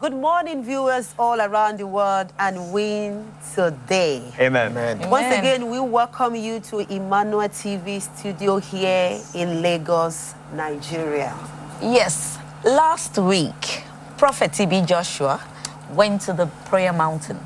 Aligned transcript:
Good 0.00 0.14
morning, 0.14 0.62
viewers 0.62 1.12
all 1.18 1.40
around 1.40 1.78
the 1.78 1.86
world, 1.88 2.32
and 2.38 2.72
win 2.72 3.26
today. 3.52 4.22
Amen. 4.38 4.70
Amen. 4.70 5.10
Once 5.10 5.36
again, 5.36 5.68
we 5.68 5.80
welcome 5.80 6.36
you 6.36 6.60
to 6.70 6.78
Emmanuel 6.88 7.48
TV 7.48 8.00
studio 8.00 8.58
here 8.58 9.20
in 9.34 9.60
Lagos, 9.60 10.36
Nigeria. 10.54 11.36
Yes, 11.82 12.38
last 12.62 13.18
week, 13.18 13.82
Prophet 14.16 14.52
TB 14.52 14.86
Joshua 14.86 15.42
went 15.90 16.20
to 16.22 16.32
the 16.32 16.46
prayer 16.66 16.92
mountain 16.92 17.40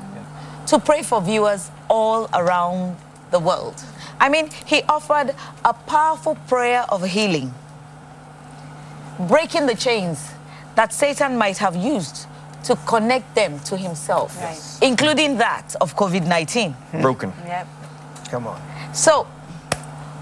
to 0.67 0.77
pray 0.77 1.01
for 1.01 1.21
viewers 1.23 1.71
all 1.89 2.29
around 2.35 2.95
the 3.31 3.39
world. 3.39 3.83
I 4.19 4.29
mean, 4.29 4.51
he 4.67 4.83
offered 4.83 5.33
a 5.65 5.73
powerful 5.73 6.35
prayer 6.47 6.85
of 6.89 7.03
healing, 7.03 7.51
breaking 9.21 9.65
the 9.65 9.75
chains 9.75 10.29
that 10.75 10.93
Satan 10.93 11.35
might 11.35 11.57
have 11.57 11.75
used 11.75 12.27
to 12.63 12.75
connect 12.85 13.35
them 13.35 13.59
to 13.61 13.77
himself, 13.77 14.37
Right. 14.41 14.59
including 14.81 15.37
that 15.37 15.75
of 15.81 15.95
COVID 15.95 16.25
19. 16.27 16.75
Broken. 17.01 17.33
Yep. 17.45 17.67
Come 18.31 18.47
on. 18.47 18.61
So, 18.93 19.27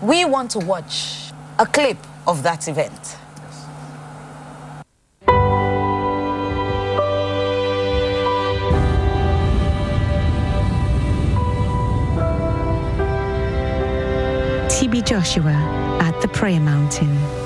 we 0.02 0.26
want 0.26 0.52
to 0.52 0.60
watch 0.60 1.32
a 1.60 1.66
clip 1.66 1.98
of 2.28 2.44
that 2.44 2.68
event. 2.68 3.18
TB 14.70 15.06
Joshua 15.06 15.54
at 16.02 16.20
the 16.22 16.28
Prayer 16.28 16.60
Mountain. 16.60 17.41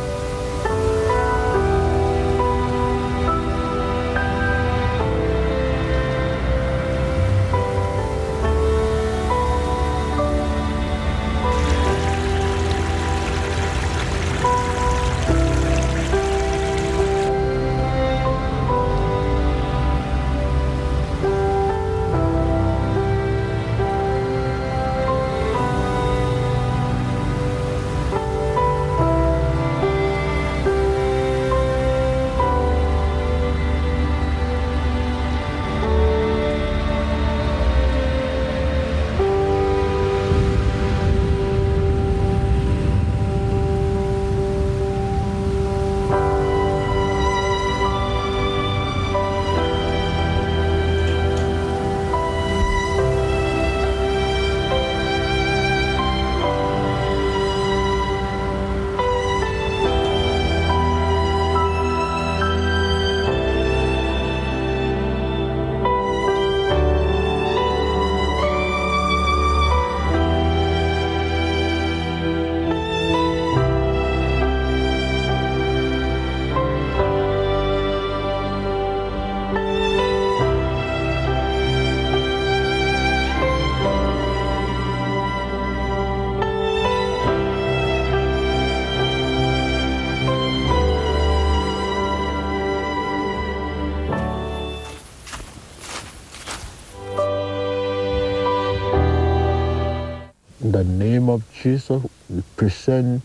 In 100.66 100.72
the 100.72 100.84
name 100.84 101.30
of 101.30 101.44
Jesus, 101.54 102.02
we 102.28 102.42
present 102.58 103.22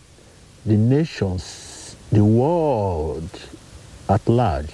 the 0.63 0.77
nations, 0.77 1.95
the 2.11 2.23
world 2.23 3.27
at 4.07 4.21
large 4.29 4.69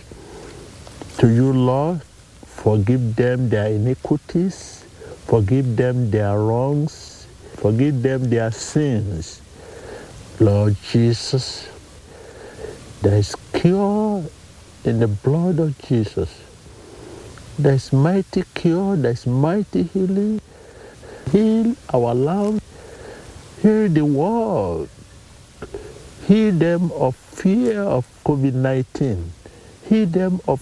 to 1.19 1.29
you, 1.29 1.53
Lord. 1.53 2.01
Forgive 2.43 3.15
them 3.15 3.47
their 3.47 3.67
iniquities, 3.67 4.83
forgive 5.27 5.77
them 5.77 6.11
their 6.11 6.37
wrongs, 6.37 7.25
forgive 7.55 8.03
them 8.03 8.25
their 8.25 8.51
sins. 8.51 9.41
Lord 10.41 10.75
Jesus, 10.91 11.69
there 13.01 13.15
is 13.15 13.33
cure 13.53 14.25
in 14.83 14.99
the 14.99 15.07
blood 15.07 15.59
of 15.59 15.77
Jesus. 15.87 16.41
There 17.57 17.75
is 17.75 17.93
mighty 17.93 18.43
cure, 18.53 18.97
there 18.97 19.11
is 19.11 19.25
mighty 19.25 19.83
healing. 19.83 20.41
Heal 21.31 21.75
our 21.93 22.15
land, 22.15 22.61
heal 23.61 23.89
the 23.89 24.05
world, 24.05 24.89
heal 26.25 26.51
them 26.53 26.91
of 26.93 27.15
fear 27.15 27.81
of 27.81 28.07
COVID 28.23 28.53
19, 28.53 29.33
heal 29.89 30.05
them 30.05 30.39
of 30.47 30.61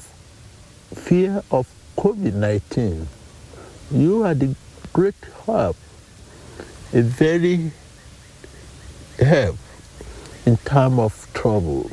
fear 0.93 1.43
of 1.51 1.67
COVID 1.97 2.33
19. 2.33 3.07
You 3.91 4.23
are 4.23 4.33
the 4.33 4.55
great 4.91 5.15
help, 5.45 5.75
a 6.93 7.01
very 7.01 7.71
help 9.19 9.57
in 10.45 10.57
time 10.57 10.99
of 10.99 11.27
trouble. 11.33 11.91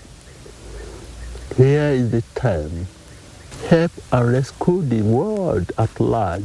Here 1.56 1.90
is 1.90 2.10
the 2.10 2.22
time. 2.34 2.86
Help 3.68 3.92
and 4.10 4.32
rescue 4.32 4.82
the 4.82 5.02
world 5.02 5.72
at 5.76 6.00
large. 6.00 6.44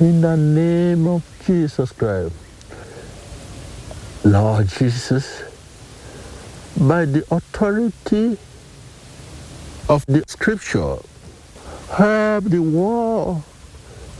In 0.00 0.22
the 0.22 0.36
name 0.36 1.06
of 1.06 1.22
Jesus 1.46 1.92
Christ. 1.92 2.34
Lord 4.24 4.66
Jesus, 4.66 5.44
by 6.76 7.04
the 7.04 7.24
authority 7.30 8.36
of 9.88 10.04
the 10.06 10.24
scripture, 10.26 10.96
help 11.90 12.44
the 12.44 12.58
world, 12.58 13.44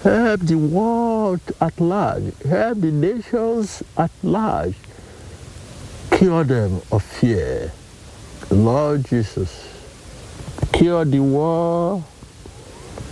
help 0.04 0.42
the 0.42 0.54
world 0.54 1.40
at 1.60 1.80
large, 1.80 2.40
help 2.42 2.80
the 2.80 2.92
nations 2.92 3.82
at 3.96 4.12
large, 4.22 4.76
cure 6.12 6.44
them 6.44 6.82
of 6.92 7.02
fear. 7.02 7.72
Lord 8.48 9.06
Jesus, 9.06 9.68
cure 10.72 11.04
the 11.04 11.18
world 11.18 12.04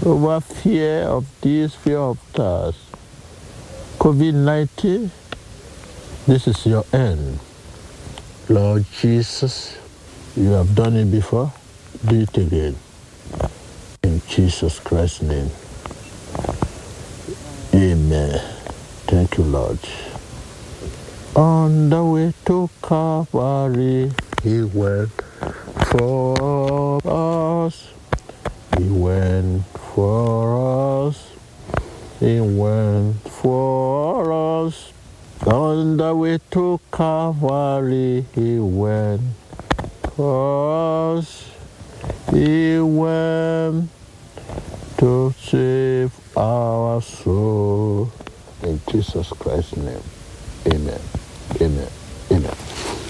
over 0.04 0.40
fear 0.40 1.02
of 1.02 1.26
this, 1.40 1.74
fear 1.74 1.98
of 1.98 2.18
that. 2.32 2.74
COVID 3.98 4.34
19, 4.34 5.10
this 6.26 6.48
is 6.48 6.66
your 6.66 6.84
end. 6.92 7.38
Lord 8.48 8.84
Jesus, 8.91 9.78
you 10.36 10.50
have 10.50 10.74
done 10.74 10.96
it 10.96 11.10
before, 11.10 11.52
do 12.04 12.20
it 12.20 12.36
again. 12.36 12.74
In 14.03 14.21
Jesus 14.27 14.80
Christ's 14.80 15.22
name. 15.22 15.50
Amen. 17.74 18.41
Thank 19.06 19.38
you, 19.38 19.44
Lord. 19.44 19.78
On 21.36 21.88
the 21.88 22.04
way 22.04 22.34
to 22.47 22.68
Calvary, 22.82 24.10
He 24.42 24.62
went 24.65 25.10
for 25.86 27.00
us. 27.06 27.88
He 28.77 28.88
went 28.88 29.62
for 29.94 31.09
us. 31.09 31.30
He 32.18 32.41
went 32.41 33.16
for 33.28 34.33
us. 34.33 34.92
On 35.47 35.97
the 35.97 36.15
way 36.15 36.39
to 36.53 36.80
Calvary, 36.92 38.24
He 38.34 38.59
went 38.59 39.22
for 40.15 41.18
us. 41.18 41.50
He 42.30 42.78
went 42.78 43.91
to 44.98 45.34
save 45.39 46.12
our 46.36 47.03
soul. 47.03 48.12
In 48.62 48.80
Jesus 48.89 49.28
Christ's 49.30 49.77
name. 49.77 50.00
Amen. 50.68 51.00
Amen. 51.60 51.89
Amen. 52.30 53.02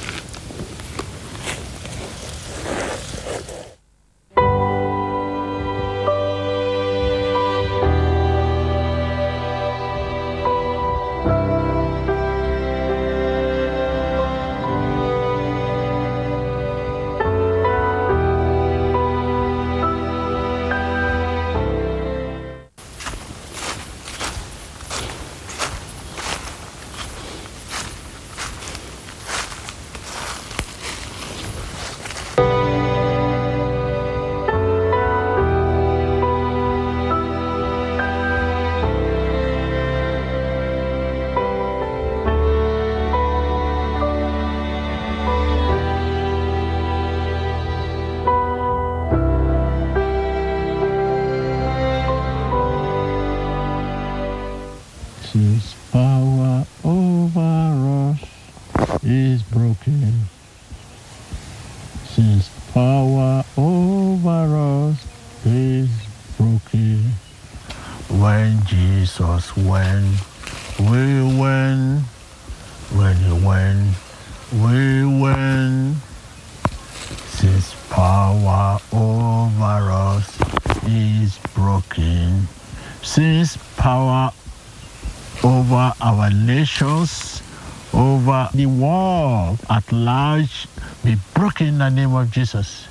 Jesus. 92.42 92.88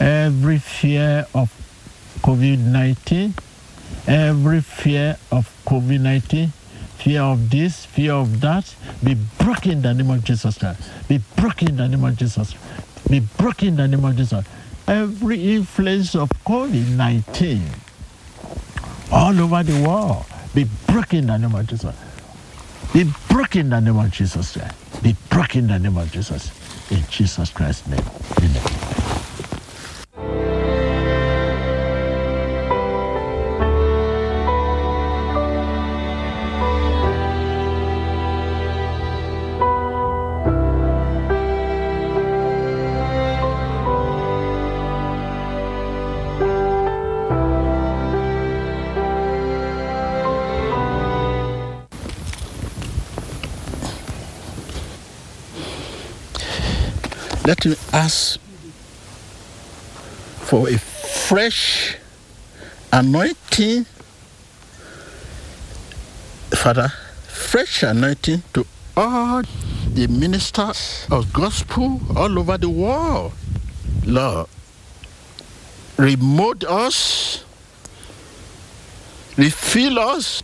Every 0.00 0.56
fear 0.56 1.26
of 1.34 1.52
COVID 2.22 2.58
19, 2.58 3.34
every 4.06 4.62
fear 4.62 5.18
of 5.30 5.52
COVID 5.66 6.00
19, 6.00 6.48
fear 6.96 7.20
of 7.20 7.50
this, 7.50 7.84
fear 7.84 8.14
of 8.14 8.40
that, 8.40 8.74
be 9.04 9.14
broken 9.36 9.72
in 9.72 9.82
the 9.82 9.92
name 9.92 10.08
of 10.08 10.24
Jesus 10.24 10.56
Christ. 10.56 10.80
Be 11.08 11.20
broken 11.36 11.68
in 11.68 11.76
the 11.76 11.88
name 11.88 12.04
of 12.04 12.16
Jesus. 12.16 12.54
Be 13.10 13.20
broken 13.20 13.68
in 13.68 13.76
the 13.76 13.88
name 13.88 14.02
of 14.02 14.16
Jesus. 14.16 14.46
Every 14.88 15.56
influence 15.56 16.14
of 16.14 16.30
COVID 16.46 16.96
19 16.96 17.60
all 19.12 19.38
over 19.38 19.62
the 19.62 19.78
world, 19.86 20.24
be 20.54 20.64
broken 20.86 21.18
in 21.18 21.26
the 21.26 21.36
name 21.36 21.54
of 21.54 21.66
Jesus. 21.66 21.94
Be 22.94 23.04
broken 23.28 23.60
in 23.60 23.70
the 23.70 23.80
name 23.80 23.98
of 23.98 24.10
Jesus. 24.10 24.56
Be 25.02 25.14
broken 25.28 25.64
in 25.64 25.66
the 25.66 25.78
name 25.78 25.98
of 25.98 26.10
Jesus. 26.10 26.50
In 26.90 27.02
Jesus 27.10 27.50
Christ's 27.50 27.86
name. 27.88 28.04
Amen. 28.38 28.85
For 60.46 60.68
a 60.68 60.78
fresh 60.78 61.96
anointing, 62.92 63.84
Father, 66.54 66.92
fresh 67.26 67.82
anointing 67.82 68.42
to 68.54 68.66
all 68.96 69.42
the 69.92 70.06
ministers 70.06 71.06
of 71.10 71.32
gospel 71.32 72.00
all 72.16 72.38
over 72.38 72.56
the 72.56 72.68
world. 72.68 73.32
Lord, 74.04 74.46
remote 75.96 76.64
us, 76.64 77.44
refill 79.36 79.98
us 79.98 80.42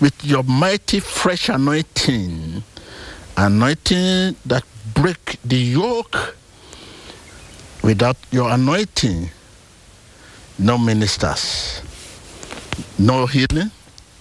with 0.00 0.24
your 0.24 0.42
mighty 0.44 1.00
fresh 1.00 1.48
anointing, 1.48 2.62
anointing 3.36 4.36
that 4.46 4.64
break 4.94 5.38
the 5.44 5.56
yoke 5.56 6.36
without 7.84 8.16
your 8.30 8.50
anointing 8.50 9.30
no 10.58 10.78
ministers 10.78 11.82
no 12.98 13.26
healing 13.26 13.70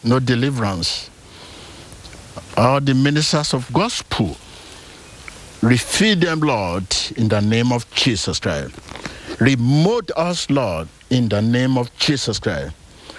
no 0.03 0.19
deliverance. 0.19 1.09
All 2.57 2.81
the 2.81 2.93
ministers 2.93 3.53
of 3.53 3.71
gospel 3.73 4.35
refill 5.61 6.17
them 6.17 6.41
lord 6.41 6.85
in 7.15 7.29
the 7.29 7.39
name 7.39 7.71
of 7.71 7.89
jesus 7.91 8.39
christ. 8.39 8.75
Remote 9.39 10.11
us 10.15 10.49
lord 10.49 10.87
in 11.09 11.29
the 11.29 11.41
name 11.41 11.77
of 11.77 11.95
jesus 11.97 12.37
christ. 12.37 12.75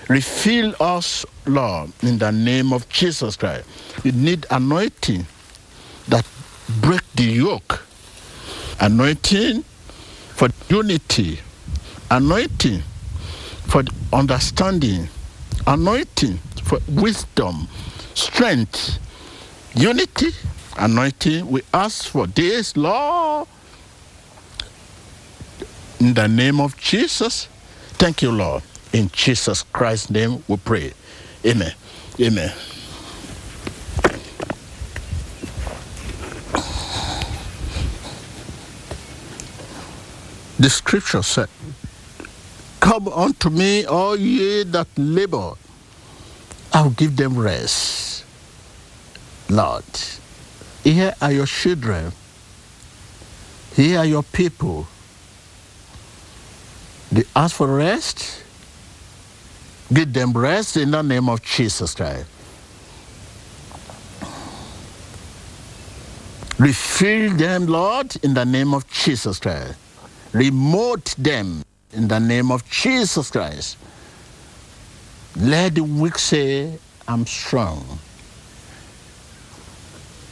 Refill 0.08 0.74
us 0.78 1.24
lord 1.46 1.90
in 2.02 2.18
the 2.18 2.30
name 2.30 2.72
of 2.72 2.88
jesus 2.88 3.36
christ. 3.36 3.66
We 4.04 4.12
need 4.12 4.46
anointing 4.50 5.26
that 6.08 6.26
break 6.80 7.00
the 7.14 7.24
yoke. 7.24 7.82
Anointing 8.80 9.64
for 10.34 10.48
unity. 10.68 11.38
Anointing 12.10 12.82
for 13.66 13.82
understanding. 14.12 15.08
Anointing 15.66 16.38
for 16.62 16.78
wisdom, 16.88 17.68
strength, 18.14 18.98
unity. 19.74 20.30
Anointing. 20.76 21.48
We 21.48 21.62
ask 21.72 22.08
for 22.08 22.26
this, 22.26 22.76
Lord. 22.76 23.48
In 26.00 26.14
the 26.14 26.26
name 26.26 26.60
of 26.60 26.76
Jesus. 26.76 27.48
Thank 27.92 28.22
you, 28.22 28.32
Lord. 28.32 28.62
In 28.92 29.08
Jesus 29.12 29.62
Christ's 29.62 30.10
name 30.10 30.42
we 30.48 30.56
pray. 30.56 30.92
Amen. 31.46 31.72
Amen. 32.20 32.52
The 40.58 40.70
scripture 40.70 41.22
said, 41.22 41.48
Come 42.80 43.08
unto 43.08 43.50
me, 43.50 43.84
all 43.86 44.16
ye 44.16 44.62
that 44.64 44.86
labor, 44.96 45.54
I'll 46.72 46.90
give 46.90 47.16
them 47.16 47.36
rest. 47.36 48.24
Lord, 49.48 49.84
here 50.84 51.14
are 51.20 51.32
your 51.32 51.46
children, 51.46 52.12
here 53.74 53.98
are 53.98 54.04
your 54.04 54.22
people. 54.22 54.86
They 57.10 57.24
ask 57.34 57.56
for 57.56 57.68
rest, 57.68 58.42
give 59.92 60.12
them 60.12 60.32
rest 60.32 60.76
in 60.76 60.92
the 60.92 61.02
name 61.02 61.28
of 61.28 61.42
Jesus 61.42 61.94
Christ. 61.94 62.26
Refill 66.58 67.34
them, 67.34 67.66
Lord, 67.66 68.14
in 68.22 68.34
the 68.34 68.44
name 68.44 68.72
of 68.72 68.88
Jesus 68.88 69.40
Christ 69.40 69.78
remote 70.34 71.14
them 71.16 71.62
in 71.92 72.08
the 72.08 72.18
name 72.18 72.50
of 72.50 72.68
Jesus 72.68 73.30
Christ. 73.30 73.78
Let 75.36 75.76
the 75.76 75.82
weak 75.82 76.18
say, 76.18 76.78
I'm 77.08 77.24
strong. 77.24 77.98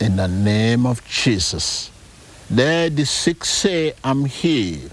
In 0.00 0.16
the 0.16 0.26
name 0.26 0.84
of 0.84 1.04
Jesus. 1.06 1.90
Let 2.50 2.96
the 2.96 3.06
sick 3.06 3.44
say, 3.44 3.94
I'm 4.02 4.24
healed. 4.24 4.90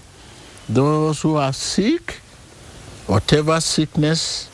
Those 0.68 1.20
who 1.20 1.34
are 1.34 1.52
sick, 1.52 2.12
whatever 3.06 3.60
sickness, 3.60 4.46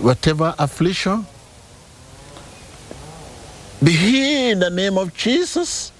whatever 0.00 0.54
affliction, 0.58 1.26
be 3.82 3.92
healed 3.92 4.52
in 4.52 4.58
the 4.60 4.70
name 4.70 4.96
of 4.96 5.14
Jesus. 5.14 5.90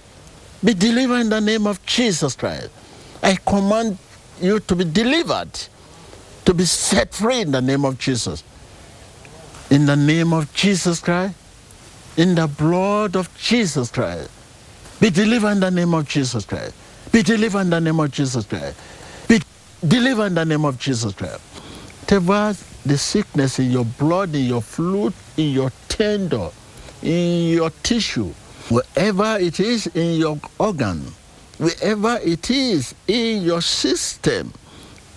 Be 0.62 0.75
delivered 0.75 1.20
in 1.20 1.28
the 1.28 1.40
name 1.40 1.66
of 1.66 1.84
Jesus 1.84 2.34
Christ. 2.34 2.70
I 3.22 3.37
command 3.37 3.98
you 4.40 4.60
to 4.60 4.76
be 4.76 4.84
delivered, 4.84 5.50
to 6.44 6.54
be 6.54 6.64
set 6.64 7.14
free 7.14 7.40
in 7.40 7.52
the 7.52 7.62
name 7.62 7.84
of 7.84 7.98
Jesus. 7.98 8.44
In 9.70 9.87
the 9.87 9.96
name 9.96 10.32
of 10.32 10.52
Jesus 10.54 11.00
Christ, 11.00 11.34
in 12.16 12.34
the 12.34 12.46
blood 12.46 13.16
of 13.16 13.28
Jesus 13.37 13.90
Christ. 13.90 14.30
Be 15.00 15.10
delivered 15.10 15.52
in 15.52 15.60
the 15.60 15.70
name 15.70 15.94
of 15.94 16.08
Jesus 16.08 16.44
Christ. 16.44 16.75
Be 17.12 17.22
delivered 17.22 17.60
in 17.60 17.70
the 17.70 17.80
name 17.80 18.00
of 18.00 18.10
Jesus 18.10 18.44
Christ. 18.46 18.76
Be 19.28 19.40
delivered 19.87 20.26
in 20.26 20.34
the 20.34 20.44
name 20.44 20.64
of 20.64 20.78
Jesus 20.78 21.14
Christ. 21.14 21.40
Whatever 22.00 22.56
the 22.87 22.96
sickness 22.96 23.58
in 23.58 23.70
your 23.70 23.84
blood, 23.84 24.34
in 24.34 24.46
your 24.46 24.62
fluid, 24.62 25.12
in 25.37 25.52
your 25.52 25.70
tendon, 25.88 26.50
in 27.02 27.50
your 27.50 27.70
tissue, 27.82 28.32
wherever 28.70 29.37
it 29.38 29.60
is 29.60 29.87
in 29.88 30.18
your 30.18 30.40
organ, 30.58 31.12
wherever 31.59 32.19
it 32.23 32.50
is 32.50 32.95
in 33.07 33.43
your 33.43 33.61
system, 33.61 34.53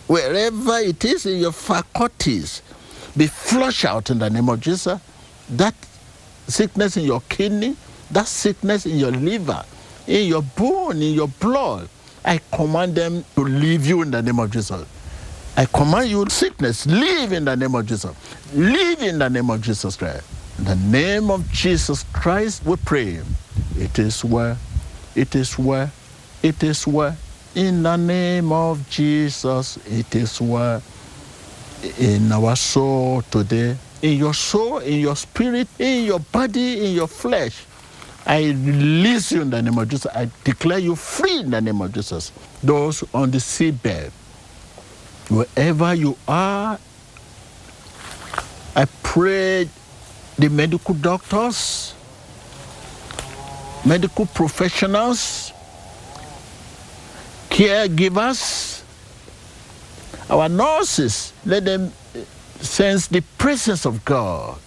wherever 0.07 0.77
it 0.77 1.05
is 1.05 1.25
in 1.25 1.39
your 1.39 1.51
faculties, 1.51 2.61
be 3.15 3.27
flushed 3.27 3.85
out 3.85 4.09
in 4.09 4.19
the 4.19 4.29
name 4.29 4.49
of 4.49 4.59
Jesus. 4.59 4.99
That 5.49 5.75
sickness 6.47 6.97
in 6.97 7.03
your 7.03 7.21
kidney, 7.29 7.75
that 8.11 8.27
sickness 8.27 8.85
in 8.85 8.97
your 8.97 9.11
liver, 9.11 9.63
in 10.07 10.27
your 10.27 10.41
bone, 10.41 11.01
in 11.01 11.13
your 11.13 11.27
blood, 11.27 11.87
I 12.23 12.39
command 12.53 12.95
them 12.95 13.23
to 13.35 13.41
leave 13.41 13.85
you 13.85 14.01
in 14.01 14.11
the 14.11 14.21
name 14.21 14.39
of 14.39 14.51
Jesus. 14.51 14.85
I 15.57 15.65
command 15.65 16.09
you, 16.09 16.25
sickness, 16.29 16.85
leave 16.85 17.33
in 17.33 17.45
the 17.45 17.55
name 17.55 17.75
of 17.75 17.85
Jesus. 17.85 18.15
Leave 18.53 19.01
in 19.01 19.19
the 19.19 19.29
name 19.29 19.49
of 19.49 19.61
Jesus 19.61 19.95
Christ. 19.97 20.23
In 20.57 20.65
the 20.65 20.75
name 20.75 21.29
of 21.29 21.49
Jesus 21.51 22.03
Christ, 22.13 22.65
we 22.65 22.75
pray. 22.77 23.19
It 23.77 23.99
is 23.99 24.23
where, 24.23 24.57
It 25.15 25.35
is 25.35 25.57
well. 25.59 25.91
It 26.43 26.63
is 26.63 26.87
well. 26.87 27.15
In 27.55 27.83
the 27.83 27.97
name 27.97 28.51
of 28.51 28.89
Jesus, 28.89 29.77
it 29.85 30.15
is 30.15 30.39
well. 30.41 30.81
in 31.99 32.31
our 32.31 32.55
soul 32.55 33.21
today, 33.23 33.75
in 34.01 34.17
your 34.17 34.33
soul, 34.33 34.79
in 34.79 34.99
your 34.99 35.15
spirit, 35.15 35.67
in 35.79 36.05
your 36.05 36.19
body, 36.19 36.85
in 36.85 36.95
your 36.95 37.07
flesh. 37.07 37.65
I 38.25 38.49
release 38.51 39.31
you 39.31 39.41
in 39.41 39.49
the 39.49 39.61
name 39.61 39.77
of 39.77 39.89
Jesus. 39.89 40.11
I 40.13 40.29
declare 40.43 40.77
you 40.77 40.95
free 40.95 41.39
in 41.39 41.49
the 41.51 41.61
name 41.61 41.81
of 41.81 41.91
Jesus. 41.91 42.31
Those 42.63 43.03
on 43.13 43.31
the 43.31 43.39
seabed, 43.39 44.11
wherever 45.29 45.93
you 45.95 46.15
are, 46.27 46.77
I 48.75 48.85
pray 49.03 49.67
the 50.37 50.49
medical 50.49 50.93
doctors, 50.93 51.95
medical 53.85 54.27
professionals, 54.27 55.51
caregivers, 57.51 58.81
our 60.29 60.47
nurses, 60.47 61.33
let 61.45 61.65
them 61.65 61.91
eh, 62.15 62.23
sense 62.61 63.07
the 63.07 63.21
presence 63.37 63.85
of 63.85 64.03
God. 64.05 64.57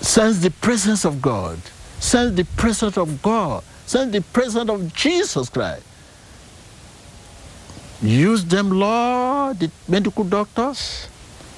Sense 0.00 0.38
the 0.38 0.50
presence 0.50 1.04
of 1.04 1.20
God. 1.20 1.58
Sense 1.98 2.36
the 2.36 2.44
presence 2.56 2.96
of 2.96 3.20
God. 3.20 3.64
Sense 3.86 4.12
the 4.12 4.22
presence 4.22 4.70
of 4.70 4.94
Jesus 4.94 5.50
Christ. 5.50 5.82
Use 8.00 8.44
them, 8.44 8.70
Lord, 8.70 9.58
the 9.58 9.70
medical 9.88 10.22
doctors. 10.22 11.08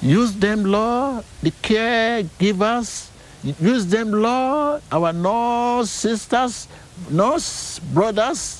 Use 0.01 0.33
them, 0.33 0.63
Lord, 0.63 1.23
the 1.43 1.51
caregivers. 1.61 3.09
Use 3.43 3.85
them, 3.85 4.11
Lord, 4.11 4.81
our 4.91 5.13
nurse 5.13 5.89
sisters, 5.91 6.67
nurse 7.09 7.79
brothers. 7.93 8.58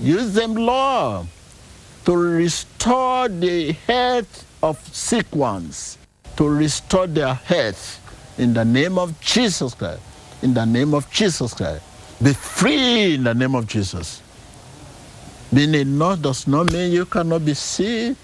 Use 0.00 0.34
them, 0.34 0.54
Lord, 0.54 1.26
to 2.04 2.16
restore 2.16 3.28
the 3.28 3.72
health 3.72 4.44
of 4.62 4.78
sick 4.94 5.34
ones, 5.34 5.98
to 6.36 6.48
restore 6.48 7.06
their 7.06 7.34
health 7.34 8.00
in 8.38 8.54
the 8.54 8.64
name 8.64 8.98
of 8.98 9.18
Jesus 9.20 9.74
Christ. 9.74 10.00
In 10.42 10.54
the 10.54 10.64
name 10.64 10.94
of 10.94 11.10
Jesus 11.10 11.54
Christ. 11.54 11.82
Be 12.22 12.32
free 12.32 13.14
in 13.14 13.24
the 13.24 13.34
name 13.34 13.54
of 13.54 13.66
Jesus. 13.66 14.22
Being 15.52 15.74
a 15.74 15.84
nurse 15.84 16.18
does 16.18 16.46
not 16.46 16.72
mean 16.72 16.92
you 16.92 17.06
cannot 17.06 17.44
be 17.44 17.54
sick, 17.54 18.16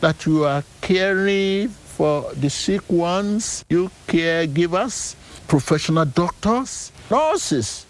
that 0.00 0.24
you 0.26 0.44
are 0.44 0.64
caring 0.80 1.68
for 1.68 2.32
the 2.34 2.48
sick 2.48 2.82
ones, 2.90 3.64
you 3.68 3.90
caregivers, 4.08 5.14
professional 5.46 6.04
doctors, 6.04 6.90
nurses. 7.10 7.86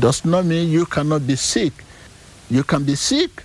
Does 0.00 0.24
not 0.24 0.44
mean 0.44 0.68
you 0.68 0.86
cannot 0.86 1.26
be 1.26 1.36
sick. 1.36 1.72
You 2.50 2.64
can 2.64 2.84
be 2.84 2.94
sick. 2.94 3.44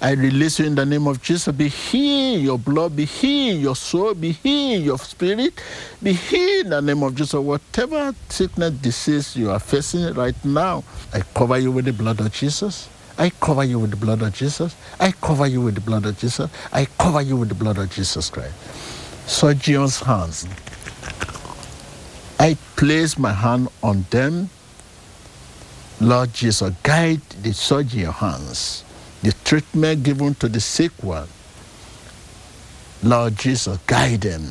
I 0.00 0.12
release 0.12 0.58
you 0.58 0.66
in 0.66 0.74
the 0.74 0.84
name 0.84 1.06
of 1.06 1.22
Jesus. 1.22 1.54
Be 1.54 1.68
healed, 1.68 2.42
your 2.42 2.58
blood, 2.58 2.94
be 2.94 3.06
healed, 3.06 3.60
your 3.60 3.76
soul, 3.76 4.14
be 4.14 4.32
healed, 4.32 4.84
your 4.84 4.98
spirit, 4.98 5.54
be 6.02 6.12
healed 6.12 6.66
in 6.66 6.70
the 6.70 6.82
name 6.82 7.02
of 7.02 7.14
Jesus. 7.14 7.34
Whatever 7.34 8.14
sickness, 8.28 8.74
disease 8.74 9.36
you 9.36 9.50
are 9.50 9.58
facing 9.58 10.12
right 10.14 10.36
now, 10.44 10.84
I 11.14 11.20
cover 11.34 11.58
you 11.58 11.72
with 11.72 11.86
the 11.86 11.92
blood 11.92 12.20
of 12.20 12.30
Jesus. 12.32 12.88
I 13.18 13.30
cover 13.30 13.64
you 13.64 13.78
with 13.78 13.90
the 13.90 13.96
blood 13.96 14.20
of 14.20 14.34
Jesus. 14.34 14.76
I 15.00 15.12
cover 15.12 15.46
you 15.46 15.62
with 15.62 15.76
the 15.76 15.80
blood 15.80 16.04
of 16.04 16.18
Jesus. 16.18 16.50
I 16.72 16.84
cover 16.98 17.22
you 17.22 17.36
with 17.36 17.48
the 17.48 17.54
blood 17.54 17.78
of 17.78 17.90
Jesus 17.90 18.28
Christ. 18.28 18.54
So, 19.26 19.48
Surgeon's 19.48 20.00
hands. 20.00 20.46
I 22.38 22.56
place 22.76 23.18
my 23.18 23.32
hand 23.32 23.68
on 23.82 24.04
them. 24.10 24.50
Lord 26.00 26.32
Jesus, 26.34 26.74
guide 26.82 27.22
the 27.42 27.52
surgeon 27.52 28.12
hands, 28.12 28.84
the 29.22 29.32
treatment 29.44 30.02
given 30.02 30.34
to 30.36 30.48
the 30.48 30.60
sick 30.60 30.92
one. 31.02 31.28
Lord 33.02 33.36
Jesus, 33.36 33.78
guide 33.86 34.22
them. 34.22 34.42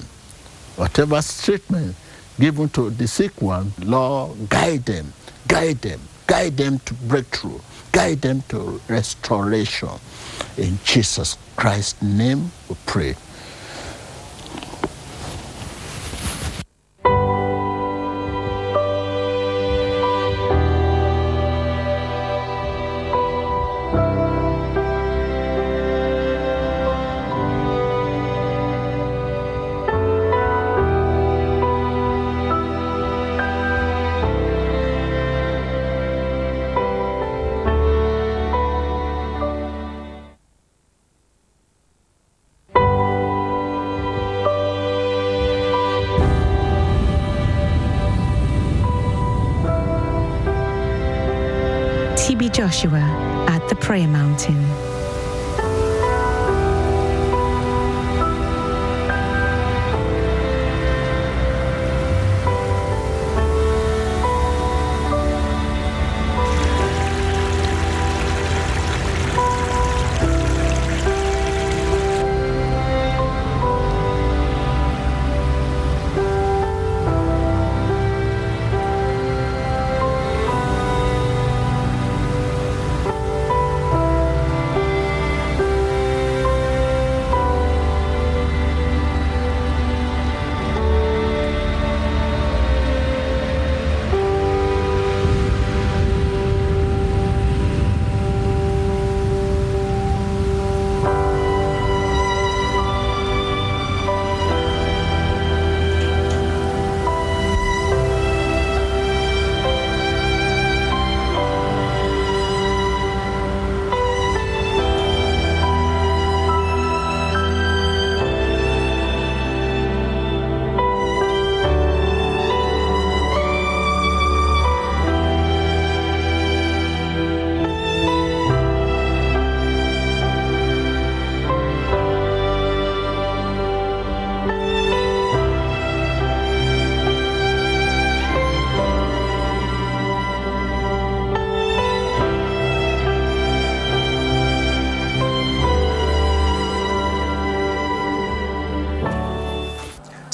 Whatever 0.76 1.22
treatment 1.22 1.96
given 2.40 2.70
to 2.70 2.90
the 2.90 3.08
sick 3.08 3.42
one, 3.42 3.74
Lord, 3.80 4.50
guide 4.50 4.86
them, 4.86 5.14
guide 5.48 5.82
them, 5.82 6.00
guide 6.28 6.58
them 6.58 6.80
to 6.80 6.94
breakthrough 6.94 7.60
guide 7.96 8.22
them 8.22 8.44
to 8.50 8.82
restoration. 8.90 9.88
In 10.58 10.78
Jesus 10.84 11.38
Christ's 11.56 12.02
name 12.02 12.52
we 12.68 12.76
pray. 12.86 13.16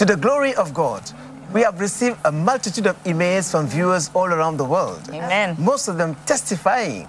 To 0.01 0.05
the 0.05 0.17
glory 0.17 0.55
of 0.55 0.73
God, 0.73 1.03
we 1.53 1.61
have 1.61 1.79
received 1.79 2.17
a 2.25 2.31
multitude 2.31 2.87
of 2.87 2.97
emails 3.03 3.51
from 3.51 3.67
viewers 3.67 4.09
all 4.15 4.25
around 4.33 4.57
the 4.57 4.63
world. 4.63 4.99
Amen. 5.09 5.55
Most 5.59 5.87
of 5.87 5.99
them 5.99 6.15
testifying, 6.25 7.07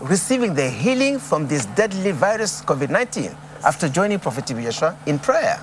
receiving 0.00 0.52
the 0.52 0.68
healing 0.68 1.20
from 1.20 1.46
this 1.46 1.66
deadly 1.66 2.10
virus, 2.10 2.60
COVID 2.62 2.90
19, 2.90 3.30
after 3.64 3.88
joining 3.88 4.18
Prophet 4.18 4.46
Yeshua 4.46 4.96
in 5.06 5.20
prayer. 5.20 5.62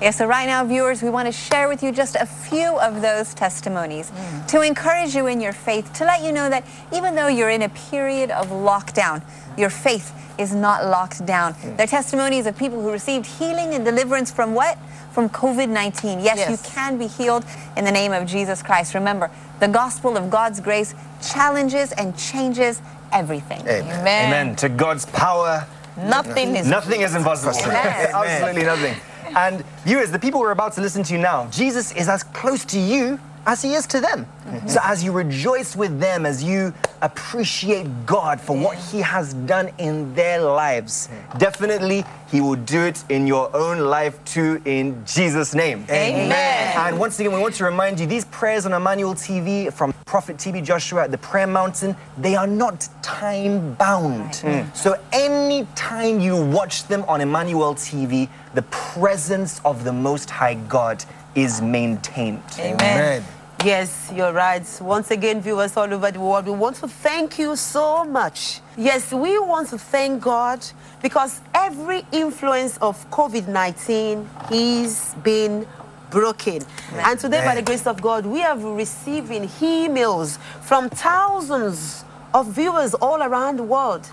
Yeah, 0.00 0.10
so 0.10 0.26
right 0.26 0.46
now, 0.46 0.64
viewers, 0.64 1.02
we 1.02 1.10
want 1.10 1.26
to 1.26 1.32
share 1.32 1.68
with 1.68 1.82
you 1.82 1.92
just 1.92 2.16
a 2.16 2.26
few 2.26 2.78
of 2.78 3.00
those 3.00 3.32
testimonies 3.34 4.10
Mm. 4.10 4.46
to 4.48 4.60
encourage 4.62 5.14
you 5.14 5.26
in 5.28 5.40
your 5.40 5.52
faith, 5.52 5.92
to 5.94 6.04
let 6.04 6.22
you 6.22 6.32
know 6.32 6.48
that 6.50 6.64
even 6.92 7.14
though 7.14 7.28
you're 7.28 7.50
in 7.50 7.62
a 7.62 7.68
period 7.68 8.30
of 8.30 8.48
lockdown, 8.50 9.22
your 9.56 9.70
faith 9.70 10.12
is 10.36 10.52
not 10.54 10.84
locked 10.86 11.24
down. 11.24 11.54
Mm. 11.54 11.76
They're 11.76 11.86
testimonies 11.86 12.46
of 12.46 12.56
people 12.56 12.80
who 12.82 12.90
received 12.90 13.26
healing 13.26 13.74
and 13.74 13.84
deliverance 13.84 14.30
from 14.32 14.54
what? 14.54 14.76
From 15.12 15.28
COVID 15.28 15.68
19. 15.68 16.20
Yes, 16.20 16.50
you 16.50 16.58
can 16.72 16.98
be 16.98 17.06
healed 17.06 17.44
in 17.76 17.84
the 17.84 17.92
name 17.92 18.12
of 18.12 18.26
Jesus 18.26 18.62
Christ. 18.62 18.94
Remember, 18.94 19.30
the 19.60 19.68
gospel 19.68 20.16
of 20.16 20.28
God's 20.28 20.58
grace 20.60 20.94
challenges 21.22 21.92
and 21.92 22.16
changes 22.18 22.82
everything. 23.12 23.60
Amen. 23.60 24.00
Amen. 24.00 24.26
Amen. 24.26 24.56
To 24.56 24.68
God's 24.68 25.06
power, 25.06 25.64
Nothing 25.96 26.56
is 26.56 26.66
nothing 26.66 27.02
is 27.02 27.14
impossible. 27.14 27.54
Amen. 27.62 28.08
Absolutely 28.12 28.64
nothing. 28.64 28.96
And 29.36 29.64
viewers, 29.84 30.10
the 30.10 30.18
people 30.18 30.40
we're 30.40 30.50
about 30.50 30.74
to 30.74 30.80
listen 30.80 31.02
to 31.04 31.18
now, 31.18 31.46
Jesus 31.50 31.92
is 31.92 32.08
as 32.08 32.22
close 32.22 32.64
to 32.66 32.78
you 32.78 33.18
as 33.46 33.62
he 33.62 33.74
is 33.74 33.86
to 33.88 34.00
them. 34.00 34.26
Mm-hmm. 34.46 34.68
So 34.68 34.80
as 34.82 35.02
you 35.02 35.12
rejoice 35.12 35.76
with 35.76 36.00
them, 36.00 36.26
as 36.26 36.42
you 36.42 36.72
appreciate 37.02 38.06
God 38.06 38.40
for 38.40 38.56
what 38.56 38.76
he 38.76 39.00
has 39.00 39.34
done 39.34 39.70
in 39.78 40.14
their 40.14 40.40
lives, 40.40 41.08
mm. 41.08 41.38
definitely 41.38 42.04
he 42.30 42.40
will 42.40 42.56
do 42.56 42.80
it 42.80 43.04
in 43.08 43.26
your 43.26 43.54
own 43.54 43.78
life 43.78 44.22
too 44.24 44.60
in 44.64 45.04
Jesus' 45.06 45.54
name. 45.54 45.84
Amen. 45.90 46.76
And 46.76 46.98
once 46.98 47.18
again, 47.20 47.32
we 47.32 47.40
want 47.40 47.54
to 47.56 47.64
remind 47.64 48.00
you 48.00 48.06
these 48.06 48.24
prayers 48.26 48.66
on 48.66 48.72
Emmanuel 48.72 49.14
TV 49.14 49.72
from 49.72 49.94
Prophet 50.04 50.36
TB 50.36 50.64
Joshua 50.64 51.04
at 51.04 51.10
the 51.10 51.18
Prayer 51.18 51.46
Mountain, 51.46 51.96
they 52.18 52.36
are 52.36 52.46
not 52.46 52.88
time 53.02 53.74
bound. 53.74 54.30
Mm. 54.30 54.76
So 54.76 54.96
anytime 55.12 56.20
you 56.20 56.40
watch 56.40 56.86
them 56.86 57.02
on 57.08 57.20
Emmanuel 57.20 57.74
TV, 57.74 58.28
the 58.54 58.62
presence 58.62 59.60
of 59.64 59.82
the 59.82 59.92
Most 59.92 60.30
High 60.30 60.54
God 60.54 61.04
is 61.34 61.60
maintained. 61.60 62.42
Amen. 62.58 62.74
Amen. 62.80 63.24
Yes, 63.64 64.12
you're 64.14 64.32
right. 64.32 64.62
Once 64.82 65.10
again, 65.10 65.40
viewers 65.40 65.74
all 65.76 65.92
over 65.92 66.10
the 66.10 66.20
world, 66.20 66.44
we 66.44 66.52
want 66.52 66.76
to 66.76 66.88
thank 66.88 67.38
you 67.38 67.56
so 67.56 68.04
much. 68.04 68.60
Yes, 68.76 69.10
we 69.10 69.38
want 69.38 69.70
to 69.70 69.78
thank 69.78 70.22
God 70.22 70.64
because 71.00 71.40
every 71.54 72.04
influence 72.12 72.76
of 72.78 73.08
COVID 73.10 73.48
19 73.48 74.28
is 74.50 75.14
being 75.22 75.66
broken. 76.10 76.62
And 76.92 77.18
today, 77.18 77.42
by 77.44 77.54
the 77.54 77.62
grace 77.62 77.86
of 77.86 78.02
God, 78.02 78.26
we 78.26 78.40
have 78.40 78.62
receiving 78.62 79.48
emails 79.48 80.38
from 80.62 80.90
thousands 80.90 82.04
of 82.34 82.48
viewers 82.48 82.92
all 82.94 83.22
around 83.22 83.56
the 83.56 83.62
world 83.62 84.06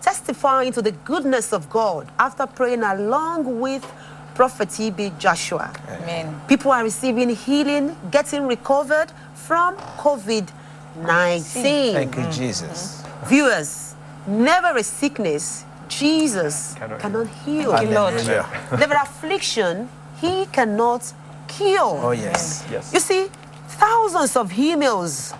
testifying 0.00 0.72
to 0.72 0.82
the 0.82 0.92
goodness 0.92 1.52
of 1.52 1.68
God 1.70 2.08
after 2.18 2.46
praying 2.46 2.82
along 2.82 3.60
with 3.60 3.84
Prophet 4.36 4.68
TB 4.68 5.18
Joshua. 5.18 5.72
Amen. 5.88 6.40
People 6.46 6.70
are 6.70 6.84
receiving 6.84 7.30
healing, 7.30 7.96
getting 8.10 8.46
recovered 8.46 9.10
from 9.34 9.76
COVID 9.96 10.46
19. 10.96 11.94
Thank 11.94 12.16
you, 12.16 12.24
Jesus. 12.30 13.00
Mm-hmm. 13.00 13.28
Viewers, 13.28 13.94
never 14.26 14.76
a 14.76 14.82
sickness 14.82 15.64
Jesus 15.88 16.74
cannot, 16.74 17.00
cannot 17.00 17.28
heal. 17.44 17.76
heal. 17.78 18.46
Never 18.78 18.94
affliction 18.94 19.88
he 20.20 20.44
cannot 20.52 21.12
cure. 21.48 22.00
Oh, 22.02 22.10
yes. 22.10 22.64
yes. 22.70 22.92
You 22.92 23.00
see, 23.00 23.28
thousands 23.68 24.36
of 24.36 24.50
emails 24.52 25.32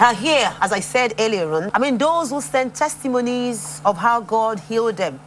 are 0.00 0.14
here, 0.14 0.50
as 0.60 0.72
I 0.72 0.80
said 0.80 1.14
earlier 1.18 1.52
on. 1.52 1.70
I 1.74 1.78
mean, 1.78 1.98
those 1.98 2.30
who 2.30 2.40
send 2.40 2.74
testimonies 2.74 3.82
of 3.84 3.98
how 3.98 4.20
God 4.20 4.60
healed 4.60 4.96
them. 4.96 5.20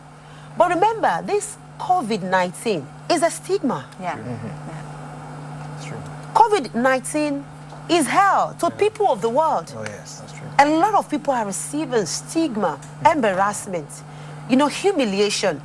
But 0.58 0.70
remember, 0.70 1.22
these 1.26 1.58
COVID-19 1.80 2.86
is 3.12 3.24
a 3.24 3.30
stigma. 3.30 3.86
Yeah. 4.02 4.16
Mm 4.16 4.40
-hmm. 4.42 5.88
true. 5.88 6.02
COVID-19 6.34 7.44
is 7.90 8.08
hell 8.08 8.56
to 8.60 8.68
yeah. 8.68 8.78
people 8.78 9.08
of 9.08 9.22
the 9.22 9.30
world. 9.30 9.74
Oh, 9.78 9.84
yes, 9.84 10.20
that's 10.20 10.34
true. 10.34 10.48
A 10.58 10.66
lot 10.66 10.96
of 10.96 11.10
people 11.10 11.34
are 11.34 11.46
receiving 11.46 12.06
stigma, 12.06 12.68
mm-hmm. 12.68 13.12
embarrassment, 13.16 13.90
you 14.50 14.56
know, 14.56 14.68
humiliation. 14.68 15.62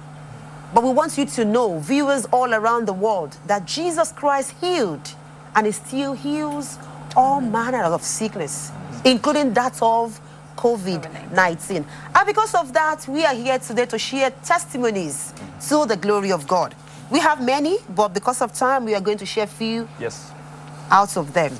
But 0.74 0.84
we 0.84 0.92
want 0.92 1.18
you 1.18 1.26
to 1.26 1.44
know, 1.44 1.78
viewers 1.78 2.26
all 2.32 2.54
around 2.54 2.86
the 2.86 2.92
world, 2.92 3.36
that 3.46 3.64
Jesus 3.66 4.12
Christ 4.12 4.54
healed 4.60 5.14
and 5.54 5.66
he 5.66 5.72
still 5.72 6.12
heals 6.12 6.78
all 7.16 7.40
mm-hmm. 7.40 7.52
manner 7.52 7.84
of 7.84 8.02
sickness, 8.02 8.70
mm-hmm. 8.70 9.08
including 9.08 9.54
that 9.54 9.78
of 9.82 10.20
COVID 10.60 11.32
19. 11.32 11.86
And 12.14 12.26
because 12.26 12.54
of 12.54 12.72
that, 12.74 13.08
we 13.08 13.24
are 13.24 13.34
here 13.34 13.58
today 13.58 13.86
to 13.86 13.98
share 13.98 14.30
testimonies 14.44 15.32
to 15.68 15.86
the 15.86 15.96
glory 15.96 16.32
of 16.32 16.46
God. 16.46 16.74
We 17.10 17.18
have 17.20 17.42
many, 17.42 17.78
but 17.88 18.08
because 18.12 18.42
of 18.42 18.52
time, 18.52 18.84
we 18.84 18.94
are 18.94 19.00
going 19.00 19.18
to 19.18 19.26
share 19.26 19.46
few 19.46 19.88
Yes. 19.98 20.30
out 20.90 21.16
of 21.16 21.32
them. 21.32 21.52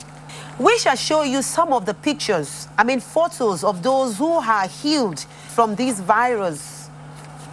We 0.59 0.77
shall 0.79 0.97
show 0.97 1.23
you 1.23 1.41
some 1.41 1.73
of 1.73 1.87
the 1.87 1.95
pictures, 1.95 2.69
I 2.77 2.85
mean, 2.85 3.01
photos 3.01 3.65
of 3.65 3.83
those 3.83 4.19
who 4.19 4.33
are 4.33 4.69
healed 4.69 5.21
from 5.49 5.75
this 5.75 5.99
virus. 5.99 6.91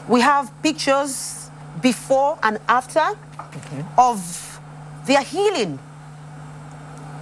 We 0.09 0.19
have 0.21 0.51
pictures 0.61 1.49
before 1.81 2.37
and 2.43 2.59
after 2.67 2.99
mm-hmm. 2.99 3.81
of 3.97 4.59
their 5.05 5.21
healing. 5.21 5.79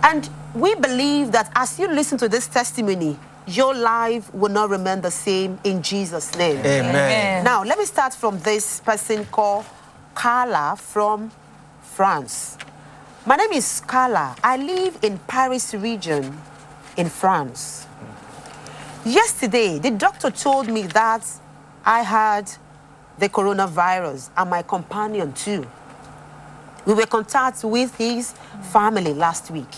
And 0.02 0.28
we 0.56 0.74
believe 0.76 1.32
that 1.34 1.52
as 1.56 1.78
you 1.80 1.88
listen 1.88 2.18
to 2.18 2.28
this 2.28 2.48
testimony, 2.48 3.20
your 3.48 3.76
life 3.76 4.34
will 4.34 4.52
not 4.52 4.70
remain 4.70 5.02
the 5.02 5.12
same 5.12 5.60
in 5.64 5.82
Jesus' 5.82 6.36
name. 6.36 6.58
Amen. 6.60 7.44
Now, 7.44 7.64
let 7.64 7.78
me 7.78 7.86
start 7.86 8.14
from 8.14 8.40
this 8.40 8.80
person 8.80 9.26
called 9.26 9.66
Carla 10.14 10.76
from 10.78 11.32
France. 11.82 12.58
My 13.26 13.36
name 13.36 13.52
is 13.54 13.82
Carla. 13.82 14.36
I 14.44 14.58
live 14.58 14.98
in 15.04 15.18
Paris 15.28 15.74
region 15.74 16.38
in 16.98 17.10
France. 17.10 17.88
Yesterday, 19.06 19.80
the 19.80 19.92
doctor 19.92 20.32
told 20.32 20.68
me 20.68 20.84
that 20.88 21.26
I 21.86 22.02
had 22.02 22.52
the 23.20 23.30
coronavirus 23.30 24.30
and 24.36 24.50
my 24.50 24.64
companion 24.64 25.34
too. 25.34 25.68
We 26.86 26.94
were 26.94 27.02
in 27.02 27.08
contact 27.08 27.64
with 27.64 27.96
his 27.96 28.34
family 28.72 29.14
last 29.14 29.52
week 29.52 29.70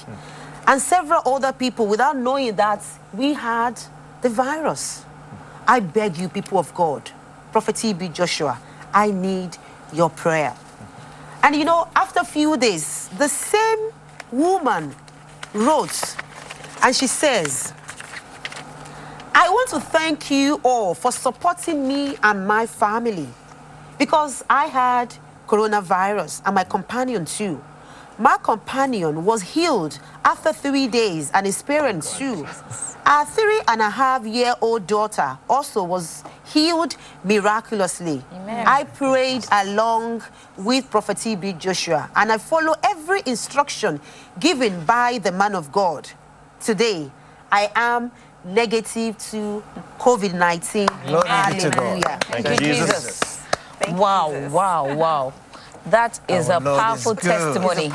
and 0.68 0.82
several 0.82 1.22
other 1.26 1.54
people 1.54 1.88
without 1.88 2.18
knowing 2.18 2.56
that 2.58 2.84
we 3.14 3.34
had 3.34 3.80
the 4.22 4.30
virus. 4.30 5.06
I 5.66 5.80
beg 5.80 6.18
you, 6.18 6.30
people 6.30 6.60
of 6.60 6.74
God, 6.74 7.10
Prophet 7.52 7.76
TB 7.76 8.14
Joshua, 8.14 8.60
I 8.94 9.12
need 9.12 9.58
your 9.94 10.10
prayer. 10.10 10.54
And 11.42 11.56
you 11.56 11.66
know, 11.66 11.88
after 11.96 12.20
a 12.20 12.26
few 12.26 12.58
days, 12.58 13.08
the 13.18 13.28
same 13.28 13.92
woman 14.32 14.94
wrote 15.54 16.16
and 16.84 16.96
she 16.96 17.08
says, 17.08 17.74
I 19.34 19.50
want 19.50 19.70
to 19.70 19.80
thank 19.80 20.30
you 20.32 20.60
all 20.64 20.94
for 20.94 21.12
supporting 21.12 21.88
me 21.88 22.18
and 22.24 22.48
my 22.48 22.66
family 22.66 23.28
because 23.98 24.44
I 24.50 24.66
had 24.66 25.16
coronavirus 25.48 26.42
and 26.46 26.56
my 26.56 26.64
companion 26.64 27.26
too. 27.26 27.64
My 28.20 28.38
companion 28.42 29.26
was 29.26 29.44
healed 29.44 30.00
after 30.26 30.52
three 30.52 30.88
days 30.88 31.30
and 31.36 31.46
his 31.46 31.62
parents 31.62 32.18
too. 32.18 32.48
Our 33.06 33.26
three 33.26 33.62
and 33.68 33.80
a 33.80 33.90
half 33.92 34.26
year 34.26 34.56
old 34.60 34.88
daughter 34.88 35.38
also 35.48 35.84
was 35.84 36.24
healed 36.46 36.96
miraculously. 37.24 38.24
I 38.48 38.86
prayed 38.86 39.46
along 39.52 40.24
with 40.58 40.90
Prophet 40.90 41.18
TB 41.18 41.60
Joshua 41.60 42.10
and 42.16 42.32
I 42.32 42.40
follow 42.40 42.74
every 42.84 43.22
instruction 43.28 44.02
given 44.40 44.84
by 44.86 45.20
the 45.20 45.32
man 45.32 45.54
of 45.54 45.72
God. 45.72 46.10
Today, 46.60 47.12
I 47.52 47.72
am 47.76 48.12
negative 48.44 49.16
to 49.30 49.64
COVID 50.00 50.34
19. 50.34 50.88
Glory 51.06 51.30
be 51.54 51.60
to 51.60 51.70
God. 51.70 52.24
Thank 52.24 52.50
you, 52.50 52.58
Jesus. 52.58 53.20
Thank 53.80 54.00
Wow, 54.00 54.32
Jesus. 54.34 54.52
wow, 54.52 54.96
wow. 54.96 55.34
That 55.90 56.20
is 56.28 56.50
Our 56.50 56.58
a 56.58 56.64
Lord 56.64 56.80
powerful 56.82 57.14
good. 57.14 57.24
testimony. 57.24 57.92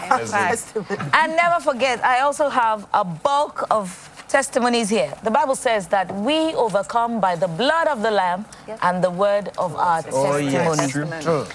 And 1.12 1.37
never 1.37 1.61
forget, 1.61 2.02
I 2.05 2.20
also 2.20 2.48
have 2.48 2.87
a 2.92 3.05
bulk 3.05 3.66
of 3.70 4.09
testimonies 4.28 4.88
here. 4.88 5.12
The 5.22 5.31
Bible 5.31 5.55
says 5.55 5.88
that 5.88 6.12
we 6.14 6.55
overcome 6.55 7.20
by 7.20 7.37
the 7.37 7.48
blood 7.48 7.87
of 7.88 8.02
the 8.02 8.11
Lamb 8.11 8.46
and 8.83 9.05
the 9.05 9.11
word 9.11 9.50
of 9.59 9.76
our 9.76 9.98
Oh, 10.11 10.38
testimony. 10.38 10.52
yes. 10.52 10.90
True. 10.90 11.07
True. 11.20 11.46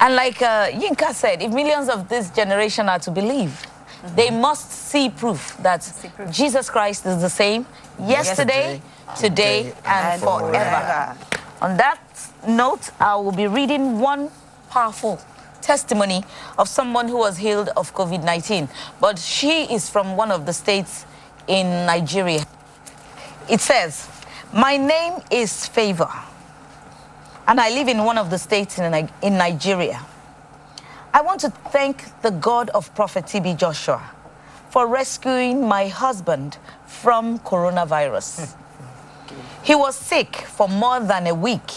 And 0.00 0.14
like 0.14 0.40
uh, 0.42 0.68
Yinka 0.70 1.12
said, 1.14 1.42
if 1.42 1.50
millions 1.52 1.88
of 1.88 2.08
this 2.08 2.30
generation 2.30 2.88
are 2.88 2.98
to 3.00 3.10
believe, 3.10 3.66
they 4.14 4.30
must 4.30 4.70
see 4.70 5.08
proof 5.10 5.56
that 5.62 5.80
Jesus 6.30 6.70
Christ 6.70 7.06
is 7.06 7.20
the 7.20 7.30
same 7.30 7.66
yesterday, 7.98 8.80
today, 9.18 9.72
and 9.84 10.20
forever. 10.22 11.16
On 11.62 11.76
that 11.78 11.98
note, 12.46 12.90
I 13.00 13.16
will 13.16 13.32
be 13.32 13.46
reading 13.48 13.98
one 13.98 14.30
powerful 14.76 15.18
testimony 15.62 16.22
of 16.58 16.68
someone 16.68 17.08
who 17.08 17.16
was 17.16 17.38
healed 17.38 17.70
of 17.78 17.94
COVID 17.94 18.22
19. 18.22 18.68
But 19.00 19.18
she 19.18 19.62
is 19.72 19.88
from 19.88 20.18
one 20.18 20.30
of 20.30 20.44
the 20.44 20.52
states 20.52 21.06
in 21.48 21.86
Nigeria. 21.86 22.44
It 23.48 23.62
says, 23.62 24.06
My 24.52 24.76
name 24.76 25.14
is 25.30 25.66
Favor, 25.66 26.12
and 27.48 27.58
I 27.58 27.70
live 27.70 27.88
in 27.88 28.04
one 28.04 28.18
of 28.18 28.28
the 28.28 28.36
states 28.38 28.78
in, 28.78 29.08
in 29.22 29.38
Nigeria. 29.38 30.04
I 31.14 31.22
want 31.22 31.40
to 31.40 31.48
thank 31.72 32.04
the 32.20 32.32
God 32.32 32.68
of 32.70 32.94
Prophet 32.94 33.24
TB 33.24 33.56
Joshua 33.56 34.02
for 34.68 34.86
rescuing 34.86 35.66
my 35.66 35.88
husband 35.88 36.58
from 36.86 37.38
coronavirus. 37.38 38.28
Hmm. 38.44 39.64
He 39.64 39.74
was 39.74 39.96
sick 39.96 40.36
for 40.36 40.68
more 40.68 41.00
than 41.00 41.26
a 41.28 41.34
week. 41.34 41.70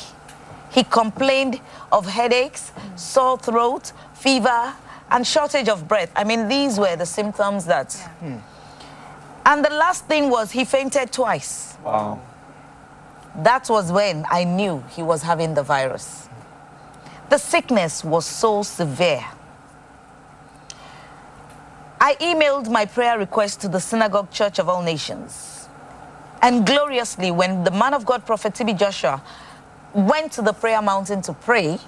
He 0.72 0.84
complained 0.84 1.60
of 1.92 2.06
headaches, 2.06 2.72
sore 2.96 3.38
throat, 3.38 3.92
fever, 4.14 4.74
and 5.12 5.26
shortage 5.26 5.70
of 5.70 5.88
breath. 5.88 6.12
I 6.16 6.24
mean, 6.24 6.48
these 6.48 6.80
were 6.80 6.96
the 6.96 7.06
symptoms 7.06 7.66
that. 7.66 7.94
Hmm. 8.20 8.38
And 9.46 9.66
the 9.66 9.74
last 9.74 10.06
thing 10.06 10.30
was 10.30 10.52
he 10.52 10.66
fainted 10.66 11.12
twice. 11.12 11.78
Wow. 11.84 12.22
That 13.38 13.70
was 13.70 13.92
when 13.92 14.26
I 14.30 14.44
knew 14.44 14.84
he 14.90 15.02
was 15.02 15.24
having 15.24 15.54
the 15.54 15.64
virus. 15.64 16.30
The 17.30 17.38
sickness 17.38 18.04
was 18.04 18.26
so 18.26 18.64
severe. 18.64 19.26
I 22.02 22.16
emailed 22.16 22.70
my 22.70 22.86
prayer 22.86 23.20
request 23.20 23.62
to 23.62 23.68
the 23.68 23.80
Synagogue 23.80 24.32
Church 24.32 24.58
of 24.58 24.70
All 24.70 24.82
Nations. 24.82 25.68
And 26.42 26.66
gloriously, 26.66 27.32
when 27.32 27.64
the 27.64 27.72
man 27.72 27.94
of 27.94 28.06
God, 28.06 28.26
Prophet 28.26 28.56
T.B. 28.56 28.74
Joshua, 28.74 29.22
went 29.94 30.32
to 30.34 30.42
the 30.42 30.54
prayer 30.54 30.82
mountain 30.82 31.22
to 31.24 31.34
pray, 31.34 31.80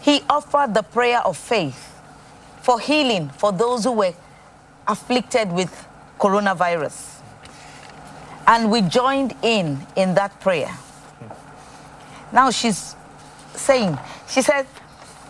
he 0.00 0.22
offered 0.28 0.74
the 0.74 0.82
prayer 0.82 1.20
of 1.20 1.36
faith 1.36 2.00
for 2.60 2.78
healing 2.78 3.28
for 3.30 3.52
those 3.52 3.84
who 3.84 3.92
were 3.92 4.14
afflicted 4.86 5.50
with 5.52 5.86
coronavirus. 6.18 7.20
And 8.46 8.70
we 8.70 8.82
joined 8.82 9.34
in 9.42 9.86
in 9.96 10.14
that 10.14 10.40
prayer. 10.40 10.70
Now 12.32 12.50
she's 12.50 12.96
saying, 13.54 13.98
she 14.28 14.42
said, 14.42 14.66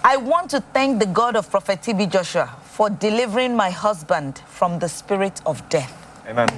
I 0.04 0.16
want 0.16 0.50
to 0.50 0.60
thank 0.60 0.98
the 0.98 1.06
God 1.06 1.36
of 1.36 1.50
Prophet 1.50 1.80
TB 1.80 2.10
Joshua 2.10 2.46
for 2.64 2.90
delivering 2.90 3.54
my 3.54 3.70
husband 3.70 4.38
from 4.46 4.78
the 4.78 4.88
spirit 4.88 5.40
of 5.46 5.68
death. 5.68 5.92
Amen. 6.26 6.48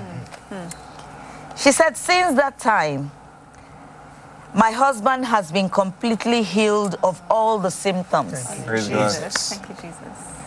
She 1.57 1.73
said, 1.73 1.97
since 1.97 2.37
that 2.37 2.59
time, 2.59 3.11
my 4.55 4.71
husband 4.71 5.27
has 5.27 5.51
been 5.51 5.69
completely 5.69 6.43
healed 6.43 6.97
of 7.03 7.21
all 7.29 7.59
the 7.59 7.71
symptoms. 7.71 8.33
Praise 8.65 8.89
God. 8.89 9.11
Thank 9.11 9.69
you, 9.69 9.75
Jesus. 9.83 10.39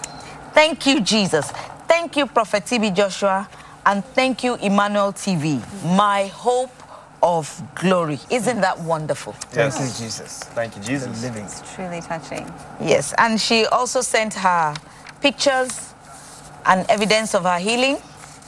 Thank 0.54 0.86
you, 0.88 1.02
Jesus. 1.02 1.52
Thank 1.88 2.15
you, 2.15 2.26
Prophet 2.26 2.63
TB 2.65 2.96
Joshua. 2.96 3.48
And 3.86 4.04
thank 4.04 4.43
you, 4.43 4.56
Emmanuel 4.56 5.13
TV, 5.13 5.62
my 5.96 6.28
hope 6.28 6.72
of 7.22 7.62
glory. 7.76 8.20
Isn't 8.30 8.62
that 8.62 8.80
wonderful? 8.80 9.34
Thank 9.34 9.74
you, 9.74 10.06
Jesus. 10.06 10.39
Thank 10.56 10.76
you, 10.76 10.84
Jesus. 10.84 11.22
Living. 11.24 11.48
Truly 11.76 12.02
touching. 12.02 12.52
Yes. 12.82 13.13
And 13.17 13.39
she 13.39 13.65
also 13.65 14.02
sent 14.02 14.34
her 14.36 14.74
pictures 15.22 15.93
and 16.65 16.86
evidence 16.89 17.34
of 17.34 17.43
her 17.43 17.60
healing, 17.60 17.96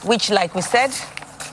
which, 0.04 0.30
like 0.30 0.54
we 0.54 0.62
said, 0.62 0.90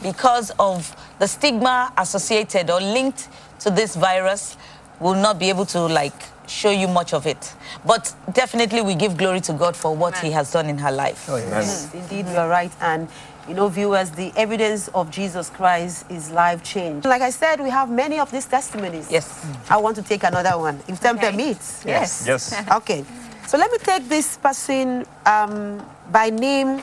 because 0.04 0.52
of 0.60 0.96
the 1.20 1.28
stigma 1.28 1.92
associated 1.98 2.70
or 2.70 2.80
linked 2.80 3.30
to 3.68 3.74
this 3.74 3.96
virus, 3.96 4.56
will 5.00 5.14
not 5.16 5.38
be 5.38 5.50
able 5.50 5.66
to 5.66 5.80
like 5.82 6.14
show 6.48 6.72
you 6.72 6.88
much 6.88 7.14
of 7.14 7.28
it. 7.28 7.54
But 7.86 8.14
definitely 8.32 8.82
we 8.82 8.96
give 8.96 9.18
glory 9.18 9.42
to 9.42 9.54
God 9.54 9.76
for 9.76 9.96
what 9.96 10.18
he 10.20 10.32
has 10.32 10.52
done 10.52 10.68
in 10.68 10.78
her 10.78 10.92
life. 10.92 11.28
Oh, 11.30 11.36
yes. 11.36 11.94
Indeed, 11.94 12.28
you 12.28 12.38
are 12.38 12.48
right. 12.48 12.72
And, 12.80 13.08
you 13.48 13.54
know, 13.54 13.68
viewers, 13.68 14.12
the 14.12 14.32
evidence 14.38 14.88
of 14.90 15.12
Jesus 15.12 15.50
Christ 15.50 16.10
is 16.10 16.32
life 16.32 16.64
change. 16.64 17.04
Like 17.06 17.22
I 17.22 17.30
said, 17.32 17.60
we 17.60 17.70
have 17.70 17.90
many 17.90 18.18
of 18.20 18.32
these 18.32 18.46
testimonies. 18.46 19.12
Yes. 19.12 19.46
I 19.70 19.78
want 19.78 19.98
to 19.98 20.02
take 20.02 20.24
another 20.24 20.58
one, 20.58 20.80
if 20.88 21.00
time 21.02 21.18
Okay. 21.18 21.32
permits. 21.32 21.84
Yes. 21.86 22.24
Yes. 22.26 22.56
Okay. 22.72 23.04
So 23.48 23.58
let 23.58 23.72
me 23.72 23.78
take 23.80 24.08
this 24.10 24.38
person 24.38 25.06
um, 25.26 25.82
by 26.12 26.30
name 26.30 26.82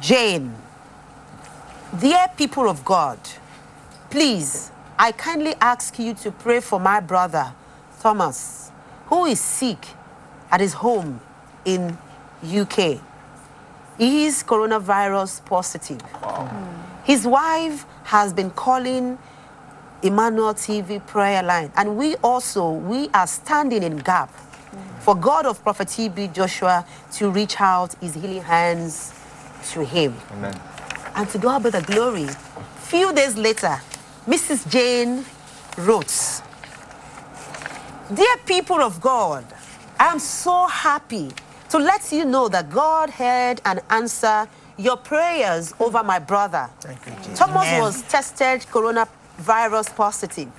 Jane. 0.00 0.54
Dear 1.98 2.26
people 2.36 2.68
of 2.68 2.84
God, 2.84 3.18
please, 4.10 4.70
I 5.02 5.12
kindly 5.12 5.54
ask 5.62 5.98
you 5.98 6.12
to 6.12 6.30
pray 6.30 6.60
for 6.60 6.78
my 6.78 7.00
brother, 7.00 7.54
Thomas, 8.00 8.70
who 9.06 9.24
is 9.24 9.40
sick 9.40 9.86
at 10.50 10.60
his 10.60 10.74
home 10.74 11.22
in 11.64 11.96
UK. 12.44 13.00
He 13.96 14.26
is 14.26 14.42
coronavirus 14.42 15.42
positive. 15.46 16.02
His 17.04 17.26
wife 17.26 17.86
has 18.04 18.34
been 18.34 18.50
calling 18.50 19.16
Emmanuel 20.02 20.52
TV 20.52 21.04
prayer 21.06 21.42
line. 21.42 21.72
And 21.76 21.96
we 21.96 22.16
also, 22.16 22.70
we 22.70 23.08
are 23.14 23.26
standing 23.26 23.82
in 23.82 23.96
gap 23.96 24.28
for 24.98 25.14
God 25.14 25.46
of 25.46 25.62
Prophet 25.62 25.88
TB 25.88 26.34
Joshua 26.34 26.84
to 27.12 27.30
reach 27.30 27.58
out 27.58 27.94
his 28.02 28.12
healing 28.16 28.42
hands 28.42 29.18
to 29.72 29.82
him. 29.82 30.14
Amen. 30.32 30.60
And 31.14 31.26
to 31.30 31.38
God 31.38 31.62
be 31.62 31.70
the 31.70 31.80
glory. 31.80 32.28
Few 32.80 33.14
days 33.14 33.38
later, 33.38 33.80
Mrs. 34.26 34.70
Jane 34.70 35.24
wrote, 35.78 36.42
Dear 38.14 38.36
people 38.44 38.80
of 38.80 39.00
God, 39.00 39.44
I 39.98 40.06
am 40.06 40.18
so 40.18 40.66
happy 40.66 41.30
to 41.70 41.78
let 41.78 42.12
you 42.12 42.24
know 42.24 42.48
that 42.48 42.70
God 42.70 43.10
heard 43.10 43.60
and 43.64 43.80
answered 43.88 44.48
your 44.76 44.96
prayers 44.96 45.72
over 45.78 46.02
my 46.02 46.18
brother. 46.18 46.68
Thank 46.80 47.06
you, 47.06 47.12
Jesus. 47.16 47.38
Thomas 47.38 47.66
Amen. 47.66 47.80
was 47.80 48.02
tested 48.02 48.60
coronavirus 48.70 49.94
positive. 49.94 50.50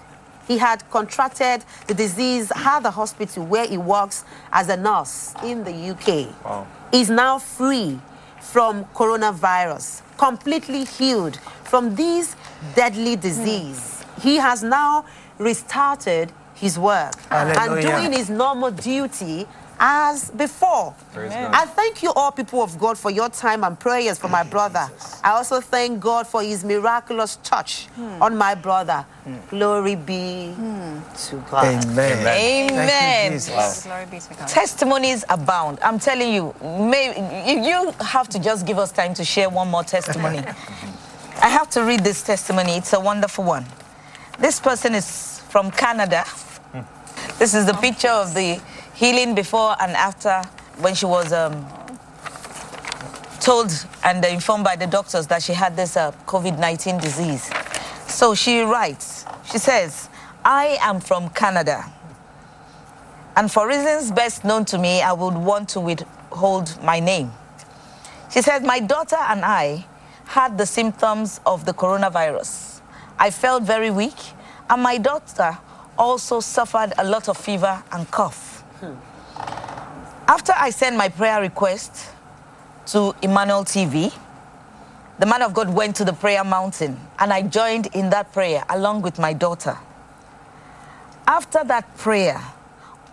He 0.47 0.58
had 0.58 0.89
contracted 0.89 1.63
the 1.88 1.93
disease 1.93 2.52
at 2.56 2.82
the 2.82 2.91
hospital 2.91 3.45
where 3.45 3.67
he 3.67 3.78
works 3.78 4.26
as 4.52 4.69
a 4.69 4.78
nurse 4.78 5.34
in 5.43 5.63
the 5.63 5.71
UK. 5.71 6.43
Wow. 6.43 6.67
He's 6.91 7.10
now 7.10 7.38
free 7.38 8.00
from 8.39 8.86
coronavirus, 8.86 10.02
completely 10.17 10.84
healed 10.86 11.38
from 11.63 11.95
this 11.95 12.36
deadly 12.76 13.15
disease. 13.15 14.04
He 14.21 14.36
has 14.38 14.63
now 14.63 15.06
restarted 15.38 16.32
his 16.56 16.78
work 16.78 17.13
and 17.32 17.82
doing 17.82 18.12
his 18.13 18.30
normal 18.30 18.71
duty 18.71 19.47
as 19.82 20.30
before. 20.30 20.93
I 21.15 21.65
thank 21.65 22.04
you 22.04 22.13
all, 22.13 22.32
people 22.32 22.62
of 22.62 22.78
God, 22.78 23.00
for 23.00 23.10
your 23.10 23.30
time 23.30 23.63
and 23.63 23.78
prayers 23.80 24.19
for 24.19 24.28
my 24.28 24.43
brother. 24.43 24.88
I 25.24 25.32
also 25.32 25.60
thank 25.60 26.00
God 26.00 26.28
for 26.28 26.43
his 26.43 26.63
miraculous 26.63 27.39
touch 27.43 27.88
on 27.97 28.38
my 28.38 28.54
brother. 28.54 29.06
Glory 29.50 29.95
be 29.95 30.54
to 30.56 31.43
God. 31.50 31.84
Amen. 31.84 32.24
Thank 32.24 32.71
Amen. 32.71 33.26
you, 33.26 33.38
Jesus. 33.38 33.84
Glory 33.84 34.06
be 34.06 34.19
to 34.19 34.34
God. 34.36 34.47
Testimonies 34.47 35.24
abound. 35.30 35.80
I'm 35.82 36.00
telling 36.00 36.34
you, 36.34 36.54
may, 36.62 37.52
you 37.52 37.62
you 37.62 37.91
have 38.02 38.30
to 38.30 38.39
just 38.39 38.65
give 38.65 38.78
us 38.78 38.91
time 38.91 39.13
to 39.15 39.24
share 39.24 39.50
one 39.50 39.69
more 39.69 39.84
testimony. 39.84 40.43
I 41.41 41.49
have 41.49 41.71
to 41.71 41.84
read 41.84 42.01
this 42.01 42.21
testimony. 42.21 42.73
It's 42.73 42.93
a 42.93 42.99
wonderful 42.99 43.43
one. 43.43 43.65
This 44.38 44.60
person 44.60 44.93
is 44.93 45.39
from 45.49 45.71
Canada. 45.71 46.23
This 47.39 47.56
is 47.56 47.65
the 47.65 47.73
picture 47.73 48.10
of 48.10 48.36
the 48.36 48.62
healing 48.93 49.34
before 49.34 49.75
and 49.82 49.93
after 49.93 50.43
when 50.77 50.93
she 50.93 51.08
was 51.08 51.34
um, 51.34 51.65
told 53.39 53.71
and 54.04 54.23
informed 54.23 54.63
by 54.63 54.75
the 54.75 54.86
doctors 54.86 55.25
that 55.27 55.41
she 55.41 55.54
had 55.54 55.75
this 55.75 55.97
uh, 55.97 56.12
COVID 56.27 56.60
19 56.60 56.99
disease. 56.99 57.49
So 58.06 58.36
she 58.36 58.62
writes, 58.62 59.25
she 59.51 59.58
says, 59.58 60.10
I 60.45 60.77
am 60.80 60.99
from 60.99 61.30
Canada. 61.30 61.91
And 63.36 63.51
for 63.51 63.67
reasons 63.67 64.12
best 64.12 64.45
known 64.45 64.65
to 64.65 64.77
me, 64.77 65.01
I 65.01 65.13
would 65.13 65.34
want 65.34 65.69
to 65.69 65.80
withhold 65.80 66.77
my 66.84 66.99
name. 66.99 67.32
She 68.32 68.43
said, 68.43 68.63
My 68.63 68.80
daughter 68.80 69.17
and 69.17 69.43
I 69.43 69.88
had 70.32 70.58
the 70.58 70.65
symptoms 70.65 71.41
of 71.46 71.65
the 71.65 71.74
coronavirus. 71.74 72.80
I 73.20 73.32
felt 73.32 73.63
very 73.63 73.91
weak, 73.91 74.15
and 74.70 74.82
my 74.82 74.98
daughter 74.98 75.58
also 75.98 76.39
suffered 76.39 76.94
a 76.98 77.04
lot 77.04 77.28
of 77.28 77.36
fever 77.36 77.84
and 77.91 78.10
cough. 78.10 78.63
After 80.30 80.54
I 80.56 80.70
sent 80.70 80.96
my 80.96 81.10
prayer 81.10 81.41
request 81.41 82.12
to 82.88 83.13
Emmanuel 83.22 83.65
TV, 83.65 84.13
the 85.20 85.26
man 85.26 85.41
of 85.41 85.54
God 85.54 85.67
went 85.67 85.98
to 85.98 86.06
the 86.06 86.13
prayer 86.13 86.46
mountain, 86.46 86.98
and 87.20 87.34
I 87.34 87.41
joined 87.41 87.88
in 87.88 88.10
that 88.12 88.32
prayer 88.32 88.63
along 88.70 89.02
with 89.02 89.20
my 89.20 89.34
daughter. 89.34 89.78
After 91.28 91.65
that 91.65 91.98
prayer, 91.98 92.41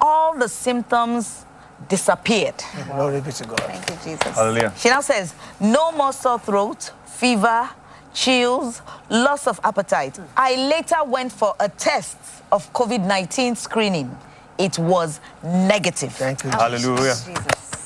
all 0.01 0.39
the 0.39 0.49
symptoms 0.49 1.45
disappeared. 1.89 2.55
Glory 2.87 3.21
be 3.21 3.33
to 3.33 3.45
God. 3.47 3.61
Thank 3.61 3.89
you, 3.91 3.97
Jesus. 4.13 4.35
Hallelujah. 4.37 4.73
She 4.77 4.89
now 4.89 5.01
says, 5.01 5.35
no 5.61 5.93
more 5.93 6.13
sore 6.13 6.39
throat, 6.39 6.93
fever, 7.07 7.69
chills, 8.13 8.83
loss 9.11 9.47
of 9.47 9.61
appetite. 9.63 10.19
I 10.37 10.57
later 10.57 11.05
went 11.05 11.33
for 11.33 11.55
a 11.61 11.69
test 11.69 12.17
of 12.51 12.73
COVID 12.73 13.07
19 13.07 13.55
screening. 13.57 14.17
It 14.59 14.79
was 14.79 15.21
negative. 15.45 16.13
Thank 16.15 16.43
you. 16.45 16.51
Hallelujah. 16.51 17.15
Jesus. 17.15 17.35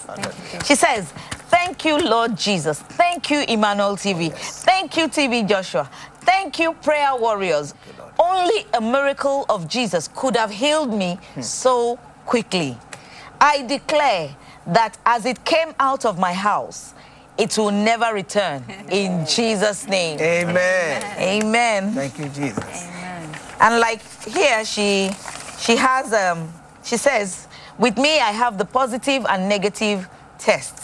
Thank 0.07 0.24
you, 0.24 0.33
Jesus. 0.33 0.66
She 0.66 0.74
says, 0.74 1.12
Thank 1.52 1.85
you, 1.85 1.98
Lord 1.98 2.37
Jesus. 2.37 2.81
Thank 2.81 3.31
you, 3.31 3.44
Emmanuel 3.46 3.94
TV. 3.96 4.31
Oh, 4.33 4.37
Thank 4.37 4.96
you, 4.96 5.07
TB 5.07 5.48
Joshua. 5.48 5.88
Thank 6.20 6.59
you, 6.59 6.72
prayer 6.72 7.14
warriors. 7.14 7.74
Only 8.18 8.64
a 8.72 8.81
miracle 8.81 9.44
of 9.50 9.68
Jesus 9.68 10.09
could 10.14 10.37
have 10.37 10.50
healed 10.50 10.92
me 10.92 11.18
hmm. 11.35 11.42
so 11.42 11.98
quickly. 12.24 12.78
I 13.42 13.62
declare 13.62 14.37
that 14.68 14.96
as 15.05 15.26
it 15.26 15.44
came 15.44 15.74
out 15.81 16.05
of 16.05 16.16
my 16.16 16.33
house, 16.33 16.94
it 17.37 17.59
will 17.59 17.72
never 17.72 18.14
return. 18.14 18.62
In 18.88 19.26
Jesus' 19.26 19.88
name. 19.88 20.20
Amen. 20.20 21.18
Amen. 21.18 21.92
Thank 21.92 22.20
you, 22.20 22.28
Jesus. 22.28 22.87
And 23.61 23.81
like 23.81 24.00
here, 24.24 24.64
she 24.64 25.11
she 25.59 25.74
has 25.74 26.12
um 26.12 26.52
she 26.85 26.96
says, 26.96 27.48
with 27.78 27.96
me 27.98 28.20
I 28.20 28.31
have 28.31 28.59
the 28.59 28.64
positive 28.64 29.26
and 29.28 29.48
negative 29.48 30.09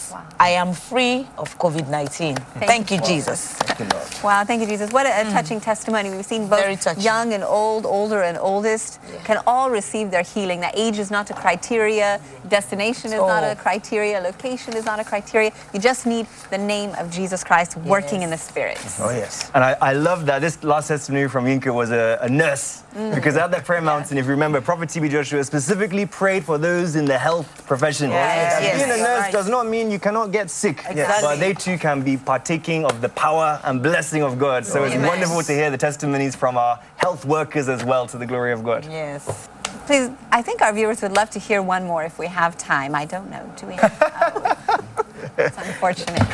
tests. 0.08 0.12
Wow. 0.12 0.36
I 0.40 0.50
am 0.50 0.72
free 0.72 1.26
of 1.36 1.58
COVID-19. 1.58 2.38
Thank, 2.66 2.90
you, 2.90 2.96
you, 2.96 3.02
Jesus. 3.02 3.52
Thank 3.54 3.80
you, 3.80 3.86
Lord. 3.96 4.08
Wow, 4.24 4.44
thank 4.44 4.60
you, 4.60 4.66
Jesus. 4.66 4.92
What 4.92 5.06
a, 5.06 5.10
a 5.10 5.24
mm. 5.24 5.32
touching 5.32 5.60
testimony. 5.60 6.10
We've 6.10 6.24
seen 6.24 6.48
both 6.48 7.02
young 7.02 7.32
and 7.32 7.44
old, 7.44 7.86
older 7.86 8.22
and 8.22 8.38
oldest 8.38 9.00
can 9.24 9.38
all 9.46 9.70
receive 9.70 10.10
their 10.10 10.22
healing. 10.22 10.60
That 10.60 10.74
age 10.76 10.98
is 10.98 11.10
not 11.10 11.30
a 11.30 11.34
criteria, 11.34 12.20
destination 12.48 13.12
is 13.12 13.20
not 13.20 13.44
Oh. 13.44 13.52
a 13.52 13.56
criteria, 13.56 14.20
location 14.20 14.76
is 14.76 14.84
not 14.84 14.98
a 15.00 15.04
criteria. 15.04 15.52
You 15.72 15.80
just 15.80 16.06
need 16.06 16.26
the 16.50 16.58
name 16.58 16.90
of 16.98 17.10
Jesus 17.10 17.44
Christ 17.44 17.76
working 17.78 18.22
in 18.22 18.30
the 18.30 18.38
Spirit. 18.38 18.78
Oh, 19.00 19.10
yes. 19.10 19.50
And 19.54 19.62
I, 19.62 19.76
I 19.80 19.92
love 19.92 20.26
that 20.26 20.40
this 20.40 20.62
last 20.64 20.88
testimony 20.88 21.28
from 21.28 21.44
Yinka 21.44 21.72
was 21.72 21.90
a, 21.90 22.18
a 22.22 22.28
nurse. 22.28 22.82
Mm. 22.94 23.14
Because 23.14 23.36
at 23.36 23.50
that 23.50 23.64
prayer 23.64 23.82
mountain, 23.82 24.18
if 24.18 24.24
you 24.24 24.30
remember, 24.30 24.60
Prophet 24.60 24.88
TB 24.88 25.10
Joshua 25.10 25.44
specifically 25.44 26.06
prayed 26.06 26.44
for 26.44 26.58
those 26.58 26.96
in 26.96 27.04
the 27.04 27.18
health 27.18 27.66
profession. 27.66 28.10
Yes, 28.10 28.54
And 28.56 28.64
yes. 28.64 28.78
Being 28.78 29.00
a 29.00 29.02
nurse 29.02 29.18
Right. 29.18 29.32
does 29.32 29.48
not 29.48 29.66
mean 29.66 29.90
you 29.90 29.97
cannot 29.98 30.32
get 30.32 30.50
sick. 30.50 30.84
Exactly. 30.88 31.22
But 31.22 31.40
they 31.40 31.54
too 31.54 31.78
can 31.78 32.02
be 32.02 32.16
partaking 32.16 32.84
of 32.84 33.00
the 33.00 33.08
power 33.10 33.60
and 33.64 33.82
blessing 33.82 34.22
of 34.22 34.38
God. 34.38 34.64
So 34.66 34.84
it's 34.84 34.94
Amen. 34.94 35.06
wonderful 35.06 35.42
to 35.42 35.52
hear 35.52 35.70
the 35.70 35.78
testimonies 35.78 36.34
from 36.34 36.56
our 36.56 36.80
health 36.96 37.24
workers 37.24 37.68
as 37.68 37.84
well 37.84 38.06
to 38.08 38.18
the 38.18 38.26
glory 38.26 38.52
of 38.52 38.64
God. 38.64 38.84
Yes. 38.84 39.48
Please, 39.86 40.10
I 40.30 40.42
think 40.42 40.60
our 40.60 40.72
viewers 40.72 41.00
would 41.02 41.12
love 41.12 41.30
to 41.30 41.38
hear 41.38 41.62
one 41.62 41.84
more 41.84 42.04
if 42.04 42.18
we 42.18 42.26
have 42.26 42.58
time. 42.58 42.94
I 42.94 43.04
don't 43.04 43.30
know. 43.30 43.50
Do 43.56 43.66
we 43.66 43.74
have. 43.74 44.84
It's 45.36 45.56
unfortunate. 45.56 46.28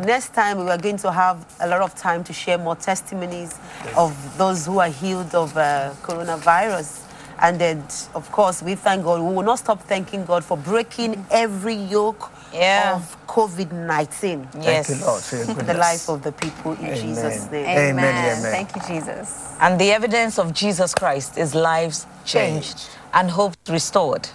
Next 0.00 0.34
time, 0.34 0.64
we 0.64 0.70
are 0.70 0.78
going 0.78 0.96
to 0.98 1.12
have 1.12 1.44
a 1.60 1.68
lot 1.68 1.82
of 1.82 1.94
time 1.94 2.24
to 2.24 2.32
share 2.32 2.58
more 2.58 2.74
testimonies 2.74 3.58
of 3.96 4.12
those 4.36 4.66
who 4.66 4.80
are 4.80 4.88
healed 4.88 5.34
of 5.34 5.56
uh, 5.56 5.92
coronavirus. 6.02 7.04
And 7.40 7.60
then, 7.60 7.84
of 8.14 8.30
course, 8.32 8.62
we 8.62 8.74
thank 8.74 9.04
God. 9.04 9.20
We 9.20 9.34
will 9.34 9.44
not 9.44 9.60
stop 9.60 9.82
thanking 9.82 10.24
God 10.24 10.44
for 10.44 10.56
breaking 10.56 11.24
every 11.30 11.74
yoke 11.74 12.32
Yeah. 12.52 12.96
of 12.96 13.26
COVID 13.26 13.72
19 13.72 14.48
Yes. 14.60 14.86
Thank 14.86 15.00
you, 15.00 15.06
Lord, 15.06 15.22
for 15.22 15.36
your 15.36 15.44
in 15.44 15.54
goodness. 15.54 15.66
the 15.74 15.78
life 15.80 16.08
of 16.08 16.22
the 16.22 16.32
people 16.32 16.72
in 16.72 16.94
Jesus' 16.96 17.50
name. 17.50 17.66
Amen, 17.66 17.98
amen. 17.98 18.42
Thank 18.42 18.74
you, 18.74 18.82
Jesus. 18.86 19.54
And 19.60 19.78
the 19.80 19.90
evidence 19.92 20.38
of 20.38 20.52
Jesus 20.54 20.94
Christ 20.94 21.36
is 21.38 21.54
lives 21.54 22.06
changed 22.24 22.88
and 23.12 23.30
hopes 23.30 23.56
restored. 23.68 24.28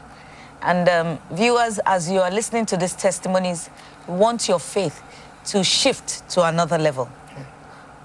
And 0.62 0.88
um, 0.88 1.19
viewers, 1.32 1.80
as 1.86 2.10
you 2.10 2.19
are 2.19 2.32
listening 2.32 2.65
to 2.67 2.78
these 2.78 2.93
testimonies, 2.93 3.69
want 4.08 4.47
your 4.47 4.60
faith 4.60 5.02
to 5.45 5.63
shift 5.63 6.28
to 6.32 6.43
another 6.45 6.78
level. 6.78 7.06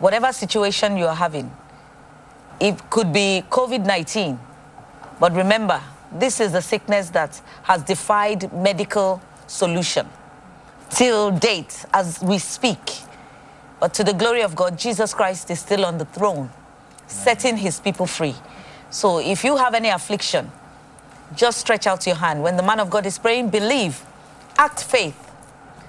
Whatever 0.01 0.33
situation 0.33 0.97
you 0.97 1.07
are 1.07 1.15
having, 1.15 1.51
it 2.61 2.91
could 2.91 3.13
be 3.13 3.45
COVID 3.51 3.85
19, 3.87 4.39
but 5.21 5.33
remember, 5.33 5.81
this 6.13 6.41
is 6.41 6.55
a 6.55 6.63
sickness 6.63 7.11
that 7.11 7.41
has 7.65 7.83
defied 7.83 8.53
medical 8.53 9.21
solution 9.49 10.09
till 10.91 11.33
date 11.33 11.85
as 11.93 12.23
we 12.23 12.39
speak. 12.39 12.79
But 13.81 13.95
to 13.95 14.05
the 14.05 14.13
glory 14.13 14.43
of 14.43 14.55
God, 14.55 14.79
Jesus 14.79 15.13
Christ 15.15 15.51
is 15.51 15.61
still 15.61 15.85
on 15.85 15.99
the 15.99 16.05
throne, 16.05 16.51
setting 17.07 17.57
his 17.57 17.81
people 17.81 18.07
free. 18.07 18.35
So 18.91 19.19
if 19.19 19.45
you 19.45 19.57
have 19.57 19.75
any 19.75 19.89
affliction, 19.89 20.51
just 21.37 21.59
stretch 21.59 21.87
out 21.87 22.07
your 22.07 22.17
hand. 22.17 22.43
When 22.43 22.57
the 22.57 22.63
man 22.63 22.81
of 22.81 22.89
God 22.91 23.05
is 23.07 23.19
praying, 23.19 23.51
believe, 23.51 24.03
act 24.57 24.83
faith, 24.83 25.31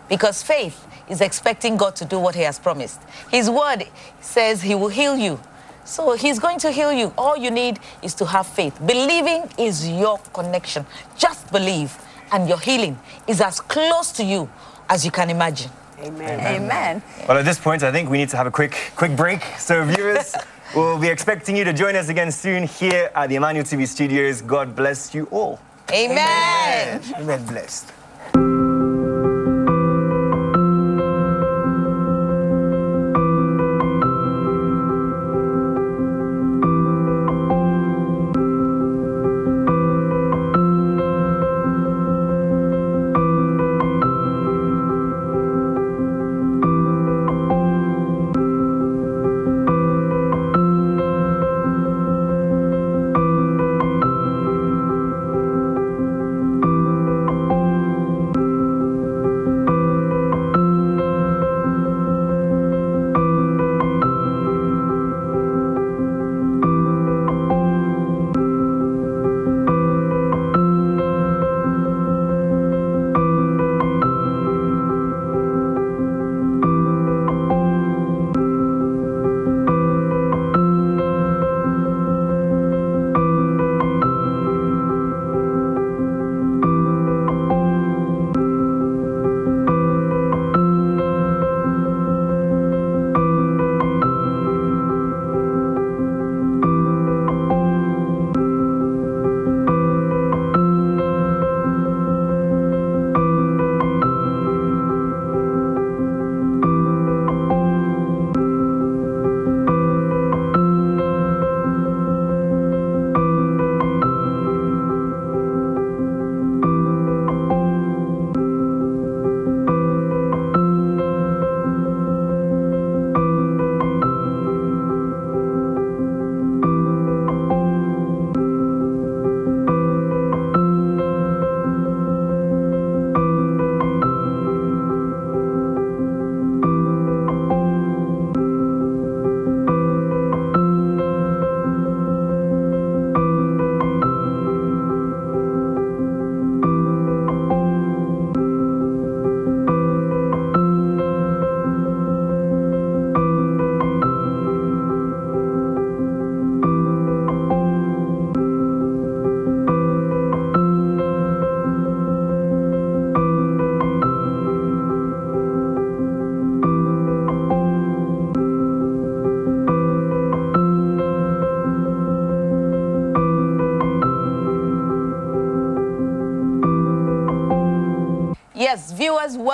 because 0.10 0.44
faith 0.44 0.86
is 1.08 1.22
expecting 1.22 1.78
God 1.78 1.96
to 1.96 2.06
do 2.06 2.20
what 2.20 2.36
he 2.36 2.42
has 2.42 2.60
promised. 2.60 3.02
His 3.32 3.50
word 3.50 3.88
says 4.22 4.62
he 4.62 4.76
will 4.76 4.90
heal 4.90 5.18
you. 5.18 5.40
So 5.86 6.12
he's 6.14 6.38
going 6.38 6.60
to 6.60 6.72
heal 6.72 6.94
you. 6.94 7.14
All 7.18 7.36
you 7.36 7.50
need 7.50 7.80
is 8.04 8.14
to 8.16 8.26
have 8.26 8.46
faith. 8.46 8.78
Believing 8.86 9.50
is 9.58 9.90
your 9.90 10.20
connection. 10.34 10.86
Just 11.18 11.52
believe, 11.52 11.98
and 12.32 12.48
your 12.48 12.60
healing 12.60 12.98
is 13.28 13.42
as 13.42 13.60
close 13.60 14.12
to 14.14 14.24
you 14.24 14.50
as 14.90 15.06
you 15.06 15.12
can 15.12 15.30
imagine. 15.30 15.72
Amen. 16.00 16.40
Amen. 16.40 17.04
Well, 17.28 17.38
at 17.38 17.46
this 17.46 17.60
point, 17.60 17.84
I 17.84 17.92
think 17.92 18.10
we 18.10 18.18
need 18.18 18.30
to 18.30 18.38
have 18.38 18.48
a 18.48 18.52
quick, 18.52 18.76
quick 18.96 19.16
break. 19.16 19.44
So, 19.58 19.84
viewers, 19.84 20.34
we'll 20.76 21.00
be 21.00 21.10
expecting 21.10 21.58
you 21.58 21.64
to 21.66 21.74
join 21.74 21.96
us 21.96 22.10
again 22.10 22.32
soon 22.32 22.64
here 22.64 23.12
at 23.14 23.28
the 23.28 23.36
Emmanuel 23.36 23.66
TV 23.66 23.88
studios. 23.88 24.42
God 24.42 24.76
bless 24.76 25.14
you 25.14 25.26
all. 25.32 25.60
Amen. 25.92 27.02
Amen. 27.18 27.46
Blessed. 27.46 27.92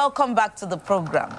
Welcome 0.06 0.36
back 0.36 0.56
to 0.56 0.68
the 0.68 0.78
program. 0.78 1.36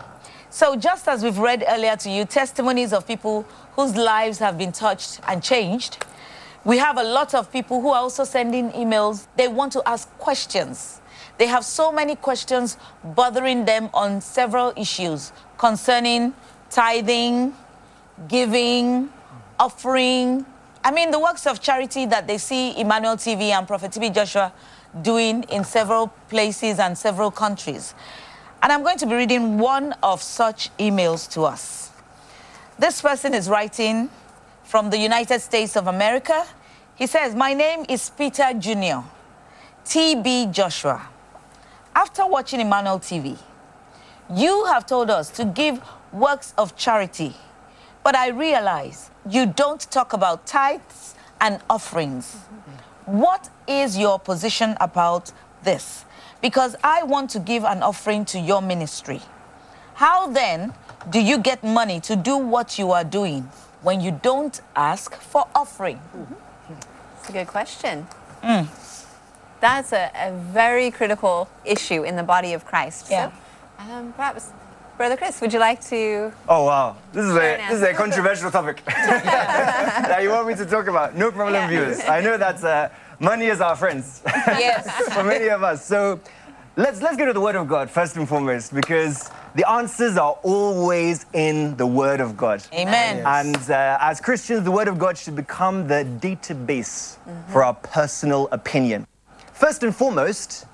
So, 0.50 0.74
just 0.74 1.06
as 1.06 1.22
we've 1.22 1.38
read 1.38 1.62
earlier 1.68 1.94
to 1.98 2.10
you, 2.10 2.24
testimonies 2.24 2.92
of 2.92 3.06
people 3.06 3.42
whose 3.76 3.94
lives 3.94 4.40
have 4.40 4.58
been 4.58 4.72
touched 4.72 5.20
and 5.28 5.40
changed, 5.40 6.04
we 6.64 6.78
have 6.78 6.98
a 6.98 7.04
lot 7.04 7.32
of 7.32 7.52
people 7.52 7.80
who 7.80 7.90
are 7.90 8.00
also 8.00 8.24
sending 8.24 8.72
emails. 8.72 9.28
They 9.36 9.46
want 9.46 9.72
to 9.74 9.88
ask 9.88 10.10
questions. 10.18 11.00
They 11.38 11.46
have 11.46 11.64
so 11.64 11.92
many 11.92 12.16
questions 12.16 12.76
bothering 13.04 13.66
them 13.66 13.88
on 13.94 14.20
several 14.20 14.72
issues 14.76 15.30
concerning 15.58 16.34
tithing, 16.68 17.54
giving, 18.26 19.10
offering. 19.60 20.44
I 20.82 20.90
mean, 20.90 21.12
the 21.12 21.20
works 21.20 21.46
of 21.46 21.60
charity 21.60 22.04
that 22.06 22.26
they 22.26 22.38
see 22.38 22.76
Emmanuel 22.80 23.16
TV 23.16 23.50
and 23.50 23.64
Prophet 23.64 23.92
TB 23.92 24.12
Joshua 24.12 24.52
doing 25.02 25.44
in 25.44 25.62
several 25.62 26.08
places 26.28 26.80
and 26.80 26.98
several 26.98 27.30
countries. 27.30 27.94
And 28.66 28.72
I'm 28.72 28.82
going 28.82 28.98
to 28.98 29.06
be 29.06 29.14
reading 29.14 29.58
one 29.58 29.92
of 30.02 30.20
such 30.20 30.76
emails 30.76 31.30
to 31.34 31.42
us. 31.42 31.92
This 32.76 33.00
person 33.00 33.32
is 33.32 33.48
writing 33.48 34.10
from 34.64 34.90
the 34.90 34.98
United 34.98 35.38
States 35.38 35.76
of 35.76 35.86
America. 35.86 36.44
He 36.96 37.06
says, 37.06 37.36
My 37.36 37.54
name 37.54 37.86
is 37.88 38.10
Peter 38.10 38.52
Jr., 38.58 39.06
TB 39.84 40.50
Joshua. 40.50 41.00
After 41.94 42.26
watching 42.26 42.58
Emmanuel 42.58 42.98
TV, 42.98 43.38
you 44.34 44.64
have 44.64 44.84
told 44.84 45.10
us 45.10 45.30
to 45.30 45.44
give 45.44 45.80
works 46.12 46.52
of 46.58 46.74
charity, 46.74 47.36
but 48.02 48.16
I 48.16 48.30
realize 48.30 49.12
you 49.30 49.46
don't 49.46 49.88
talk 49.92 50.12
about 50.12 50.44
tithes 50.44 51.14
and 51.40 51.60
offerings. 51.70 52.34
What 53.04 53.48
is 53.68 53.96
your 53.96 54.18
position 54.18 54.76
about 54.80 55.30
this? 55.62 56.04
Because 56.40 56.76
I 56.84 57.02
want 57.02 57.30
to 57.30 57.38
give 57.38 57.64
an 57.64 57.82
offering 57.82 58.24
to 58.26 58.38
your 58.38 58.60
ministry. 58.62 59.20
How 59.94 60.26
then 60.28 60.74
do 61.10 61.20
you 61.20 61.38
get 61.38 61.64
money 61.64 62.00
to 62.00 62.16
do 62.16 62.36
what 62.36 62.78
you 62.78 62.92
are 62.92 63.04
doing 63.04 63.48
when 63.82 64.00
you 64.00 64.10
don't 64.22 64.60
ask 64.74 65.14
for 65.16 65.46
offering? 65.54 66.00
That's 67.16 67.28
a 67.30 67.32
good 67.32 67.46
question. 67.46 68.06
That's 69.60 69.92
a, 69.92 70.10
a 70.14 70.32
very 70.52 70.90
critical 70.90 71.48
issue 71.64 72.02
in 72.02 72.16
the 72.16 72.22
body 72.22 72.52
of 72.52 72.64
Christ. 72.66 73.06
Yeah. 73.10 73.30
So, 73.30 73.92
um, 73.92 74.12
perhaps, 74.12 74.50
Brother 74.96 75.16
Chris, 75.16 75.40
would 75.40 75.52
you 75.52 75.58
like 75.58 75.80
to? 75.86 76.32
Oh 76.48 76.64
wow, 76.64 76.96
this 77.12 77.24
is 77.24 77.32
a 77.34 77.56
this 77.68 77.72
is 77.72 77.82
a 77.82 77.94
controversial 77.94 78.50
topic 78.50 78.82
that 78.86 80.20
you 80.22 80.30
want 80.30 80.46
me 80.48 80.54
to 80.54 80.66
talk 80.66 80.86
about. 80.88 81.16
No 81.16 81.30
problem, 81.30 81.54
Yeah. 81.54 81.68
viewers. 81.68 82.00
I 82.04 82.20
know 82.20 82.36
that 82.36 82.62
uh, 82.64 82.88
money 83.20 83.46
is 83.46 83.60
our 83.60 83.76
friends 83.76 84.22
Yes. 84.26 84.88
for 85.14 85.22
many 85.24 85.48
of 85.48 85.62
us. 85.62 85.84
So 85.84 86.20
let's 86.76 87.00
let's 87.02 87.16
go 87.16 87.26
to 87.26 87.32
the 87.32 87.40
Word 87.40 87.56
of 87.56 87.68
God 87.68 87.90
first 87.90 88.16
and 88.16 88.28
foremost 88.28 88.74
because 88.74 89.30
the 89.54 89.68
answers 89.68 90.16
are 90.16 90.32
always 90.42 91.24
in 91.32 91.76
the 91.76 91.86
Word 91.86 92.20
of 92.20 92.36
God. 92.36 92.62
Amen. 92.72 93.22
And 93.26 93.56
uh, 93.70 93.98
as 94.00 94.20
Christians, 94.20 94.64
the 94.64 94.70
Word 94.70 94.88
of 94.88 94.98
God 94.98 95.16
should 95.16 95.36
become 95.36 95.88
the 95.88 96.04
database 96.20 97.16
for 97.48 97.64
our 97.64 97.74
personal 97.74 98.48
opinion. 98.52 99.06
First 99.52 99.82
and 99.82 99.94
foremost, 99.96 100.66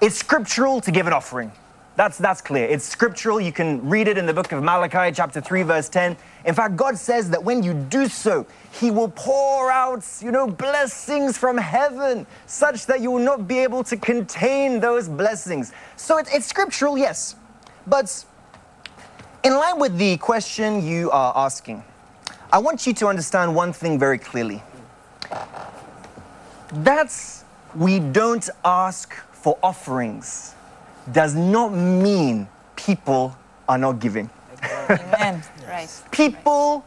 it's 0.00 0.16
scriptural 0.16 0.80
to 0.82 0.90
give 0.92 1.06
an 1.08 1.12
offering. 1.12 1.50
That's, 1.96 2.18
that's 2.18 2.40
clear. 2.40 2.66
It's 2.66 2.84
scriptural. 2.84 3.40
You 3.40 3.52
can 3.52 3.88
read 3.88 4.08
it 4.08 4.18
in 4.18 4.26
the 4.26 4.34
book 4.34 4.50
of 4.50 4.62
Malachi, 4.64 5.14
chapter 5.14 5.40
3, 5.40 5.62
verse 5.62 5.88
10. 5.88 6.16
In 6.44 6.54
fact, 6.54 6.74
God 6.74 6.98
says 6.98 7.30
that 7.30 7.42
when 7.42 7.62
you 7.62 7.72
do 7.72 8.08
so, 8.08 8.46
He 8.72 8.90
will 8.90 9.10
pour 9.10 9.70
out, 9.70 10.04
you 10.20 10.32
know, 10.32 10.48
blessings 10.48 11.38
from 11.38 11.56
heaven, 11.56 12.26
such 12.46 12.86
that 12.86 13.00
you 13.00 13.12
will 13.12 13.22
not 13.22 13.46
be 13.46 13.58
able 13.58 13.84
to 13.84 13.96
contain 13.96 14.80
those 14.80 15.08
blessings. 15.08 15.72
So 15.96 16.18
it, 16.18 16.28
it's 16.32 16.46
scriptural, 16.46 16.98
yes. 16.98 17.36
But 17.86 18.24
in 19.44 19.54
line 19.54 19.78
with 19.78 19.96
the 19.96 20.16
question 20.16 20.84
you 20.84 21.12
are 21.12 21.32
asking, 21.36 21.84
I 22.52 22.58
want 22.58 22.88
you 22.88 22.94
to 22.94 23.06
understand 23.06 23.54
one 23.54 23.72
thing 23.72 24.00
very 24.00 24.18
clearly. 24.18 24.64
That's 26.72 27.44
we 27.76 28.00
don't 28.00 28.48
ask 28.64 29.14
for 29.32 29.58
offerings 29.62 30.53
does 31.12 31.34
not 31.34 31.72
mean 31.72 32.48
people 32.76 33.36
are 33.68 33.78
not 33.78 34.00
giving. 34.00 34.30
Amen. 34.62 35.42
Right. 35.66 35.90
People 36.12 36.84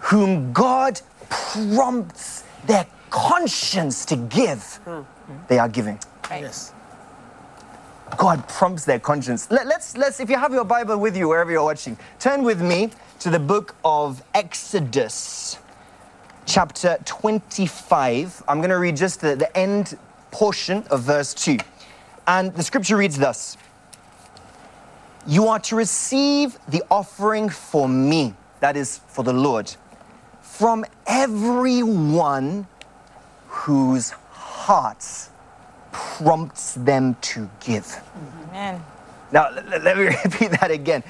whom 0.00 0.52
God 0.52 1.00
prompts 1.28 2.44
their 2.66 2.86
conscience 3.10 4.04
to 4.06 4.16
give, 4.16 4.76
hmm. 4.84 5.02
they 5.48 5.58
are 5.58 5.68
giving. 5.68 5.98
Right. 6.28 6.42
Yes. 6.42 6.72
God 8.16 8.46
prompts 8.48 8.84
their 8.84 8.98
conscience. 8.98 9.50
Let, 9.50 9.66
us 9.66 9.96
let's, 9.96 10.18
if 10.18 10.30
you 10.30 10.36
have 10.36 10.52
your 10.52 10.64
Bible 10.64 10.96
with 10.98 11.16
you 11.16 11.28
wherever 11.28 11.50
you're 11.50 11.62
watching, 11.62 11.96
turn 12.18 12.42
with 12.42 12.60
me 12.60 12.90
to 13.20 13.30
the 13.30 13.38
book 13.38 13.76
of 13.84 14.22
Exodus, 14.34 15.58
chapter 16.46 16.98
25. 17.04 18.42
I'm 18.48 18.58
going 18.58 18.70
to 18.70 18.78
read 18.78 18.96
just 18.96 19.20
the, 19.20 19.36
the 19.36 19.56
end 19.56 19.96
portion 20.30 20.84
of 20.90 21.02
verse 21.02 21.34
2. 21.34 21.58
And 22.30 22.54
the 22.54 22.62
scripture 22.62 22.96
reads 22.96 23.18
thus 23.18 23.56
You 25.26 25.48
are 25.48 25.58
to 25.58 25.74
receive 25.74 26.56
the 26.68 26.84
offering 26.88 27.48
for 27.48 27.88
me, 27.88 28.34
that 28.60 28.76
is, 28.76 28.98
for 29.08 29.24
the 29.24 29.32
Lord, 29.32 29.74
from 30.40 30.84
everyone 31.08 32.68
whose 33.48 34.10
hearts 34.10 35.30
prompts 35.90 36.74
them 36.74 37.16
to 37.20 37.50
give. 37.58 38.00
Amen. 38.48 38.80
Now, 39.32 39.50
let, 39.50 39.82
let 39.82 39.96
me 39.96 40.04
repeat 40.24 40.52
that 40.52 40.70
again. 40.70 41.02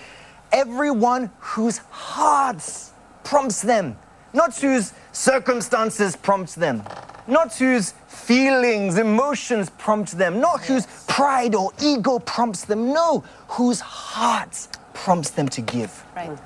Everyone 0.51 1.31
whose 1.39 1.79
hearts 1.91 2.93
prompts 3.25 3.61
them, 3.61 3.99
not 4.33 4.57
whose 4.57 4.95
circumstances 5.13 6.17
prompts 6.17 6.55
them, 6.55 6.83
not 7.31 7.55
whose 7.55 7.93
feelings, 8.09 8.99
emotions 8.99 9.71
prompt 9.71 10.19
them, 10.19 10.41
not 10.41 10.63
whose 10.65 10.87
pride 11.07 11.55
or 11.55 11.73
ego 11.81 12.19
prompts 12.19 12.65
them, 12.65 12.93
no, 12.93 13.25
whose 13.49 13.81
hearts 13.81 14.69
prompts 14.93 15.31
them 15.31 15.49
to 15.49 15.61
give. 15.61 16.05
Right. 16.15 16.37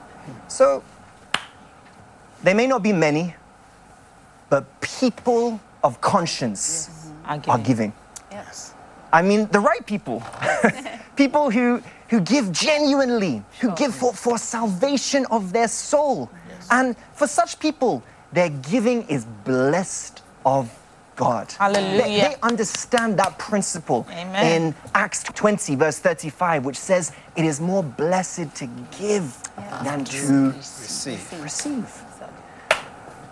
So, 0.49 0.83
they 2.43 2.55
may 2.55 2.67
not 2.67 2.83
be 2.83 2.93
many, 2.93 3.35
but 4.51 4.81
people 4.81 5.61
of 5.83 6.01
conscience 6.01 6.89
mm-hmm. 6.89 7.27
Are 7.27 7.55
are 7.55 7.59
giving. 7.59 7.65
giving. 7.65 7.93
Yes. 8.31 8.75
I 9.13 9.23
mean, 9.23 9.47
the 9.47 9.61
right 9.61 9.85
people. 9.87 10.23
people 11.17 11.51
who, 11.51 11.83
who 12.09 12.21
give 12.21 12.53
genuinely, 12.53 13.43
who 13.61 13.75
give 13.77 13.95
for, 13.95 14.13
for 14.13 14.37
salvation 14.39 15.25
of 15.31 15.53
their 15.53 15.69
soul. 15.69 16.31
Yes. 16.49 16.69
And 16.71 16.97
for 17.15 17.27
such 17.27 17.59
people, 17.61 18.03
their 18.33 18.51
giving 18.51 19.07
is 19.09 19.25
blessed 19.45 20.24
of 20.45 20.71
God. 21.17 21.49
They, 21.49 21.57
Hallelujah. 21.59 22.29
they 22.29 22.37
understand 22.43 23.19
that 23.19 23.39
principle 23.39 24.07
Amen. 24.11 24.63
in 24.63 24.75
Acts 24.95 25.23
20, 25.23 25.75
verse 25.77 25.99
35, 25.99 26.65
which 26.65 26.77
says, 26.77 27.13
It 27.37 27.45
is 27.45 27.61
more 27.61 27.83
blessed 27.83 28.55
to 28.57 28.67
give 28.99 29.37
than 29.83 30.05
to 30.05 30.53
Receive. 30.57 31.43
receive. 31.43 32.03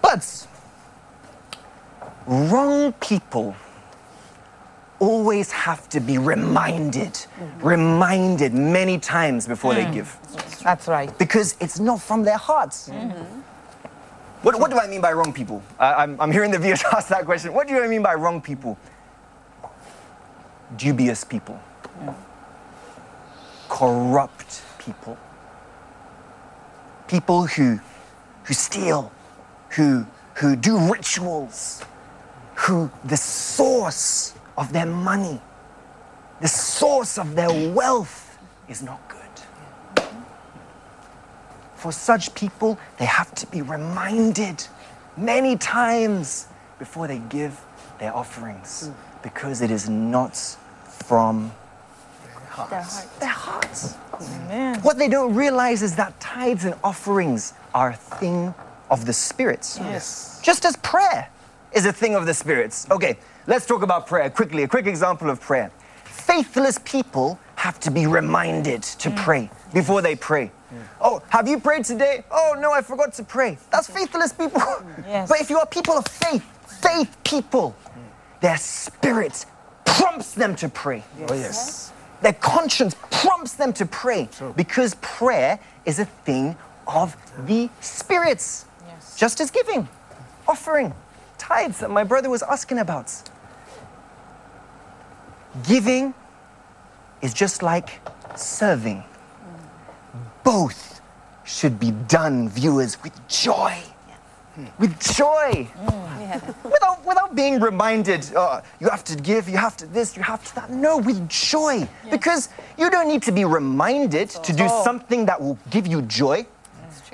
But 0.01 0.47
wrong 2.27 2.93
people 2.95 3.57
always 4.99 5.51
have 5.51 5.89
to 5.89 6.01
be 6.01 6.19
reminded, 6.19 7.13
mm-hmm. 7.13 7.67
reminded 7.67 8.55
many 8.55 8.99
times 8.99 9.49
before 9.49 9.75
they 9.75 9.85
mm. 9.85 9.95
give. 9.95 10.17
That's 10.63 10.87
right. 10.87 11.17
Because 11.19 11.57
it's 11.61 11.81
not 11.81 12.01
from 12.01 12.23
their 12.23 12.37
hearts. 12.37 12.89
Mm-hmm. 12.89 13.41
What, 14.43 14.59
what 14.59 14.71
do 14.71 14.79
I 14.79 14.89
mean 14.89 15.01
by 15.01 15.13
wrong 15.13 15.33
people? 15.33 15.63
I, 15.79 15.95
I'm, 16.03 16.21
I'm 16.21 16.33
hearing 16.33 16.51
the 16.51 16.59
viewers 16.59 16.83
ask 16.93 17.09
that 17.09 17.25
question. 17.25 17.55
What 17.55 17.69
do 17.69 17.81
I 17.81 17.87
mean 17.87 18.03
by 18.03 18.15
wrong 18.15 18.41
people? 18.41 18.77
Dubious 20.77 21.23
people, 21.23 21.61
corrupt 23.69 24.63
people, 24.79 25.19
people 27.09 27.47
who, 27.47 27.79
who 28.45 28.55
steal, 28.55 29.13
who, 29.71 30.07
who 30.37 30.57
do 30.57 30.91
rituals, 30.91 31.85
who 32.55 32.91
the 33.05 33.19
source 33.19 34.33
of 34.57 34.73
their 34.73 34.87
money, 34.87 35.41
the 36.41 36.49
source 36.49 37.19
of 37.19 37.35
their 37.35 37.73
wealth 37.73 38.39
is 38.69 38.83
not 38.83 39.07
good. 39.09 39.22
For 41.83 41.91
such 41.91 42.33
people, 42.37 42.79
they 42.99 43.07
have 43.07 43.35
to 43.35 43.47
be 43.49 43.61
reminded 43.61 44.65
many 45.17 45.57
times 45.57 46.47
before 46.79 47.09
they 47.09 47.19
give 47.29 47.61
their 47.99 48.15
offerings 48.15 48.89
mm. 48.89 48.95
because 49.21 49.63
it 49.63 49.71
is 49.73 49.89
not 49.89 50.37
from 50.87 51.51
Their 52.71 52.83
heart. 52.83 53.19
their 53.19 53.29
hearts. 53.29 53.95
Mm. 54.13 54.45
Amen. 54.45 54.81
What 54.83 54.97
they 54.97 55.09
don't 55.09 55.35
realize 55.35 55.83
is 55.83 55.97
that 55.97 56.21
tithes 56.21 56.65
and 56.65 56.77
offerings 56.85 57.53
are 57.75 57.91
a 57.91 57.97
thing 57.97 58.55
of 58.89 59.05
the 59.05 59.13
spirits. 59.13 59.77
Yes. 59.81 60.41
Just 60.41 60.65
as 60.65 60.77
prayer 60.77 61.29
is 61.73 61.85
a 61.85 61.93
thing 61.93 62.15
of 62.15 62.27
the 62.27 62.35
spirits. 62.35 62.87
Okay, 62.93 63.19
let's 63.49 63.67
talk 63.67 63.83
about 63.83 64.07
prayer 64.07 64.31
quickly. 64.31 64.63
A 64.63 64.69
quick 64.69 64.87
example 64.87 65.31
of 65.31 65.41
prayer. 65.41 65.73
Faithless 66.05 66.79
people 66.85 67.41
have 67.57 67.81
to 67.81 67.91
be 67.91 68.07
reminded 68.07 68.85
to 68.85 69.11
mm. 69.11 69.17
pray 69.17 69.51
before 69.75 70.01
they 70.01 70.15
pray. 70.15 70.53
Oh, 71.01 71.23
have 71.29 71.49
you 71.49 71.59
prayed 71.61 71.85
today? 71.85 72.25
Oh, 72.31 72.57
no, 72.59 72.73
I 72.73 72.83
forgot 72.83 73.13
to 73.15 73.25
pray. 73.25 73.59
That's 73.71 73.89
faithless 73.89 74.33
people. 74.33 74.63
Yes. 75.07 75.29
But 75.29 75.41
if 75.41 75.51
you 75.51 75.59
are 75.59 75.67
people 75.67 75.95
of 75.95 76.07
faith, 76.07 76.45
faith 76.83 77.17
people, 77.25 77.75
their 78.41 78.57
spirit 78.57 79.45
prompts 79.85 80.33
them 80.33 80.55
to 80.57 80.69
pray. 80.69 81.05
Oh, 81.29 81.35
yes. 81.35 81.93
Their 82.23 82.33
conscience 82.35 82.95
prompts 83.11 83.55
them 83.55 83.73
to 83.75 83.87
pray 83.87 84.29
because 84.57 84.95
prayer 85.01 85.59
is 85.85 85.99
a 85.99 86.05
thing 86.05 86.57
of 86.87 87.17
the 87.47 87.69
spirits. 87.81 88.65
Yes. 88.87 89.17
Just 89.17 89.41
as 89.41 89.51
giving, 89.51 89.89
offering, 90.47 90.95
tithes 91.37 91.81
that 91.81 91.91
my 91.91 92.05
brother 92.05 92.31
was 92.31 92.43
asking 92.43 92.79
about. 92.79 93.13
Giving 95.67 96.15
is 97.21 97.35
just 97.35 97.63
like 97.63 98.01
serving. 98.37 99.05
Both 100.45 101.01
should 101.45 101.79
be 101.79 101.91
done, 101.91 102.49
viewers, 102.49 103.03
with 103.03 103.29
joy. 103.29 103.77
With 104.79 104.99
joy. 105.01 105.69
Without, 106.63 107.05
without 107.07 107.35
being 107.35 107.61
reminded, 107.61 108.31
oh, 108.37 108.61
you 108.81 108.89
have 108.89 109.05
to 109.05 109.17
give, 109.17 109.49
you 109.49 109.57
have 109.57 109.77
to 109.79 109.87
this, 109.87 110.17
you 110.17 110.23
have 110.23 110.45
to 110.45 110.55
that. 110.57 110.71
No, 110.71 110.99
with 110.99 111.29
joy. 111.29 111.89
Because 112.11 112.49
you 112.77 112.91
don't 112.91 113.09
need 113.09 113.23
to 113.23 113.33
be 113.33 113.45
reminded 113.45 114.31
to 114.31 114.53
do 114.53 114.69
something 114.85 115.27
that 115.27 115.41
will 115.41 115.59
give 115.71 115.87
you 115.87 116.03
joy. 116.03 116.47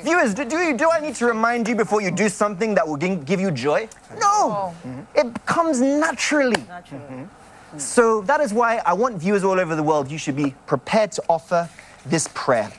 Viewers, 0.00 0.34
do, 0.34 0.44
do, 0.44 0.58
you, 0.58 0.76
do 0.76 0.90
I 0.90 1.00
need 1.00 1.16
to 1.16 1.26
remind 1.26 1.66
you 1.66 1.74
before 1.74 2.00
you 2.00 2.10
do 2.12 2.28
something 2.28 2.74
that 2.74 2.86
will 2.86 2.96
gi- 2.96 3.16
give 3.16 3.40
you 3.40 3.50
joy? 3.50 3.88
No. 4.18 4.72
It 5.14 5.44
comes 5.44 5.80
naturally. 5.80 6.56
Mm-hmm. 6.56 7.78
So 7.78 8.20
that 8.22 8.40
is 8.40 8.52
why 8.52 8.80
I 8.86 8.92
want 8.92 9.16
viewers 9.16 9.44
all 9.44 9.58
over 9.58 9.74
the 9.74 9.82
world, 9.82 10.10
you 10.10 10.18
should 10.18 10.36
be 10.36 10.54
prepared 10.66 11.12
to 11.12 11.22
offer 11.28 11.68
this 12.06 12.28
prayer. 12.32 12.70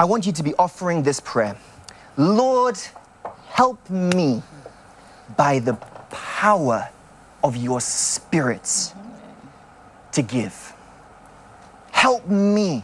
I 0.00 0.04
want 0.04 0.24
you 0.24 0.32
to 0.32 0.42
be 0.42 0.54
offering 0.54 1.02
this 1.02 1.20
prayer. 1.20 1.58
Lord, 2.16 2.78
help 3.48 3.90
me 3.90 4.42
by 5.36 5.58
the 5.58 5.74
power 6.08 6.88
of 7.44 7.54
your 7.54 7.82
spirits 7.82 8.94
to 10.12 10.22
give. 10.22 10.72
Help 11.90 12.26
me 12.26 12.82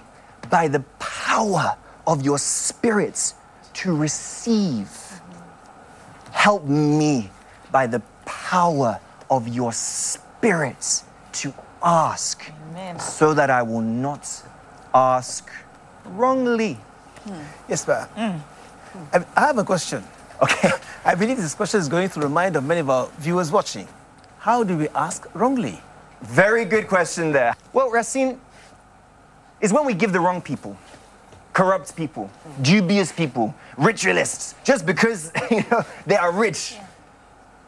by 0.50 0.68
the 0.68 0.80
power 0.98 1.78
of 2.06 2.22
your 2.22 2.38
spirits 2.38 3.32
to 3.72 3.96
receive. 3.96 4.90
Help 6.32 6.66
me 6.66 7.30
by 7.72 7.86
the 7.86 8.02
power 8.26 9.00
of 9.30 9.48
your 9.48 9.72
spirits 9.72 11.04
to 11.32 11.54
ask 11.82 12.52
Amen. 12.72 13.00
so 13.00 13.32
that 13.32 13.48
I 13.48 13.62
will 13.62 13.80
not 13.80 14.42
ask 14.92 15.50
wrongly. 16.04 16.76
Hmm. 17.26 17.42
Yes, 17.68 17.84
sir. 17.84 18.08
Hmm. 18.14 18.38
I, 19.12 19.24
I 19.36 19.40
have 19.46 19.58
a 19.58 19.64
question. 19.64 20.02
Okay. 20.42 20.68
I 21.02 21.14
believe 21.14 21.38
this 21.38 21.54
question 21.54 21.80
is 21.80 21.88
going 21.88 22.10
through 22.10 22.24
the 22.24 22.28
mind 22.28 22.56
of 22.56 22.64
many 22.64 22.80
of 22.80 22.90
our 22.90 23.08
viewers 23.16 23.50
watching. 23.50 23.88
How 24.38 24.62
do 24.64 24.76
we 24.76 24.86
ask 24.90 25.26
wrongly? 25.34 25.80
Very 26.20 26.66
good 26.66 26.88
question 26.88 27.32
there. 27.32 27.54
Well, 27.72 27.90
Racine, 27.90 28.38
is 29.60 29.72
when 29.72 29.86
we 29.86 29.94
give 29.94 30.12
the 30.12 30.20
wrong 30.20 30.42
people, 30.42 30.76
corrupt 31.52 31.96
people, 31.96 32.30
dubious 32.62 33.12
people, 33.12 33.54
ritualists, 33.78 34.54
just 34.64 34.84
because 34.84 35.32
you 35.50 35.64
know 35.70 35.82
they 36.06 36.16
are 36.16 36.32
rich, 36.32 36.76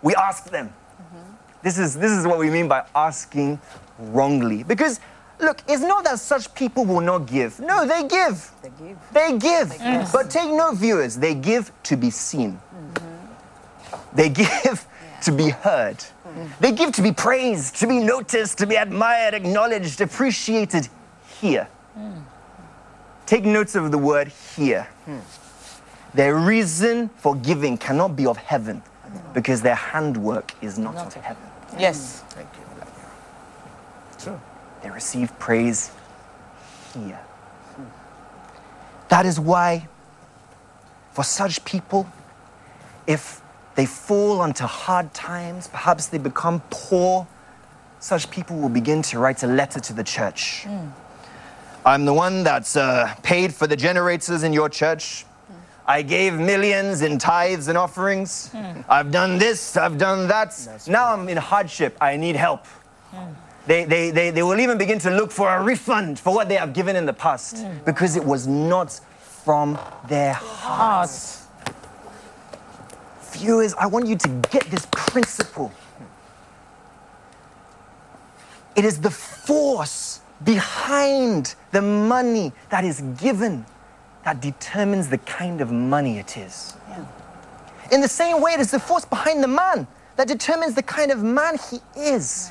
we 0.02 0.14
ask 0.14 0.50
them. 0.50 0.68
Mm-hmm. 0.68 1.32
This 1.62 1.78
is 1.78 1.96
this 1.96 2.12
is 2.12 2.26
what 2.26 2.38
we 2.38 2.50
mean 2.50 2.68
by 2.68 2.84
asking 2.94 3.58
wrongly. 3.98 4.62
Because 4.62 5.00
look, 5.40 5.62
it's 5.68 5.82
not 5.82 6.04
that 6.04 6.18
such 6.18 6.54
people 6.54 6.84
will 6.84 7.00
not 7.00 7.26
give. 7.26 7.60
No, 7.60 7.86
they 7.86 8.06
give. 8.06 8.50
They 8.62 8.70
give. 8.78 8.98
They 9.12 9.38
give. 9.38 10.12
But 10.12 10.30
take 10.30 10.50
note, 10.50 10.76
viewers, 10.76 11.16
they 11.16 11.34
give 11.34 11.72
to 11.84 11.96
be 11.96 12.10
seen. 12.10 12.60
Mm-hmm. 12.74 14.16
They 14.16 14.28
give 14.28 14.86
to 15.22 15.32
be 15.32 15.50
heard. 15.50 15.98
Mm-hmm. 15.98 16.46
They 16.60 16.72
give 16.72 16.92
to 16.92 17.02
be 17.02 17.12
praised, 17.12 17.76
to 17.76 17.86
be 17.86 17.98
noticed, 17.98 18.58
to 18.58 18.66
be 18.66 18.76
admired, 18.76 19.34
acknowledged, 19.34 20.00
appreciated 20.00 20.88
here. 21.40 21.68
Mm-hmm. 21.98 22.20
Take 23.28 23.44
notes 23.44 23.74
of 23.74 23.90
the 23.90 23.98
word 23.98 24.28
here. 24.56 24.84
Hmm. 25.04 25.18
Their 26.14 26.34
reason 26.34 27.10
for 27.18 27.36
giving 27.36 27.76
cannot 27.76 28.16
be 28.16 28.24
of 28.24 28.38
heaven 28.38 28.82
because 29.34 29.60
their 29.60 29.74
handwork 29.74 30.54
is 30.62 30.78
not, 30.78 30.96
of 30.96 31.12
heaven. 31.12 31.42
Yes. 31.78 32.24
Thank 34.80 34.84
you. 34.84 34.90
True. 34.90 34.90
They 34.90 34.90
receive 34.90 35.38
praise 35.38 35.90
here. 36.94 37.20
That 39.08 39.24
is 39.26 39.40
why, 39.40 39.88
for 41.12 41.24
such 41.24 41.64
people, 41.64 42.06
if 43.06 43.40
they 43.74 43.86
fall 43.86 44.40
onto 44.40 44.64
hard 44.64 45.14
times, 45.14 45.68
perhaps 45.68 46.06
they 46.06 46.18
become 46.18 46.60
poor, 46.70 47.26
such 48.00 48.30
people 48.30 48.56
will 48.58 48.68
begin 48.68 49.02
to 49.02 49.18
write 49.18 49.42
a 49.42 49.46
letter 49.46 49.80
to 49.80 49.92
the 49.92 50.04
church. 50.04 50.64
Mm. 50.66 50.92
I'm 51.86 52.04
the 52.04 52.12
one 52.12 52.44
that's 52.44 52.76
uh, 52.76 53.14
paid 53.22 53.54
for 53.54 53.66
the 53.66 53.76
generators 53.76 54.42
in 54.42 54.52
your 54.52 54.68
church. 54.68 55.24
Mm. 55.24 55.54
I 55.86 56.02
gave 56.02 56.34
millions 56.34 57.02
in 57.02 57.18
tithes 57.18 57.68
and 57.68 57.78
offerings. 57.78 58.50
Mm. 58.52 58.84
I've 58.88 59.10
done 59.10 59.38
this, 59.38 59.76
I've 59.76 59.96
done 59.96 60.28
that. 60.28 60.86
Now 60.86 61.12
I'm 61.14 61.28
in 61.28 61.38
hardship. 61.38 61.96
I 62.00 62.16
need 62.16 62.36
help. 62.36 62.66
They, 63.68 63.84
they, 63.84 64.10
they, 64.10 64.30
they 64.30 64.42
will 64.42 64.58
even 64.58 64.78
begin 64.78 64.98
to 65.00 65.10
look 65.10 65.30
for 65.30 65.54
a 65.54 65.62
refund 65.62 66.18
for 66.18 66.34
what 66.34 66.48
they 66.48 66.54
have 66.54 66.72
given 66.72 66.96
in 66.96 67.04
the 67.04 67.12
past 67.12 67.58
hmm. 67.58 67.76
because 67.84 68.16
it 68.16 68.24
was 68.24 68.46
not 68.46 68.98
from 69.20 69.78
their 70.08 70.32
hearts. 70.32 71.46
Viewers, 73.32 73.74
I 73.74 73.84
want 73.84 74.06
you 74.06 74.16
to 74.16 74.28
get 74.50 74.64
this 74.70 74.86
principle. 74.90 75.70
It 78.74 78.86
is 78.86 79.02
the 79.02 79.10
force 79.10 80.22
behind 80.44 81.54
the 81.72 81.82
money 81.82 82.52
that 82.70 82.86
is 82.86 83.02
given 83.20 83.66
that 84.24 84.40
determines 84.40 85.10
the 85.10 85.18
kind 85.18 85.60
of 85.60 85.70
money 85.70 86.18
it 86.18 86.38
is. 86.38 86.72
In 87.92 88.00
the 88.00 88.08
same 88.08 88.40
way, 88.40 88.52
it 88.52 88.60
is 88.60 88.70
the 88.70 88.80
force 88.80 89.04
behind 89.04 89.42
the 89.42 89.48
man 89.48 89.86
that 90.16 90.26
determines 90.26 90.74
the 90.74 90.82
kind 90.82 91.10
of 91.10 91.22
man 91.22 91.58
he 91.70 91.80
is. 91.94 92.50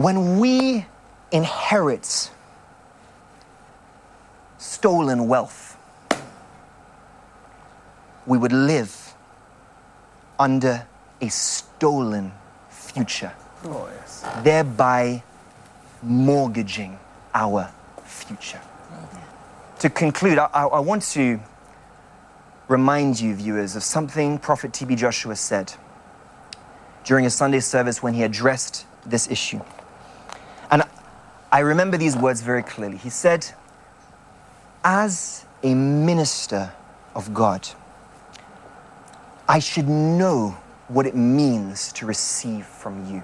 When 0.00 0.38
we 0.38 0.86
inherit 1.30 2.30
stolen 4.56 5.28
wealth, 5.28 5.76
we 8.24 8.38
would 8.38 8.50
live 8.52 9.12
under 10.38 10.86
a 11.20 11.28
stolen 11.28 12.32
future 12.70 13.34
Oh, 13.66 13.90
yes. 13.94 14.24
thereby 14.42 15.22
mortgaging 16.02 16.98
our 17.34 17.68
future. 18.06 18.60
To 19.80 19.90
conclude, 19.90 20.38
I- 20.38 20.48
I 20.64 20.80
want 20.80 21.02
to 21.12 21.40
remind 22.68 23.20
you, 23.20 23.34
viewers, 23.34 23.76
of 23.76 23.84
something 23.84 24.38
Prophet 24.38 24.72
T.B. 24.72 24.96
Joshua 24.96 25.36
said 25.36 25.74
during 27.04 27.26
a 27.26 27.30
Sunday 27.30 27.60
service 27.60 28.02
when 28.02 28.14
he 28.14 28.22
addressed 28.22 28.86
this 29.04 29.28
issue. 29.30 29.60
And 30.70 30.84
I 31.52 31.60
remember 31.60 31.96
these 31.96 32.16
words 32.16 32.42
very 32.42 32.62
clearly. 32.62 32.96
He 32.96 33.10
said, 33.10 33.46
As 34.84 35.44
a 35.62 35.74
minister 35.74 36.72
of 37.14 37.34
God, 37.34 37.68
I 39.48 39.58
should 39.58 39.88
know 39.88 40.56
what 40.88 41.06
it 41.06 41.16
means 41.16 41.92
to 41.94 42.06
receive 42.06 42.66
from 42.66 43.12
you. 43.12 43.22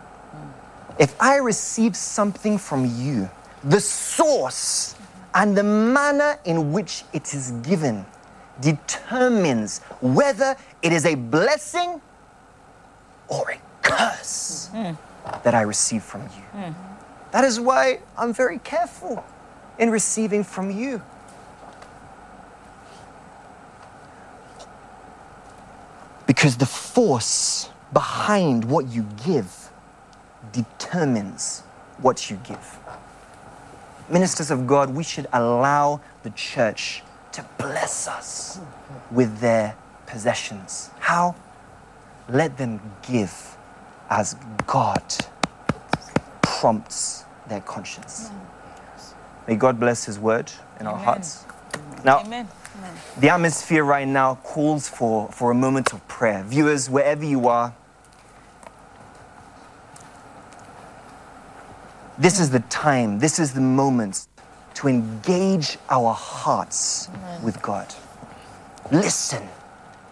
If 0.98 1.14
I 1.20 1.36
receive 1.36 1.94
something 1.94 2.58
from 2.58 2.86
you, 2.96 3.28
the 3.62 3.80
source 3.80 4.94
and 5.34 5.56
the 5.56 5.62
manner 5.62 6.38
in 6.44 6.72
which 6.72 7.04
it 7.12 7.34
is 7.34 7.50
given 7.62 8.06
determines 8.60 9.80
whether 10.00 10.56
it 10.82 10.92
is 10.92 11.04
a 11.04 11.14
blessing 11.14 12.00
or 13.28 13.50
a 13.50 13.58
curse 13.82 14.68
hmm. 14.72 14.92
that 15.44 15.54
I 15.54 15.62
receive 15.62 16.02
from 16.02 16.22
you. 16.22 16.42
Hmm. 16.60 16.95
That 17.36 17.44
is 17.44 17.60
why 17.60 17.98
I'm 18.16 18.32
very 18.32 18.58
careful 18.60 19.22
in 19.78 19.90
receiving 19.90 20.42
from 20.42 20.70
you. 20.70 21.02
Because 26.26 26.56
the 26.56 26.64
force 26.64 27.68
behind 27.92 28.64
what 28.64 28.88
you 28.88 29.06
give 29.26 29.68
determines 30.50 31.60
what 32.00 32.30
you 32.30 32.40
give. 32.42 32.78
Ministers 34.08 34.50
of 34.50 34.66
God, 34.66 34.94
we 34.94 35.04
should 35.04 35.26
allow 35.30 36.00
the 36.22 36.30
church 36.30 37.02
to 37.32 37.44
bless 37.58 38.08
us 38.08 38.58
with 39.10 39.40
their 39.40 39.76
possessions. 40.06 40.88
How? 41.00 41.34
Let 42.30 42.56
them 42.56 42.80
give 43.06 43.58
as 44.08 44.36
God 44.66 45.02
prompts 46.40 47.25
their 47.48 47.60
conscience. 47.60 48.30
May 49.46 49.56
God 49.56 49.78
bless 49.78 50.04
His 50.04 50.18
word 50.18 50.50
in 50.80 50.86
our 50.86 50.96
hearts. 50.96 51.44
Now, 52.04 52.20
Amen. 52.20 52.48
the 53.18 53.28
atmosphere 53.30 53.84
right 53.84 54.06
now 54.06 54.36
calls 54.36 54.88
for, 54.88 55.28
for 55.32 55.50
a 55.50 55.54
moment 55.54 55.92
of 55.92 56.06
prayer. 56.08 56.42
Viewers, 56.44 56.90
wherever 56.90 57.24
you 57.24 57.48
are, 57.48 57.74
this 62.18 62.40
is 62.40 62.50
the 62.50 62.60
time, 62.60 63.18
this 63.18 63.38
is 63.38 63.52
the 63.52 63.60
moment 63.60 64.26
to 64.74 64.88
engage 64.88 65.78
our 65.88 66.12
hearts 66.12 67.08
with 67.42 67.60
God. 67.62 67.94
Listen 68.90 69.42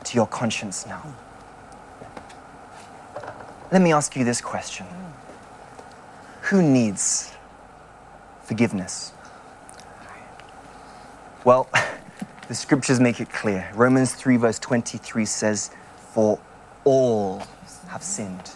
to 0.04 0.14
your 0.14 0.26
conscience 0.26 0.86
now. 0.86 1.14
Let 3.72 3.82
me 3.82 3.92
ask 3.92 4.16
you 4.16 4.24
this 4.24 4.40
question 4.40 4.86
Who 6.48 6.60
needs 6.62 7.32
forgiveness? 8.42 9.14
Well, 11.42 11.70
the 12.48 12.54
scriptures 12.54 13.00
make 13.00 13.18
it 13.18 13.30
clear. 13.30 13.70
Romans 13.74 14.12
3, 14.12 14.36
verse 14.36 14.58
23 14.58 15.24
says, 15.24 15.70
For 16.12 16.38
all 16.84 17.42
have 17.88 18.02
sinned 18.02 18.50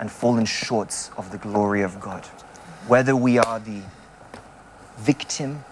and 0.00 0.10
fallen 0.10 0.44
short 0.44 1.10
of 1.16 1.30
the 1.30 1.38
glory 1.38 1.82
of 1.82 2.00
God. 2.00 2.26
Whether 2.88 3.14
we 3.14 3.38
are 3.38 3.60
the 3.60 3.82
victim 4.98 5.64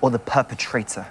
or 0.00 0.10
the 0.10 0.18
perpetrator, 0.18 1.06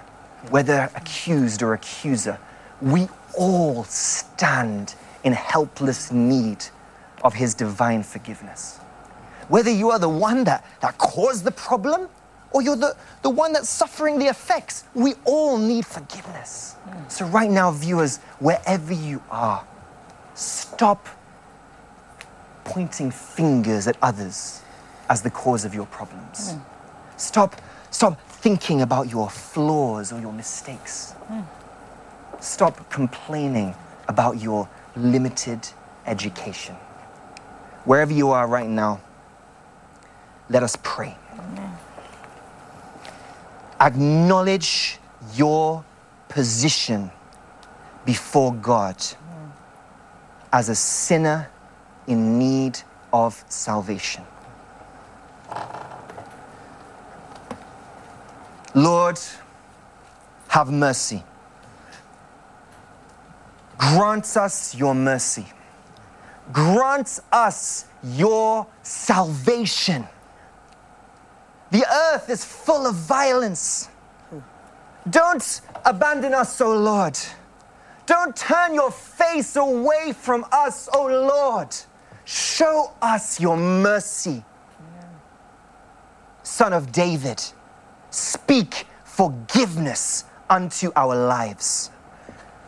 whether 0.50 0.90
accused 0.94 1.62
or 1.62 1.72
accuser, 1.72 2.38
we 2.82 3.08
all 3.38 3.84
stand 3.84 4.96
in 5.22 5.32
helpless 5.32 6.12
need 6.12 6.66
of 7.22 7.32
His 7.32 7.54
divine 7.54 8.02
forgiveness. 8.02 8.80
Whether 9.48 9.70
you 9.70 9.90
are 9.90 9.98
the 9.98 10.08
one 10.08 10.44
that, 10.44 10.64
that 10.80 10.98
caused 10.98 11.44
the 11.44 11.50
problem 11.50 12.08
or 12.50 12.62
you're 12.62 12.76
the, 12.76 12.96
the 13.22 13.30
one 13.30 13.52
that's 13.52 13.68
suffering 13.68 14.18
the 14.18 14.26
effects, 14.26 14.84
we 14.94 15.14
all 15.24 15.58
need 15.58 15.84
forgiveness. 15.84 16.76
So, 17.08 17.26
right 17.26 17.50
now, 17.50 17.72
viewers, 17.72 18.18
wherever 18.38 18.92
you 18.92 19.22
are, 19.30 19.66
stop 20.34 21.08
pointing 22.64 23.10
fingers 23.10 23.86
at 23.86 23.96
others 24.00 24.62
as 25.08 25.22
the 25.22 25.30
cause 25.30 25.64
of 25.64 25.74
your 25.74 25.86
problems. 25.86 26.52
Mm. 26.52 26.60
Stop, 27.16 27.60
stop 27.90 28.20
thinking 28.28 28.82
about 28.82 29.10
your 29.10 29.28
flaws 29.28 30.12
or 30.12 30.20
your 30.20 30.32
mistakes. 30.32 31.14
Mm. 31.30 31.44
Stop 32.40 32.90
complaining 32.90 33.74
about 34.08 34.40
your 34.40 34.68
limited 34.96 35.68
education. 36.06 36.74
Wherever 37.84 38.12
you 38.12 38.30
are 38.30 38.46
right 38.46 38.68
now, 38.68 39.00
let 40.48 40.62
us 40.62 40.76
pray. 40.82 41.16
Acknowledge 43.80 44.98
your 45.34 45.84
position 46.28 47.10
before 48.04 48.54
God 48.54 48.96
as 50.52 50.68
a 50.68 50.74
sinner 50.74 51.48
in 52.06 52.38
need 52.38 52.78
of 53.12 53.44
salvation. 53.48 54.24
Lord, 58.74 59.18
have 60.48 60.70
mercy. 60.70 61.22
Grant 63.78 64.36
us 64.36 64.74
your 64.74 64.94
mercy. 64.94 65.46
Grant 66.52 67.20
us 67.32 67.86
your 68.02 68.66
salvation. 68.82 70.06
The 71.70 71.84
earth 72.12 72.30
is 72.30 72.44
full 72.44 72.86
of 72.86 72.94
violence. 72.94 73.88
Don't 75.08 75.60
abandon 75.84 76.34
us, 76.34 76.60
O 76.60 76.76
Lord. 76.76 77.18
Don't 78.06 78.36
turn 78.36 78.74
your 78.74 78.90
face 78.90 79.56
away 79.56 80.12
from 80.12 80.44
us, 80.52 80.88
O 80.92 81.06
Lord. 81.06 81.74
Show 82.24 82.92
us 83.02 83.40
your 83.40 83.56
mercy. 83.56 84.44
Son 86.42 86.72
of 86.72 86.92
David, 86.92 87.42
speak 88.10 88.86
forgiveness 89.04 90.24
unto 90.48 90.92
our 90.94 91.16
lives. 91.16 91.90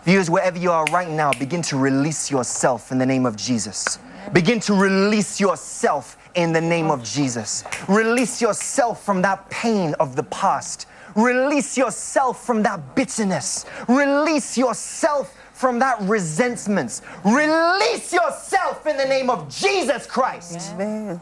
Viewers, 0.04 0.30
wherever 0.30 0.58
you 0.58 0.70
are 0.70 0.84
right 0.86 1.08
now, 1.08 1.32
begin 1.32 1.62
to 1.62 1.76
release 1.76 2.30
yourself 2.30 2.92
in 2.92 2.98
the 2.98 3.06
name 3.06 3.26
of 3.26 3.36
Jesus. 3.36 3.98
Begin 4.32 4.60
to 4.60 4.74
release 4.74 5.40
yourself 5.40 6.16
in 6.36 6.52
the 6.52 6.60
name 6.60 6.90
of 6.90 7.02
Jesus. 7.02 7.64
Release 7.88 8.40
yourself 8.40 9.02
from 9.04 9.22
that 9.22 9.48
pain 9.50 9.94
of 9.98 10.16
the 10.16 10.22
past. 10.24 10.86
Release 11.14 11.76
yourself 11.76 12.44
from 12.44 12.62
that 12.62 12.94
bitterness. 12.94 13.64
Release 13.88 14.56
yourself 14.56 15.34
from 15.52 15.78
that 15.78 16.00
resentment. 16.02 17.00
Release 17.24 18.12
yourself 18.12 18.86
in 18.86 18.96
the 18.96 19.06
name 19.06 19.30
of 19.30 19.48
Jesus 19.48 20.06
Christ. 20.06 20.72
Amen. 20.74 21.20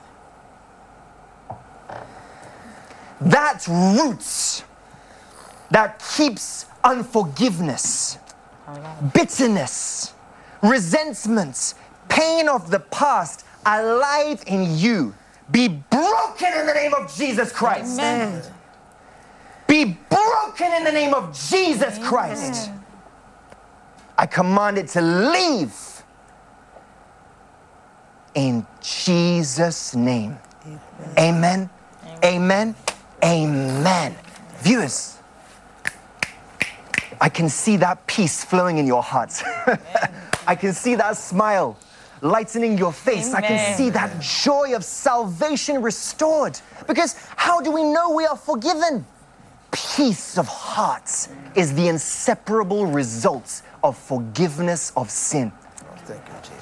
that 3.24 3.66
root 3.68 4.64
that 5.70 6.02
keeps 6.16 6.66
unforgiveness, 6.84 8.18
bitterness, 9.14 10.12
resentments, 10.62 11.74
pain 12.08 12.48
of 12.48 12.70
the 12.70 12.80
past 12.80 13.44
alive 13.66 14.42
in 14.46 14.78
you 14.78 15.14
be 15.50 15.68
broken 15.68 16.52
in 16.58 16.66
the 16.66 16.74
name 16.74 16.94
of 16.94 17.14
Jesus 17.14 17.52
Christ. 17.52 17.98
Amen. 17.98 18.42
Be 19.66 19.96
broken 20.08 20.72
in 20.72 20.84
the 20.84 20.92
name 20.92 21.14
of 21.14 21.36
Jesus 21.48 21.98
Christ. 21.98 22.70
I 24.16 24.26
command 24.26 24.78
it 24.78 24.88
to 24.88 25.02
leave 25.02 25.74
in 28.34 28.66
Jesus' 28.80 29.94
name. 29.94 30.38
Amen. 31.18 31.68
Amen. 32.24 32.74
Amen. 33.22 34.16
Viewers, 34.58 35.18
I 37.20 37.28
can 37.28 37.48
see 37.48 37.76
that 37.78 38.06
peace 38.06 38.44
flowing 38.44 38.78
in 38.78 38.86
your 38.86 39.02
hearts. 39.02 39.42
I 40.46 40.54
can 40.54 40.72
see 40.72 40.94
that 40.94 41.16
smile 41.16 41.76
lightening 42.24 42.78
your 42.78 42.92
face. 42.92 43.34
I 43.34 43.42
can 43.42 43.76
see 43.76 43.90
that 43.90 44.20
joy 44.20 44.74
of 44.74 44.82
salvation 44.82 45.82
restored. 45.82 46.58
Because 46.88 47.14
how 47.36 47.60
do 47.60 47.70
we 47.70 47.84
know 47.84 48.10
we 48.10 48.24
are 48.26 48.36
forgiven? 48.36 49.04
Peace 49.70 50.38
of 50.38 50.48
heart 50.48 51.28
is 51.54 51.74
the 51.74 51.88
inseparable 51.88 52.86
result 52.86 53.62
of 53.82 53.96
forgiveness 53.98 54.92
of 54.96 55.10
sin. 55.10 55.52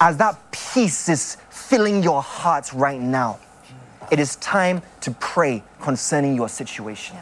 As 0.01 0.17
that 0.17 0.37
peace 0.51 1.09
is 1.09 1.37
filling 1.51 2.03
your 2.03 2.23
heart 2.23 2.73
right 2.73 3.01
now, 3.01 3.39
it 4.11 4.19
is 4.19 4.37
time 4.37 4.83
to 5.01 5.13
pray 5.13 5.63
concerning 5.81 6.35
your 6.35 6.49
situation. 6.49 7.17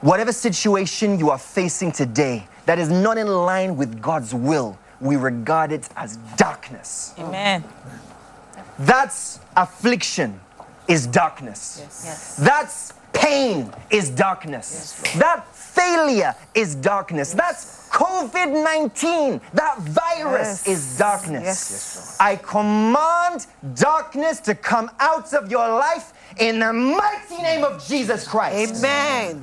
Whatever 0.00 0.32
situation 0.32 1.18
you 1.18 1.30
are 1.30 1.38
facing 1.38 1.90
today 1.90 2.46
that 2.66 2.78
is 2.78 2.90
not 2.90 3.16
in 3.18 3.26
line 3.26 3.76
with 3.76 4.00
God's 4.00 4.34
will, 4.34 4.78
we 5.00 5.16
regard 5.16 5.72
it 5.72 5.88
as 5.96 6.16
darkness. 6.36 7.14
Amen. 7.18 7.64
That's 8.78 9.40
affliction 9.56 10.40
is 10.86 11.06
darkness. 11.06 11.78
Yes. 11.80 12.36
That's 12.36 12.92
pain 13.12 13.72
is 13.90 14.10
darkness. 14.10 15.00
Yes, 15.04 15.18
that 15.18 15.46
failure 15.54 16.34
is 16.54 16.74
darkness. 16.76 17.32
That's 17.34 17.88
COVID 17.90 18.62
19. 18.64 19.40
That 19.54 19.78
virus 19.78 20.66
Yes. 20.66 20.68
is 20.68 20.98
darkness. 20.98 21.44
Yes. 21.44 21.70
Yes, 21.70 22.16
I 22.20 22.36
command 22.36 23.46
darkness 23.74 24.40
to 24.40 24.54
come 24.54 24.90
out 25.00 25.32
of 25.34 25.50
your 25.50 25.68
life 25.68 26.12
in 26.38 26.60
the 26.60 26.72
mighty 26.72 27.42
name 27.42 27.64
of 27.64 27.84
Jesus 27.86 28.26
Christ. 28.26 28.76
Amen. 28.78 29.42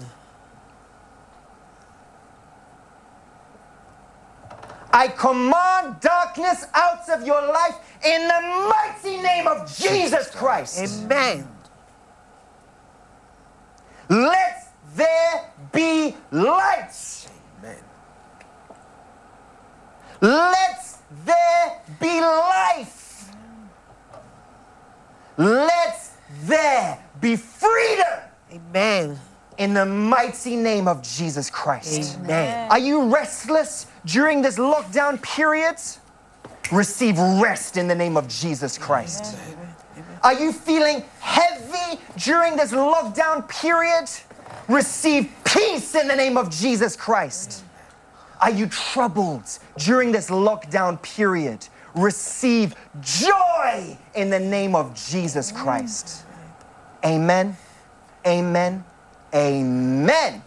I 4.95 5.09
command 5.09 5.99
darkness 5.99 6.67
out 6.73 7.09
of 7.09 7.27
your 7.27 7.41
life 7.45 7.75
in 8.05 8.21
the 8.29 8.71
mighty 8.73 9.21
name 9.21 9.45
of 9.45 9.69
Jesus 9.75 10.29
Christ. 10.29 11.03
Amen. 11.03 11.45
Let 14.07 14.73
there 14.95 15.51
be 15.73 16.15
light. 16.31 17.27
Amen. 17.59 17.77
Let 20.21 20.97
there 21.25 21.81
be 21.99 22.21
life. 22.21 23.31
Let 25.35 26.09
there 26.45 27.03
be 27.19 27.35
freedom 27.35 28.19
Amen. 28.49 29.19
in 29.57 29.73
the 29.73 29.85
mighty 29.85 30.55
name 30.55 30.87
of 30.87 31.01
Jesus 31.01 31.49
Christ. 31.49 32.17
Amen. 32.17 32.71
Are 32.71 32.79
you 32.79 33.13
restless 33.13 33.87
during 34.05 34.41
this 34.41 34.57
lockdown 34.57 35.21
period? 35.21 35.77
Receive 36.71 37.17
rest 37.17 37.77
in 37.77 37.87
the 37.87 37.95
name 37.95 38.17
of 38.17 38.27
Jesus 38.27 38.77
Christ. 38.77 39.37
Are 40.23 40.33
you 40.33 40.51
feeling 40.51 41.03
heavy 41.19 42.01
during 42.17 42.55
this 42.55 42.71
lockdown 42.71 43.47
period? 43.47 44.09
Receive 44.67 45.29
peace 45.43 45.93
in 45.93 46.07
the 46.07 46.15
name 46.15 46.37
of 46.37 46.49
Jesus 46.49 46.95
Christ. 46.95 47.63
Are 48.41 48.49
you 48.49 48.67
troubled 48.67 49.43
during 49.77 50.11
this 50.11 50.29
lockdown 50.29 51.01
period? 51.01 51.67
Receive 51.93 52.75
joy 53.01 53.97
in 54.15 54.29
the 54.29 54.39
name 54.39 54.75
of 54.75 54.93
Jesus 54.93 55.51
Christ. 55.51 56.25
Amen. 57.05 57.55
Amen. 58.25 58.83
Amen. 59.33 60.41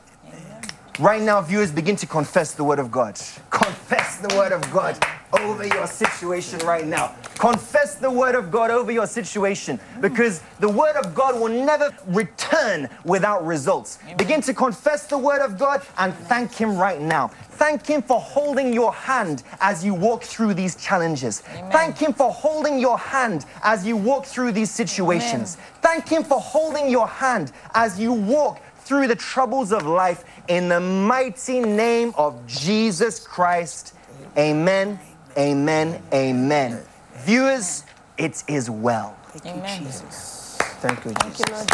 Right 0.99 1.23
now, 1.23 1.41
viewers, 1.41 1.71
begin 1.71 1.95
to 1.95 2.09
confess 2.09 2.55
the 2.55 2.65
word 2.65 2.81
of 2.81 2.91
God. 2.91 3.15
Confess 3.51 4.17
the 4.17 4.35
word 4.37 4.51
of 4.51 4.69
God 4.73 4.99
over 5.33 5.65
your 5.65 5.87
situation 5.87 6.59
right 6.67 6.85
now. 6.85 7.15
Confess 7.39 7.95
the 7.95 8.11
word 8.11 8.35
of 8.35 8.51
God 8.51 8.73
over 8.73 8.91
your 8.91 9.07
situation 9.07 9.79
because 10.01 10.43
the 10.59 10.69
word 10.69 10.97
of 10.97 11.15
God 11.15 11.41
will 11.41 11.51
never 11.65 11.95
return 12.09 12.89
without 13.05 13.47
results. 13.47 14.01
Begin 14.17 14.41
to 14.41 14.53
confess 14.53 15.07
the 15.07 15.19
word 15.19 15.41
of 15.41 15.57
God 15.57 15.83
and 15.99 16.13
thank 16.13 16.53
Him 16.53 16.77
right 16.77 17.01
now. 17.01 17.29
Thank 17.29 17.87
Him 17.87 18.03
for 18.03 18.21
holding 18.21 18.73
your 18.73 18.93
hand 18.93 19.45
as 19.61 19.85
you 19.85 19.95
walk 19.95 20.25
through 20.25 20.55
these 20.55 20.75
challenges. 20.75 21.43
Thank 21.71 21.99
Him 21.99 22.13
for 22.13 22.33
holding 22.33 22.81
your 22.81 22.99
hand 22.99 23.47
as 23.63 23.87
you 23.87 23.97
walk 23.97 24.27
through 24.27 24.51
these 24.51 24.71
situations. 24.71 25.59
Thank 25.81 26.09
Him 26.09 26.25
for 26.25 26.41
holding 26.41 26.91
your 26.91 27.07
hand 27.07 27.53
as 27.75 28.01
you 28.01 28.13
walk 28.13 28.61
through 28.89 29.07
the 29.07 29.15
troubles 29.15 29.71
of 29.71 29.85
life 29.85 30.25
in 30.49 30.71
the 30.71 30.81
mighty 30.81 31.61
name 31.61 32.15
of 32.17 32.47
Jesus 32.47 33.21
Christ. 33.21 33.95
Amen, 34.39 34.99
amen, 35.37 36.03
amen. 36.11 36.83
Viewers, 37.19 37.85
it 38.17 38.43
is 38.49 38.71
well. 38.71 39.15
Thank 39.33 39.59
amen. 39.59 39.83
You, 39.83 39.87
Jesus. 39.89 40.57
Thank 40.81 41.05
you, 41.05 41.13
Jesus. 41.23 41.69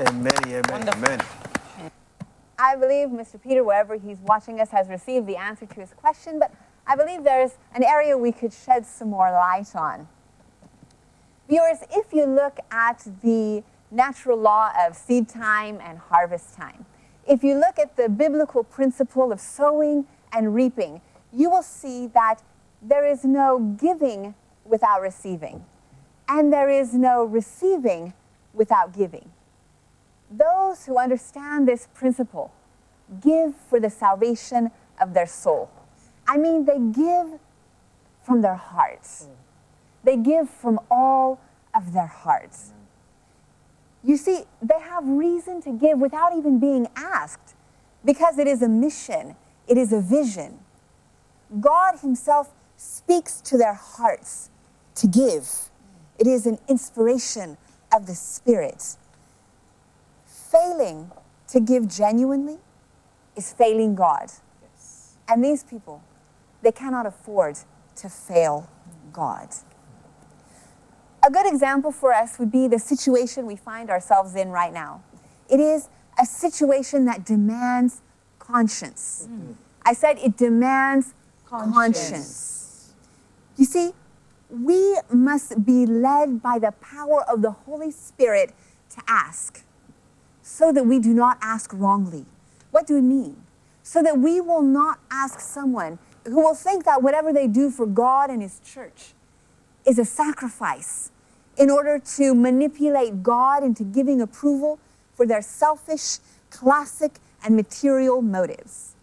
Amen, 0.00 0.32
amen, 0.46 0.88
amen. 0.88 1.20
I 2.58 2.74
believe 2.74 3.10
Mr. 3.10 3.40
Peter, 3.40 3.62
wherever 3.62 3.94
he's 3.94 4.18
watching 4.18 4.60
us, 4.60 4.70
has 4.70 4.88
received 4.88 5.28
the 5.28 5.36
answer 5.36 5.66
to 5.66 5.74
his 5.80 5.92
question, 5.92 6.40
but 6.40 6.52
I 6.84 6.96
believe 6.96 7.22
there's 7.22 7.52
an 7.76 7.84
area 7.84 8.18
we 8.18 8.32
could 8.32 8.52
shed 8.52 8.86
some 8.86 9.10
more 9.10 9.30
light 9.30 9.76
on. 9.76 10.08
Viewers, 11.48 11.78
if 11.92 12.12
you 12.12 12.24
look 12.24 12.58
at 12.72 13.06
the 13.22 13.62
natural 13.96 14.38
law 14.38 14.70
of 14.86 14.94
seed 14.94 15.28
time 15.28 15.80
and 15.82 15.98
harvest 15.98 16.54
time, 16.54 16.84
if 17.26 17.42
you 17.42 17.54
look 17.54 17.78
at 17.78 17.96
the 17.96 18.08
biblical 18.08 18.62
principle 18.62 19.32
of 19.32 19.40
sowing 19.40 20.06
and 20.32 20.54
reaping, 20.54 21.00
you 21.32 21.50
will 21.50 21.62
see 21.62 22.06
that 22.08 22.42
there 22.82 23.06
is 23.06 23.24
no 23.24 23.58
giving 23.80 24.34
without 24.64 25.00
receiving, 25.00 25.64
and 26.28 26.52
there 26.52 26.68
is 26.68 26.92
no 26.92 27.24
receiving 27.24 28.12
without 28.52 28.92
giving. 28.92 29.30
Those 30.30 30.84
who 30.84 30.98
understand 30.98 31.66
this 31.66 31.88
principle 31.94 32.52
give 33.20 33.54
for 33.54 33.80
the 33.80 33.90
salvation 33.90 34.70
of 35.00 35.14
their 35.14 35.26
soul. 35.26 35.70
I 36.28 36.36
mean, 36.36 36.64
they 36.64 36.78
give 36.78 37.38
from 38.22 38.42
their 38.42 38.56
hearts. 38.56 39.28
They 40.04 40.16
give 40.16 40.50
from 40.50 40.80
all 40.90 41.40
of 41.74 41.92
their 41.92 42.06
hearts. 42.06 42.72
You 44.06 44.16
see, 44.16 44.44
they 44.62 44.78
have 44.78 45.06
reason 45.06 45.60
to 45.62 45.72
give 45.72 45.98
without 45.98 46.36
even 46.36 46.60
being 46.60 46.86
asked 46.94 47.56
because 48.04 48.38
it 48.38 48.46
is 48.46 48.62
a 48.62 48.68
mission, 48.68 49.34
it 49.66 49.76
is 49.76 49.92
a 49.92 50.00
vision. 50.00 50.60
God 51.60 51.98
Himself 51.98 52.52
speaks 52.76 53.40
to 53.40 53.58
their 53.58 53.74
hearts 53.74 54.48
to 54.94 55.08
give. 55.08 55.48
It 56.20 56.28
is 56.28 56.46
an 56.46 56.58
inspiration 56.68 57.58
of 57.92 58.06
the 58.06 58.14
Spirit. 58.14 58.96
Failing 60.24 61.10
to 61.48 61.58
give 61.58 61.88
genuinely 61.88 62.58
is 63.34 63.52
failing 63.52 63.96
God. 63.96 64.30
And 65.28 65.44
these 65.44 65.64
people, 65.64 66.00
they 66.62 66.70
cannot 66.70 67.06
afford 67.06 67.58
to 67.96 68.08
fail 68.08 68.70
God. 69.12 69.48
A 71.26 71.30
good 71.30 71.46
example 71.46 71.90
for 71.90 72.12
us 72.12 72.38
would 72.38 72.52
be 72.52 72.68
the 72.68 72.78
situation 72.78 73.46
we 73.46 73.56
find 73.56 73.90
ourselves 73.90 74.36
in 74.36 74.50
right 74.50 74.72
now. 74.72 75.02
It 75.50 75.58
is 75.58 75.88
a 76.20 76.24
situation 76.24 77.04
that 77.06 77.24
demands 77.24 78.00
conscience. 78.38 79.26
Mm. 79.28 79.56
I 79.84 79.92
said 79.92 80.18
it 80.18 80.36
demands 80.36 81.14
conscience. 81.44 82.94
You 83.56 83.64
see, 83.64 83.90
we 84.48 84.98
must 85.12 85.66
be 85.66 85.84
led 85.84 86.40
by 86.40 86.60
the 86.60 86.70
power 86.80 87.24
of 87.28 87.42
the 87.42 87.50
Holy 87.50 87.90
Spirit 87.90 88.54
to 88.90 89.02
ask 89.08 89.64
so 90.42 90.70
that 90.70 90.86
we 90.86 91.00
do 91.00 91.12
not 91.12 91.38
ask 91.42 91.72
wrongly. 91.74 92.26
What 92.70 92.86
do 92.86 92.94
we 92.94 93.00
mean? 93.00 93.42
So 93.82 94.00
that 94.00 94.18
we 94.18 94.40
will 94.40 94.62
not 94.62 95.00
ask 95.10 95.40
someone 95.40 95.98
who 96.24 96.40
will 96.40 96.54
think 96.54 96.84
that 96.84 97.02
whatever 97.02 97.32
they 97.32 97.48
do 97.48 97.72
for 97.72 97.84
God 97.84 98.30
and 98.30 98.42
His 98.42 98.60
church 98.60 99.12
is 99.84 99.98
a 99.98 100.04
sacrifice 100.04 101.10
in 101.56 101.70
order 101.70 101.98
to 101.98 102.34
manipulate 102.34 103.22
God 103.22 103.62
into 103.64 103.82
giving 103.84 104.20
approval 104.20 104.78
for 105.14 105.26
their 105.26 105.42
selfish, 105.42 106.18
classic, 106.50 107.12
and 107.44 107.56
material 107.56 108.20
motives. 108.22 108.94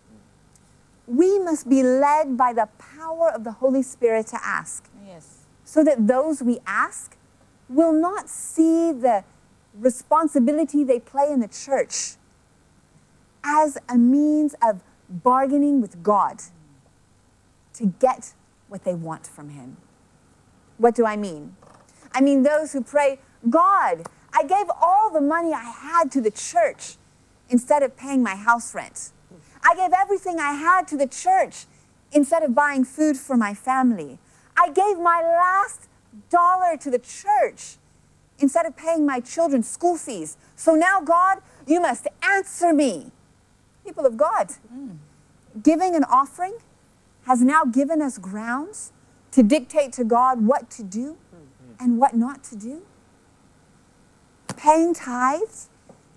We 1.07 1.39
must 1.39 1.67
be 1.67 1.83
led 1.83 2.37
by 2.37 2.53
the 2.53 2.69
power 2.77 3.29
of 3.29 3.43
the 3.43 3.53
Holy 3.53 3.81
Spirit 3.83 4.27
to 4.27 4.39
ask 4.43 4.87
Yes. 5.05 5.39
so 5.65 5.83
that 5.83 6.07
those 6.07 6.41
we 6.41 6.59
ask 6.65 7.17
will 7.67 7.91
not 7.93 8.29
see 8.29 8.91
the 8.91 9.23
responsibility 9.77 10.83
they 10.83 10.99
play 10.99 11.31
in 11.31 11.39
the 11.39 11.47
church 11.47 12.15
as 13.43 13.77
a 13.89 13.97
means 13.97 14.55
of 14.61 14.81
bargaining 15.09 15.81
with 15.81 16.01
God 16.03 16.41
to 17.73 17.87
get 17.99 18.33
what 18.69 18.83
they 18.83 18.93
want 18.93 19.25
from 19.27 19.49
Him. 19.49 19.77
What 20.77 20.95
do 20.95 21.05
I 21.05 21.15
mean? 21.17 21.55
I 22.13 22.21
mean 22.21 22.43
those 22.43 22.73
who 22.73 22.81
pray, 22.81 23.19
God, 23.49 24.07
I 24.33 24.43
gave 24.43 24.65
all 24.81 25.11
the 25.11 25.21
money 25.21 25.53
I 25.53 25.63
had 25.63 26.11
to 26.13 26.21
the 26.21 26.31
church 26.31 26.95
instead 27.49 27.83
of 27.83 27.97
paying 27.97 28.23
my 28.23 28.35
house 28.35 28.73
rent. 28.73 29.11
I 29.63 29.75
gave 29.75 29.91
everything 29.93 30.39
I 30.39 30.53
had 30.53 30.87
to 30.89 30.97
the 30.97 31.07
church 31.07 31.65
instead 32.11 32.43
of 32.43 32.53
buying 32.53 32.83
food 32.83 33.17
for 33.17 33.37
my 33.37 33.53
family. 33.53 34.19
I 34.57 34.69
gave 34.69 34.97
my 34.99 35.21
last 35.21 35.87
dollar 36.29 36.77
to 36.77 36.91
the 36.91 36.99
church 36.99 37.77
instead 38.39 38.65
of 38.65 38.75
paying 38.75 39.05
my 39.05 39.19
children's 39.19 39.69
school 39.69 39.97
fees. 39.97 40.37
So 40.55 40.75
now, 40.75 41.01
God, 41.01 41.39
you 41.65 41.79
must 41.79 42.07
answer 42.21 42.73
me. 42.73 43.11
People 43.85 44.05
of 44.05 44.17
God, 44.17 44.51
giving 45.61 45.95
an 45.95 46.03
offering 46.05 46.55
has 47.25 47.41
now 47.41 47.63
given 47.63 48.01
us 48.01 48.17
grounds 48.17 48.91
to 49.31 49.43
dictate 49.43 49.93
to 49.93 50.03
God 50.03 50.45
what 50.45 50.69
to 50.71 50.83
do 50.83 51.17
and 51.83 51.99
what 51.99 52.15
not 52.15 52.43
to 52.45 52.55
do. 52.55 52.81
Paying 54.55 54.93
tithes 54.93 55.67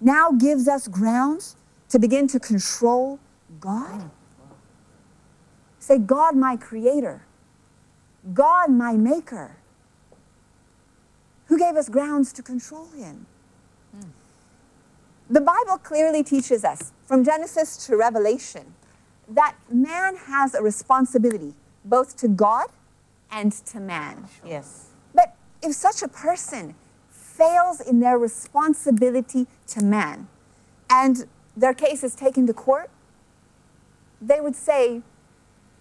now 0.00 0.30
gives 0.30 0.68
us 0.68 0.86
grounds 0.86 1.56
to 1.88 1.98
begin 1.98 2.28
to 2.28 2.38
control 2.38 3.18
God. 3.58 4.10
Say, 5.80 5.98
God, 5.98 6.36
my 6.36 6.56
creator, 6.56 7.22
God, 8.32 8.70
my 8.70 8.92
maker. 8.92 9.56
Who 11.46 11.58
gave 11.58 11.76
us 11.76 11.88
grounds 11.88 12.32
to 12.34 12.42
control 12.42 12.86
him? 12.96 13.26
The 15.28 15.40
Bible 15.40 15.78
clearly 15.78 16.22
teaches 16.22 16.64
us, 16.64 16.92
from 17.04 17.24
Genesis 17.24 17.84
to 17.86 17.96
Revelation, 17.96 18.74
that 19.28 19.56
man 19.68 20.14
has 20.16 20.54
a 20.54 20.62
responsibility 20.62 21.54
both 21.84 22.16
to 22.18 22.28
God 22.28 22.66
and 23.30 23.50
to 23.50 23.80
man. 23.80 24.28
Yes. 24.44 24.85
If 25.66 25.74
such 25.74 26.00
a 26.00 26.06
person 26.06 26.76
fails 27.10 27.80
in 27.80 27.98
their 27.98 28.16
responsibility 28.16 29.48
to 29.66 29.82
man 29.82 30.28
and 30.88 31.26
their 31.56 31.74
case 31.74 32.04
is 32.04 32.14
taken 32.14 32.46
to 32.46 32.52
court, 32.52 32.88
they 34.22 34.40
would 34.40 34.54
say, 34.54 35.02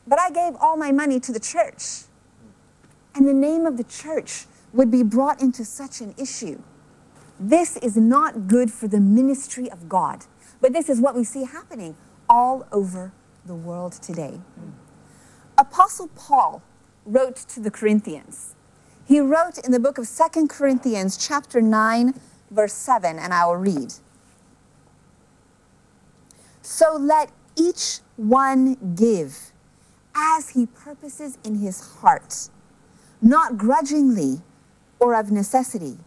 But 0.07 0.19
I 0.19 0.31
gave 0.31 0.55
all 0.59 0.75
my 0.75 0.91
money 0.91 1.19
to 1.19 1.31
the 1.31 1.39
church. 1.39 2.05
And 3.13 3.27
the 3.27 3.33
name 3.33 3.67
of 3.67 3.77
the 3.77 3.83
church 3.83 4.47
would 4.73 4.89
be 4.89 5.03
brought 5.03 5.39
into 5.39 5.63
such 5.63 6.01
an 6.01 6.15
issue. 6.17 6.63
This 7.39 7.77
is 7.77 7.95
not 7.95 8.47
good 8.47 8.71
for 8.71 8.87
the 8.87 8.99
ministry 8.99 9.69
of 9.69 9.87
God. 9.87 10.25
But 10.61 10.73
this 10.73 10.89
is 10.89 10.99
what 10.99 11.13
we 11.13 11.23
see 11.23 11.43
happening 11.43 11.95
all 12.27 12.65
over 12.71 13.13
the 13.45 13.53
world 13.53 13.93
today. 13.93 14.41
Apostle 15.59 16.09
Paul 16.15 16.63
wrote 17.05 17.35
to 17.35 17.59
the 17.59 17.69
Corinthians. 17.69 18.54
He 19.05 19.19
wrote 19.19 19.59
in 19.59 19.71
the 19.71 19.79
book 19.79 19.97
of 19.97 20.07
Second 20.07 20.49
Corinthians, 20.49 21.15
chapter 21.17 21.61
9, 21.61 22.13
verse 22.49 22.73
7, 22.73 23.19
and 23.19 23.33
I 23.33 23.45
will 23.45 23.57
read. 23.57 23.93
So 26.61 26.97
let 26.97 27.29
each 27.55 27.99
one 28.17 28.95
give 28.95 29.51
as 30.15 30.49
he 30.49 30.65
purposes 30.65 31.37
in 31.43 31.55
his 31.55 31.79
heart, 31.97 32.49
not 33.21 33.57
grudgingly 33.57 34.41
or 34.99 35.13
of 35.13 35.31
necessity. 35.31 35.97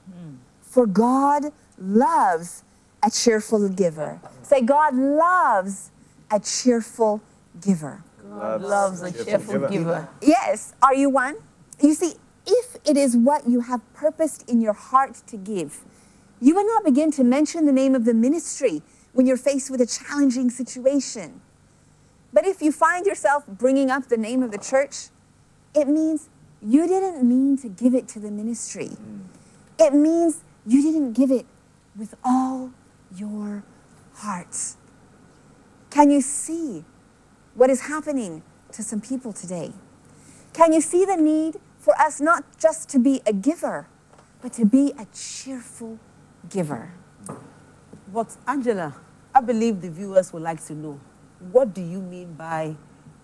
For 0.61 0.87
God 0.87 1.53
loves 1.79 2.65
a 3.03 3.11
cheerful 3.11 3.69
giver. 3.69 4.21
Say, 4.43 4.63
God 4.63 4.95
loves 4.95 5.91
a 6.31 6.41
cheerful 6.41 7.23
giver. 7.61 8.03
God 8.29 8.63
loves 8.63 9.03
a 9.03 9.13
cheerful 9.13 9.69
giver. 9.69 10.09
Yes. 10.21 10.75
Are 10.83 10.95
you 10.95 11.11
one? 11.11 11.37
You 11.81 11.95
see, 11.95 12.15
if 12.49 12.77
it 12.85 12.97
is 12.97 13.17
what 13.17 13.47
you 13.47 13.61
have 13.61 13.81
purposed 13.93 14.49
in 14.49 14.61
your 14.61 14.73
heart 14.73 15.23
to 15.27 15.37
give, 15.37 15.85
you 16.41 16.55
will 16.55 16.67
not 16.67 16.85
begin 16.85 17.11
to 17.13 17.23
mention 17.23 17.67
the 17.67 17.73
name 17.73 17.95
of 17.95 18.05
the 18.05 18.15
ministry 18.15 18.83
when 19.13 19.27
you're 19.27 19.37
faced 19.37 19.71
with 19.71 19.81
a 19.81 19.87
challenging 19.87 20.49
situation. 20.49 21.41
But 22.33 22.47
if 22.47 22.63
you 22.63 22.73
find 22.73 23.07
yourself 23.07 23.47
bringing 23.47 23.91
up 23.91 24.09
the 24.09 24.17
name 24.17 24.43
of 24.43 24.51
the 24.51 24.59
church, 24.59 25.09
it 25.75 25.89
means 25.89 26.29
you 26.63 26.87
didn't 26.87 27.23
mean 27.23 27.59
to 27.59 27.69
give 27.69 27.95
it 27.95 28.09
to 28.09 28.21
the 28.21 28.31
ministry. 28.31 28.91
It 29.79 29.95
means 29.95 30.43
you 30.67 30.83
didn't 30.83 31.13
give 31.13 31.31
it 31.31 31.47
with 31.97 32.15
all 32.25 32.73
your 33.15 33.65
heart. 34.15 34.57
Can 35.91 36.11
you 36.11 36.21
see 36.21 36.85
what 37.55 37.71
is 37.71 37.83
happening 37.83 38.43
to 38.73 38.83
some 38.83 39.01
people 39.01 39.33
today? 39.33 39.73
Can 40.53 40.73
you 40.73 40.81
see 40.81 41.05
the 41.05 41.17
need 41.17 41.57
for 41.79 41.95
us 42.01 42.21
not 42.21 42.45
just 42.59 42.89
to 42.91 42.99
be 42.99 43.21
a 43.27 43.33
giver, 43.33 43.87
but 44.43 44.53
to 44.55 44.65
be 44.65 44.93
a 44.99 45.07
cheerful 45.15 45.99
giver? 46.49 46.91
But 48.13 48.37
Angela, 48.47 48.95
I 49.35 49.41
believe 49.41 49.81
the 49.81 49.91
viewers 49.91 50.33
would 50.33 50.43
like 50.43 50.65
to 50.67 50.75
know 50.75 50.99
what 51.53 51.75
do 51.75 51.81
you 51.83 52.01
mean 52.01 52.35
by 52.35 52.75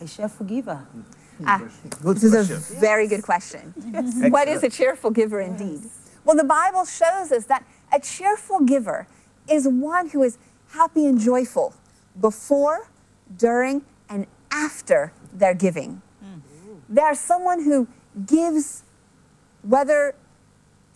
a 0.00 0.04
cheerful 0.06 0.46
giver? 0.46 0.86
Ah, 1.44 1.62
Good 2.02 2.16
this 2.18 2.24
is 2.24 2.32
question. 2.48 2.76
a 2.76 2.80
very 2.80 3.08
good 3.08 3.22
question. 3.24 3.74
What 4.30 4.46
is 4.46 4.62
a 4.62 4.70
cheerful 4.70 5.10
giver 5.10 5.40
indeed? 5.40 5.80
Well, 6.24 6.36
the 6.36 6.44
Bible 6.44 6.84
shows 6.84 7.32
us 7.32 7.46
that 7.46 7.64
a 7.92 7.98
cheerful 7.98 8.60
giver 8.60 9.08
is 9.48 9.66
one 9.66 10.10
who 10.10 10.22
is 10.22 10.38
happy 10.68 11.06
and 11.06 11.18
joyful 11.18 11.74
before, 12.20 12.88
during, 13.36 13.82
and 14.08 14.26
after 14.50 15.12
their 15.32 15.54
giving. 15.54 16.00
They 16.88 17.02
are 17.02 17.14
someone 17.16 17.64
who 17.64 17.88
gives 18.26 18.84
whether 19.62 20.14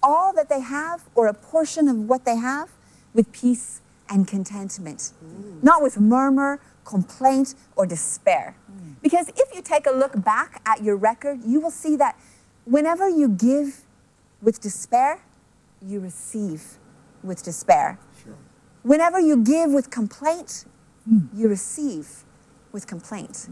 all 0.03 0.33
that 0.35 0.49
they 0.49 0.61
have 0.61 1.05
or 1.15 1.27
a 1.27 1.35
portion 1.35 1.89
of 1.89 1.97
what 1.97 2.25
they 2.25 2.37
have 2.37 2.71
with 3.15 3.33
peace 3.33 3.81
and 4.09 4.27
contentment, 4.27 5.13
mm. 5.25 5.63
not 5.63 5.83
with 5.83 5.99
murmur, 5.99 6.61
complaint, 6.85 7.55
or 7.77 7.87
despair. 7.87 8.57
Mm. 8.71 8.95
Because 9.03 9.29
if 9.31 9.55
you 9.55 9.63
take 9.63 9.87
a 9.87 9.91
look 9.91 10.23
back 10.25 10.63
at 10.65 10.83
your 10.83 10.97
record, 10.97 11.41
you 11.45 11.61
will 11.61 11.71
see 11.71 11.97
that 11.97 12.19
whenever 12.65 13.09
you 13.09 13.29
give 13.29 13.83
with 14.41 14.61
despair, 14.61 15.21
you 15.83 16.01
receive 16.01 16.79
with 17.23 17.43
despair. 17.43 17.99
Whenever 18.83 19.21
you 19.21 19.37
give 19.37 19.71
with 19.71 19.91
complaint, 19.91 20.65
mm. 21.11 21.29
you 21.35 21.49
receive 21.49 22.25
with 22.73 22.87
complaint. 22.87 23.49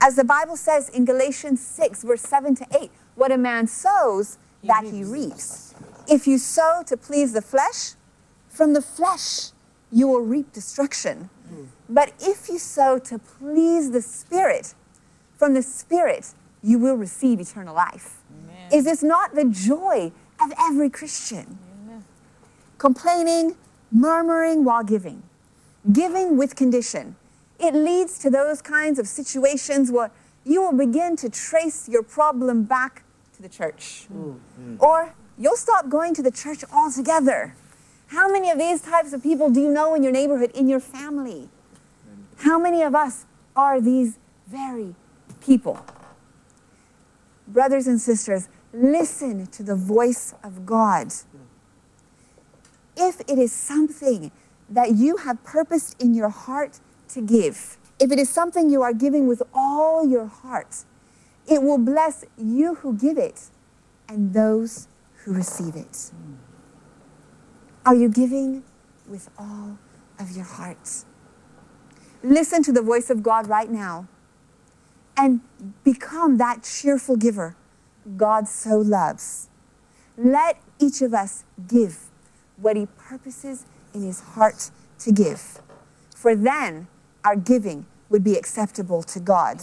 As 0.00 0.16
the 0.16 0.24
Bible 0.24 0.56
says 0.56 0.88
in 0.88 1.04
Galatians 1.04 1.64
6, 1.64 2.02
verse 2.02 2.22
7 2.22 2.54
to 2.56 2.66
8, 2.78 2.90
what 3.14 3.32
a 3.32 3.38
man 3.38 3.66
sows, 3.66 4.38
that 4.62 4.84
he 4.84 5.04
reaps. 5.04 5.74
If 6.08 6.26
you 6.26 6.38
sow 6.38 6.82
to 6.86 6.96
please 6.96 7.32
the 7.32 7.42
flesh, 7.42 7.92
from 8.48 8.72
the 8.72 8.82
flesh 8.82 9.50
you 9.92 10.08
will 10.08 10.22
reap 10.22 10.52
destruction. 10.52 11.30
But 11.88 12.12
if 12.20 12.48
you 12.48 12.58
sow 12.58 12.98
to 12.98 13.18
please 13.18 13.90
the 13.90 14.02
Spirit, 14.02 14.74
from 15.36 15.54
the 15.54 15.62
Spirit 15.62 16.34
you 16.62 16.78
will 16.78 16.94
receive 16.94 17.40
eternal 17.40 17.74
life. 17.74 18.22
Is 18.72 18.84
this 18.84 19.02
not 19.02 19.34
the 19.34 19.44
joy 19.44 20.10
of 20.42 20.52
every 20.58 20.90
Christian? 20.90 21.58
Complaining, 22.78 23.56
murmuring 23.92 24.64
while 24.64 24.82
giving, 24.82 25.22
giving 25.92 26.36
with 26.36 26.56
condition. 26.56 27.16
It 27.60 27.74
leads 27.74 28.18
to 28.18 28.30
those 28.30 28.60
kinds 28.60 28.98
of 28.98 29.06
situations 29.06 29.92
where 29.92 30.10
you 30.44 30.62
will 30.62 30.76
begin 30.76 31.16
to 31.16 31.30
trace 31.30 31.88
your 31.88 32.02
problem 32.02 32.64
back 32.64 33.03
the 33.44 33.48
church. 33.50 34.06
Mm. 34.10 34.80
Or 34.80 35.14
you'll 35.38 35.56
stop 35.56 35.88
going 35.90 36.14
to 36.14 36.22
the 36.22 36.30
church 36.30 36.64
altogether. 36.72 37.54
How 38.06 38.26
many 38.26 38.50
of 38.50 38.58
these 38.58 38.80
types 38.80 39.12
of 39.12 39.22
people 39.22 39.50
do 39.50 39.60
you 39.60 39.70
know 39.70 39.94
in 39.94 40.02
your 40.02 40.12
neighborhood, 40.12 40.50
in 40.54 40.66
your 40.66 40.80
family? 40.80 41.50
How 42.38 42.58
many 42.58 42.82
of 42.82 42.94
us 42.94 43.26
are 43.54 43.80
these 43.80 44.18
very 44.48 44.94
people? 45.44 45.84
Brothers 47.46 47.86
and 47.86 48.00
sisters, 48.00 48.48
listen 48.72 49.46
to 49.48 49.62
the 49.62 49.76
voice 49.76 50.34
of 50.42 50.64
God. 50.64 51.12
If 52.96 53.20
it 53.28 53.38
is 53.38 53.52
something 53.52 54.32
that 54.70 54.94
you 54.94 55.18
have 55.18 55.44
purposed 55.44 56.00
in 56.00 56.14
your 56.14 56.30
heart 56.30 56.80
to 57.08 57.20
give, 57.20 57.76
if 58.00 58.10
it 58.10 58.18
is 58.18 58.30
something 58.30 58.70
you 58.70 58.80
are 58.80 58.94
giving 58.94 59.26
with 59.26 59.42
all 59.52 60.08
your 60.08 60.26
heart, 60.26 60.84
it 61.46 61.62
will 61.62 61.78
bless 61.78 62.24
you 62.36 62.76
who 62.76 62.96
give 62.96 63.18
it 63.18 63.50
and 64.08 64.32
those 64.32 64.88
who 65.24 65.32
receive 65.32 65.76
it. 65.76 66.10
Are 67.84 67.94
you 67.94 68.08
giving 68.08 68.64
with 69.06 69.28
all 69.38 69.78
of 70.18 70.30
your 70.30 70.44
heart? 70.44 71.04
Listen 72.22 72.62
to 72.62 72.72
the 72.72 72.82
voice 72.82 73.10
of 73.10 73.22
God 73.22 73.46
right 73.48 73.70
now 73.70 74.08
and 75.16 75.40
become 75.84 76.38
that 76.38 76.62
cheerful 76.62 77.16
giver 77.16 77.56
God 78.16 78.48
so 78.48 78.78
loves. 78.78 79.48
Let 80.16 80.60
each 80.78 81.02
of 81.02 81.14
us 81.14 81.44
give 81.66 82.10
what 82.56 82.76
He 82.76 82.86
purposes 82.86 83.66
in 83.92 84.02
His 84.02 84.20
heart 84.20 84.70
to 85.00 85.12
give. 85.12 85.60
For 86.14 86.34
then 86.34 86.86
our 87.24 87.36
giving 87.36 87.86
would 88.08 88.24
be 88.24 88.36
acceptable 88.36 89.02
to 89.02 89.20
God. 89.20 89.60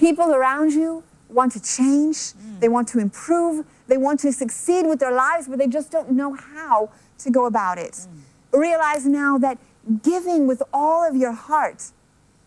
People 0.00 0.32
around 0.32 0.72
you 0.72 1.04
want 1.28 1.52
to 1.52 1.60
change, 1.60 2.16
mm. 2.16 2.58
they 2.58 2.70
want 2.70 2.88
to 2.88 2.98
improve, 2.98 3.66
they 3.86 3.98
want 3.98 4.18
to 4.20 4.32
succeed 4.32 4.86
with 4.86 4.98
their 4.98 5.12
lives, 5.12 5.46
but 5.46 5.58
they 5.58 5.66
just 5.66 5.92
don't 5.92 6.10
know 6.12 6.32
how 6.32 6.88
to 7.18 7.30
go 7.30 7.44
about 7.44 7.76
it. 7.76 7.92
Mm. 7.92 8.58
Realize 8.58 9.04
now 9.04 9.36
that 9.36 9.58
giving 10.02 10.46
with 10.46 10.62
all 10.72 11.06
of 11.06 11.16
your 11.16 11.32
heart 11.32 11.90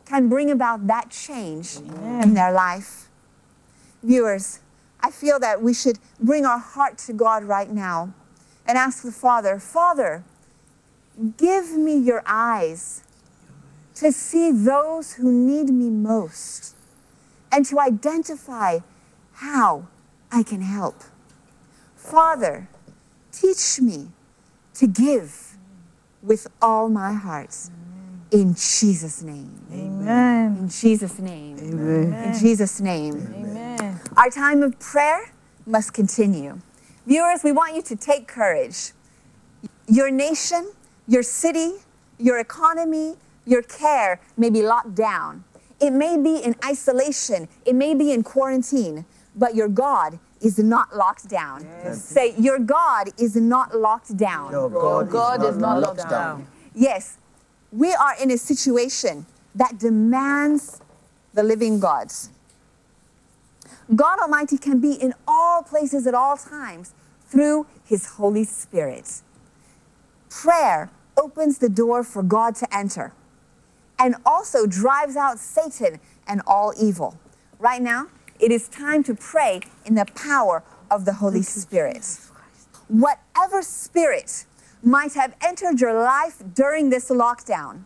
can 0.06 0.30
bring 0.30 0.50
about 0.50 0.88
that 0.88 1.12
change 1.12 1.78
in 1.78 2.34
their 2.34 2.52
life. 2.52 3.08
Viewers, 4.02 4.60
I 5.00 5.12
feel 5.12 5.40
that 5.40 5.62
we 5.62 5.76
should 5.76 6.00
bring 6.20 6.48
our 6.48 6.58
heart 6.58 6.98
to 7.06 7.14
God 7.14 7.44
right 7.44 7.70
now 7.70 8.16
and 8.66 8.80
ask 8.80 9.04
the 9.04 9.12
Father, 9.12 9.60
Father, 9.60 10.24
give 11.38 11.78
me 11.78 11.98
your 11.98 12.24
eyes 12.26 13.04
to 13.94 14.12
see 14.12 14.52
those 14.52 15.14
who 15.14 15.32
need 15.32 15.70
me 15.70 15.92
most 15.92 16.76
and 17.54 17.64
to 17.68 17.80
identify 17.80 18.80
how 19.34 19.88
I 20.32 20.42
can 20.42 20.62
help. 20.62 21.04
Father, 21.96 22.68
teach 23.32 23.80
me 23.80 24.08
to 24.74 24.88
give 24.88 25.56
with 26.24 26.48
all 26.62 26.90
my 26.90 27.14
heart. 27.14 27.56
In 28.32 28.56
Jesus' 28.56 29.22
name. 29.22 29.54
Amen. 29.72 30.58
In 30.58 30.68
Jesus' 30.68 31.20
name. 31.20 31.60
Amen. 31.60 32.14
In 32.14 32.40
Jesus' 32.40 32.82
name. 32.82 33.14
Amen. 33.36 34.00
Our 34.18 34.32
time 34.32 34.64
of 34.64 34.80
prayer 34.80 35.32
must 35.68 35.94
continue. 35.94 36.60
Viewers, 37.06 37.44
we 37.44 37.52
want 37.52 37.76
you 37.76 37.84
to 37.84 37.96
take 37.96 38.28
courage. 38.28 38.94
Your 39.88 40.10
nation, 40.10 40.72
your 41.08 41.22
city, 41.22 41.74
your 42.18 42.40
economy, 42.40 43.16
your 43.46 43.62
care 43.62 44.20
may 44.38 44.50
be 44.50 44.64
locked 44.64 44.96
down. 44.96 45.44
It 45.84 45.92
may 45.92 46.16
be 46.16 46.38
in 46.38 46.56
isolation, 46.64 47.50
it 47.66 47.76
may 47.76 47.94
be 47.94 48.14
in 48.14 48.24
quarantine, 48.24 49.06
but 49.36 49.54
your 49.54 49.68
God 49.68 50.18
is 50.40 50.58
not 50.58 50.96
locked 50.96 51.28
down. 51.28 51.68
Say, 51.92 52.36
Your 52.38 52.58
God 52.58 53.10
is 53.18 53.36
not 53.36 53.78
locked 53.78 54.16
down. 54.16 54.54
Your 54.54 54.70
God, 54.70 55.10
God 55.10 55.44
is 55.44 55.58
not 55.58 55.82
locked 55.82 55.98
locked 55.98 56.10
down. 56.10 56.48
Yes, 56.74 57.18
we 57.74 57.94
are 57.94 58.16
in 58.22 58.32
a 58.32 58.38
situation 58.38 59.26
that 59.56 59.78
demands 59.78 60.80
the 61.34 61.44
living 61.44 61.82
God. 61.82 62.08
God 63.94 64.20
Almighty 64.20 64.58
can 64.58 64.80
be 64.80 64.94
in 64.94 65.14
all 65.28 65.64
places 65.64 66.08
at 66.08 66.14
all 66.14 66.38
times 66.38 66.94
through 67.28 67.68
His 67.84 68.06
Holy 68.06 68.46
Spirit. 68.46 69.22
Prayer 70.30 70.92
opens 71.18 71.58
the 71.58 71.68
door 71.68 72.06
for 72.06 72.24
God 72.24 72.56
to 72.56 72.74
enter 72.74 73.12
and 74.00 74.16
also 74.26 74.66
drives 74.66 75.16
out 75.16 75.40
Satan 75.40 76.00
and 76.28 76.42
all 76.48 76.74
evil. 76.80 77.18
Right 77.60 77.82
now, 77.82 78.08
it 78.40 78.52
is 78.52 78.68
time 78.68 79.04
to 79.04 79.14
pray 79.14 79.62
in 79.86 79.96
the 79.96 80.06
power 80.16 80.64
of 80.92 81.06
the 81.06 81.14
Holy 81.14 81.42
Spirit. 81.44 82.20
Whatever 82.88 83.62
spirit 83.62 84.46
might 84.84 85.14
have 85.14 85.36
entered 85.42 85.80
your 85.80 85.94
life 85.94 86.44
during 86.54 86.90
this 86.90 87.10
lockdown, 87.10 87.84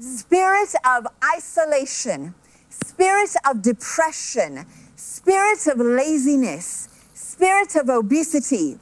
spirit 0.00 0.74
of 0.84 1.06
isolation, 1.36 2.34
spirit 2.68 3.30
of 3.48 3.62
depression, 3.62 4.66
spirit 4.96 5.66
of 5.66 5.78
laziness, 5.78 6.88
spirit 7.14 7.76
of 7.76 7.88
obesity, 7.88 8.78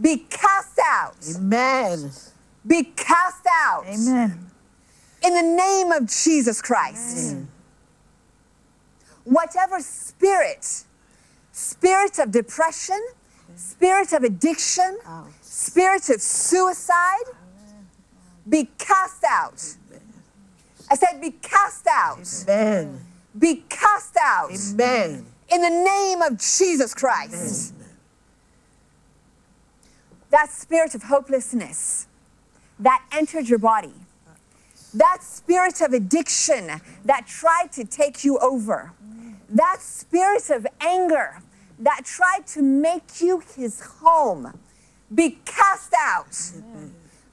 be 0.00 0.18
cast 0.30 0.78
out. 0.84 1.16
Amen. 1.36 2.10
Be 2.66 2.84
cast 2.84 3.46
out. 3.50 3.84
Amen. 3.86 4.50
In 5.22 5.34
the 5.34 5.42
name 5.42 5.92
of 5.92 6.06
Jesus 6.06 6.62
Christ. 6.62 7.36
Whatever 9.24 9.80
spirit, 9.80 10.84
spirit 11.52 12.18
of 12.18 12.30
depression, 12.30 13.00
spirit 13.56 14.12
of 14.12 14.22
addiction, 14.22 14.98
spirit 15.42 16.08
of 16.08 16.22
suicide, 16.22 17.24
be 18.48 18.70
cast 18.78 19.24
out. 19.24 19.76
I 20.90 20.94
said, 20.94 21.20
be 21.20 21.32
cast 21.32 21.86
out. 21.86 22.26
Amen. 22.48 23.00
Be 23.38 23.64
cast 23.68 24.16
out. 24.18 24.50
Amen. 24.50 25.26
In 25.50 25.60
the 25.60 25.70
name 25.70 26.22
of 26.22 26.38
Jesus 26.38 26.94
Christ. 26.94 27.74
That 30.30 30.50
spirit 30.50 30.94
of 30.94 31.04
hopelessness 31.04 32.06
that 32.78 33.04
entered 33.12 33.48
your 33.48 33.58
body, 33.58 33.92
that 34.94 35.18
spirit 35.22 35.80
of 35.80 35.92
addiction 35.92 36.80
that 37.04 37.26
tried 37.26 37.72
to 37.72 37.84
take 37.84 38.24
you 38.24 38.38
over, 38.38 38.92
that 39.48 39.80
spirit 39.80 40.50
of 40.50 40.66
anger 40.80 41.40
that 41.78 42.04
tried 42.04 42.46
to 42.48 42.62
make 42.62 43.20
you 43.20 43.42
his 43.56 43.80
home, 43.80 44.58
be 45.14 45.38
cast 45.44 45.94
out. 45.98 46.36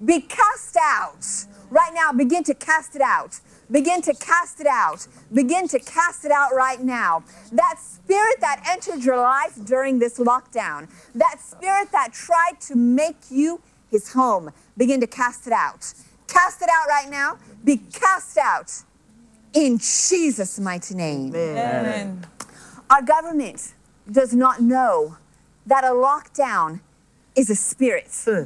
Be 0.04 0.22
cast 0.22 0.78
out. 0.80 1.26
Right 1.70 1.92
now, 1.94 2.12
begin 2.12 2.44
to 2.44 2.54
cast 2.54 2.96
it 2.96 3.02
out. 3.02 3.40
Begin 3.72 4.02
to 4.04 4.14
cast 4.14 4.60
it 4.60 4.68
out. 4.68 5.08
Begin 5.34 5.68
to 5.70 5.80
cast 5.80 6.26
it 6.26 6.32
out 6.32 6.54
right 6.54 6.82
now. 6.82 7.24
That 7.52 7.80
spirit 7.80 8.40
that 8.42 8.64
entered 8.70 9.04
your 9.04 9.18
life 9.18 9.58
during 9.66 10.00
this 10.00 10.20
lockdown, 10.20 10.90
that 11.16 11.40
spirit 11.40 11.92
that 11.92 12.14
tried 12.14 12.62
to 12.62 12.76
make 12.76 13.18
you 13.30 13.62
his 13.90 14.14
home, 14.14 14.52
begin 14.78 15.00
to 15.02 15.08
cast 15.08 15.48
it 15.48 15.54
out. 15.54 15.94
Cast 16.28 16.62
it 16.62 16.70
out 16.70 16.88
right 16.88 17.10
now. 17.10 17.38
Be 17.64 17.78
cast 17.78 18.38
out 18.38 18.72
in 19.56 19.78
Jesus' 19.78 20.60
mighty 20.60 20.94
name. 20.94 21.34
Amen. 21.34 22.28
Our 22.90 23.02
government 23.02 23.74
does 24.12 24.34
not 24.34 24.62
know 24.62 25.18
that 25.66 25.84
a 25.84 25.90
lockdown 25.90 26.82
is 27.36 27.50
a 27.50 27.56
spirit. 27.56 28.12
Hmm. 28.24 28.44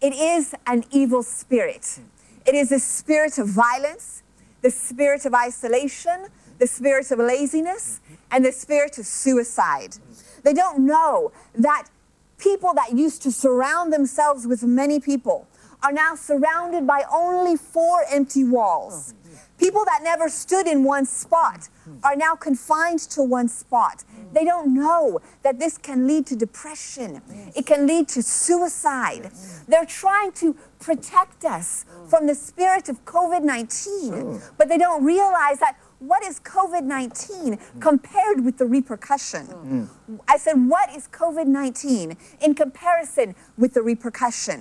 It 0.00 0.12
is 0.12 0.54
an 0.66 0.84
evil 0.90 1.22
spirit. 1.22 1.98
It 2.46 2.54
is 2.54 2.70
a 2.70 2.78
spirit 2.78 3.38
of 3.38 3.48
violence, 3.48 4.22
the 4.60 4.70
spirit 4.70 5.24
of 5.24 5.34
isolation, 5.34 6.26
the 6.58 6.66
spirit 6.66 7.10
of 7.10 7.18
laziness, 7.18 8.00
and 8.30 8.44
the 8.44 8.52
spirit 8.52 8.98
of 8.98 9.06
suicide. 9.06 9.96
They 10.42 10.52
don't 10.52 10.80
know 10.80 11.32
that 11.54 11.88
people 12.36 12.74
that 12.74 12.92
used 12.92 13.22
to 13.22 13.32
surround 13.32 13.92
themselves 13.92 14.46
with 14.46 14.62
many 14.62 15.00
people 15.00 15.48
are 15.84 15.92
now 15.92 16.14
surrounded 16.14 16.86
by 16.86 17.04
only 17.12 17.56
four 17.56 18.04
empty 18.10 18.42
walls. 18.42 19.12
Oh, 19.12 19.24
People 19.58 19.84
that 19.84 20.00
never 20.02 20.28
stood 20.28 20.66
in 20.66 20.82
one 20.82 21.06
spot 21.06 21.68
are 22.02 22.16
now 22.16 22.34
confined 22.34 22.98
to 22.98 23.22
one 23.22 23.48
spot. 23.48 24.02
Mm. 24.02 24.32
They 24.32 24.44
don't 24.44 24.74
know 24.74 25.20
that 25.42 25.58
this 25.58 25.78
can 25.78 26.06
lead 26.08 26.26
to 26.26 26.36
depression. 26.36 27.22
It 27.54 27.64
can 27.64 27.86
lead 27.86 28.08
to 28.08 28.22
suicide. 28.22 29.30
They're 29.68 29.86
trying 29.86 30.32
to 30.32 30.56
protect 30.80 31.44
us 31.44 31.84
oh. 31.88 32.06
from 32.06 32.26
the 32.26 32.34
spirit 32.34 32.88
of 32.88 33.04
COVID 33.04 33.42
19, 33.42 34.40
but 34.58 34.68
they 34.68 34.78
don't 34.78 35.04
realize 35.04 35.60
that 35.60 35.76
what 36.06 36.22
is 36.24 36.40
COVID 36.40 36.82
19 36.82 37.58
compared 37.80 38.44
with 38.44 38.58
the 38.58 38.66
repercussion? 38.66 39.88
I 40.28 40.36
said, 40.38 40.54
what 40.54 40.94
is 40.94 41.08
COVID 41.08 41.46
19 41.46 42.16
in 42.40 42.54
comparison 42.54 43.34
with 43.56 43.74
the 43.74 43.82
repercussion? 43.82 44.60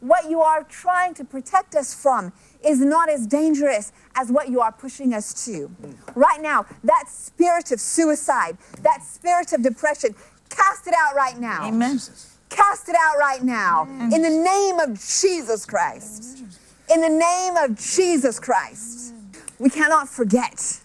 What 0.00 0.30
you 0.30 0.40
are 0.40 0.62
trying 0.64 1.14
to 1.14 1.24
protect 1.24 1.74
us 1.74 1.94
from 1.94 2.32
is 2.64 2.80
not 2.80 3.08
as 3.08 3.26
dangerous 3.26 3.92
as 4.14 4.30
what 4.30 4.48
you 4.48 4.60
are 4.60 4.72
pushing 4.72 5.12
us 5.12 5.44
to. 5.46 5.70
Right 6.14 6.40
now, 6.40 6.66
that 6.84 7.04
spirit 7.08 7.72
of 7.72 7.80
suicide, 7.80 8.56
that 8.82 9.02
spirit 9.02 9.52
of 9.52 9.62
depression, 9.62 10.14
cast 10.48 10.86
it 10.86 10.94
out 10.96 11.14
right 11.14 11.38
now. 11.38 11.66
Amen. 11.66 11.98
Cast 12.48 12.88
it 12.88 12.94
out 12.94 13.18
right 13.18 13.42
now 13.42 13.84
in 14.12 14.22
the 14.22 14.30
name 14.30 14.78
of 14.78 14.94
Jesus 14.94 15.66
Christ. 15.66 16.44
In 16.92 17.00
the 17.00 17.08
name 17.08 17.56
of 17.56 17.76
Jesus 17.76 18.38
Christ. 18.38 19.14
We 19.58 19.70
cannot 19.70 20.08
forget 20.08 20.80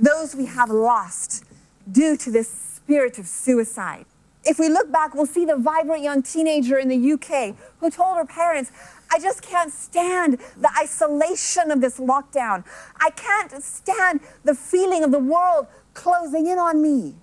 those 0.00 0.34
we 0.34 0.46
have 0.46 0.70
lost 0.70 1.44
due 1.90 2.16
to 2.16 2.30
this 2.30 2.48
spirit 2.48 3.18
of 3.18 3.26
suicide. 3.26 4.06
If 4.44 4.58
we 4.58 4.68
look 4.68 4.90
back, 4.90 5.14
we'll 5.14 5.26
see 5.26 5.44
the 5.44 5.56
vibrant 5.56 6.02
young 6.02 6.22
teenager 6.22 6.78
in 6.78 6.88
the 6.88 7.12
UK 7.12 7.54
who 7.78 7.90
told 7.90 8.16
her 8.16 8.24
parents, 8.24 8.72
I 9.12 9.18
just 9.18 9.42
can't 9.42 9.72
stand 9.72 10.38
the 10.56 10.70
isolation 10.80 11.70
of 11.70 11.80
this 11.80 11.98
lockdown. 11.98 12.64
I 12.98 13.10
can't 13.10 13.62
stand 13.62 14.20
the 14.44 14.54
feeling 14.54 15.04
of 15.04 15.10
the 15.10 15.18
world 15.18 15.66
closing 15.94 16.46
in 16.46 16.58
on 16.58 16.80
me. 16.80 17.16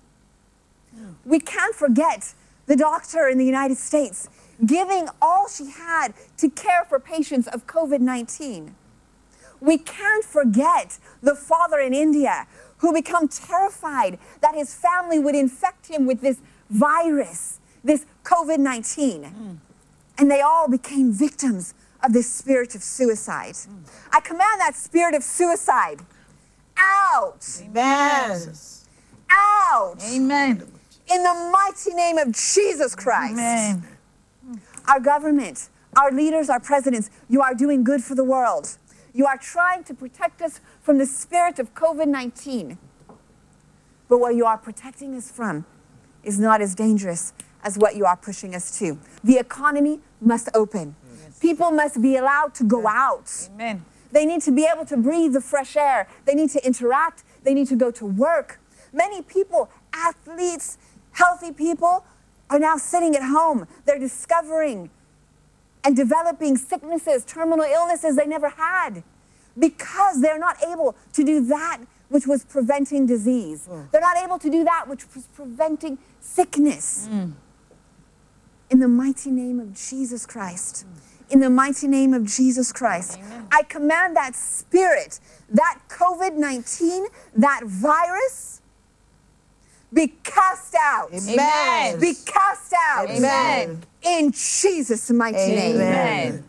We 1.24 1.40
can't 1.40 1.74
forget 1.74 2.34
the 2.66 2.76
doctor 2.76 3.28
in 3.28 3.38
the 3.38 3.46
United 3.46 3.78
States 3.78 4.28
giving 4.64 5.08
all 5.22 5.48
she 5.48 5.70
had 5.70 6.08
to 6.36 6.50
care 6.50 6.84
for 6.88 6.98
patients 6.98 7.46
of 7.48 7.66
COVID 7.66 8.00
19. 8.00 8.74
We 9.60 9.78
can't 9.78 10.24
forget 10.24 10.98
the 11.20 11.34
father 11.34 11.78
in 11.80 11.92
India 11.92 12.46
who 12.78 12.92
become 12.92 13.28
terrified 13.28 14.18
that 14.40 14.54
his 14.54 14.74
family 14.74 15.18
would 15.18 15.34
infect 15.34 15.88
him 15.88 16.06
with 16.06 16.20
this 16.20 16.38
virus, 16.70 17.60
this 17.84 18.06
COVID 18.24 18.58
19. 18.58 19.60
And 20.18 20.30
they 20.30 20.40
all 20.40 20.68
became 20.68 21.12
victims 21.12 21.74
of 22.02 22.12
this 22.12 22.30
spirit 22.30 22.74
of 22.74 22.82
suicide. 22.82 23.56
I 24.12 24.20
command 24.20 24.60
that 24.60 24.74
spirit 24.74 25.14
of 25.14 25.22
suicide 25.22 26.00
out, 26.76 27.44
Amen. 27.64 28.54
out, 29.30 29.96
Amen. 30.04 30.62
in 31.10 31.22
the 31.22 31.50
mighty 31.52 31.94
name 31.94 32.18
of 32.18 32.32
Jesus 32.32 32.94
Christ. 32.94 33.32
Amen. 33.32 33.82
Our 34.86 35.00
government, 35.00 35.68
our 35.96 36.12
leaders, 36.12 36.48
our 36.48 36.60
presidents, 36.60 37.10
you 37.28 37.42
are 37.42 37.54
doing 37.54 37.84
good 37.84 38.02
for 38.02 38.14
the 38.14 38.24
world. 38.24 38.76
You 39.12 39.26
are 39.26 39.36
trying 39.36 39.84
to 39.84 39.94
protect 39.94 40.40
us 40.42 40.60
from 40.88 40.96
the 40.96 41.04
spirit 41.04 41.58
of 41.58 41.74
COVID 41.74 42.08
19. 42.08 42.78
But 44.08 44.20
what 44.20 44.34
you 44.34 44.46
are 44.46 44.56
protecting 44.56 45.14
us 45.14 45.30
from 45.30 45.66
is 46.24 46.40
not 46.40 46.62
as 46.62 46.74
dangerous 46.74 47.34
as 47.62 47.76
what 47.76 47.94
you 47.94 48.06
are 48.06 48.16
pushing 48.16 48.54
us 48.54 48.78
to. 48.78 48.98
The 49.22 49.36
economy 49.36 50.00
must 50.18 50.48
open. 50.54 50.96
People 51.40 51.72
must 51.72 52.00
be 52.00 52.16
allowed 52.16 52.54
to 52.54 52.64
go 52.64 52.88
out. 52.88 53.50
Amen. 53.52 53.84
They 54.12 54.24
need 54.24 54.40
to 54.40 54.50
be 54.50 54.64
able 54.64 54.86
to 54.86 54.96
breathe 54.96 55.34
the 55.34 55.42
fresh 55.42 55.76
air. 55.76 56.08
They 56.24 56.34
need 56.34 56.48
to 56.52 56.66
interact. 56.66 57.22
They 57.42 57.52
need 57.52 57.68
to 57.68 57.76
go 57.76 57.90
to 57.90 58.06
work. 58.06 58.58
Many 58.90 59.20
people, 59.20 59.68
athletes, 59.92 60.78
healthy 61.12 61.52
people, 61.52 62.06
are 62.48 62.58
now 62.58 62.78
sitting 62.78 63.14
at 63.14 63.24
home. 63.24 63.68
They're 63.84 63.98
discovering 63.98 64.88
and 65.84 65.94
developing 65.94 66.56
sicknesses, 66.56 67.26
terminal 67.26 67.66
illnesses 67.66 68.16
they 68.16 68.26
never 68.26 68.48
had 68.48 69.02
because 69.58 70.20
they're 70.20 70.38
not 70.38 70.62
able 70.64 70.96
to 71.12 71.24
do 71.24 71.44
that 71.46 71.80
which 72.08 72.26
was 72.26 72.44
preventing 72.44 73.06
disease. 73.06 73.68
Mm. 73.70 73.90
They're 73.90 74.00
not 74.00 74.16
able 74.16 74.38
to 74.38 74.50
do 74.50 74.64
that 74.64 74.88
which 74.88 75.04
was 75.14 75.26
preventing 75.34 75.98
sickness. 76.20 77.08
Mm. 77.10 77.32
In 78.70 78.80
the 78.80 78.88
mighty 78.88 79.30
name 79.30 79.60
of 79.60 79.74
Jesus 79.74 80.26
Christ. 80.26 80.86
Mm. 80.86 81.32
In 81.32 81.40
the 81.40 81.50
mighty 81.50 81.86
name 81.86 82.14
of 82.14 82.24
Jesus 82.24 82.72
Christ. 82.72 83.18
I 83.52 83.62
command 83.64 84.16
that 84.16 84.34
spirit, 84.34 85.20
that 85.50 85.78
COVID 85.88 86.34
19, 86.36 87.06
that 87.36 87.60
virus, 87.64 88.62
be 89.92 90.14
cast 90.22 90.74
out. 90.74 91.12
Amen. 91.12 92.00
Be 92.00 92.14
cast 92.14 92.72
out. 92.74 93.10
Amen. 93.10 93.82
In 94.02 94.32
Jesus' 94.32 95.10
mighty 95.10 95.36
name. 95.36 95.76
Amen. 95.76 96.44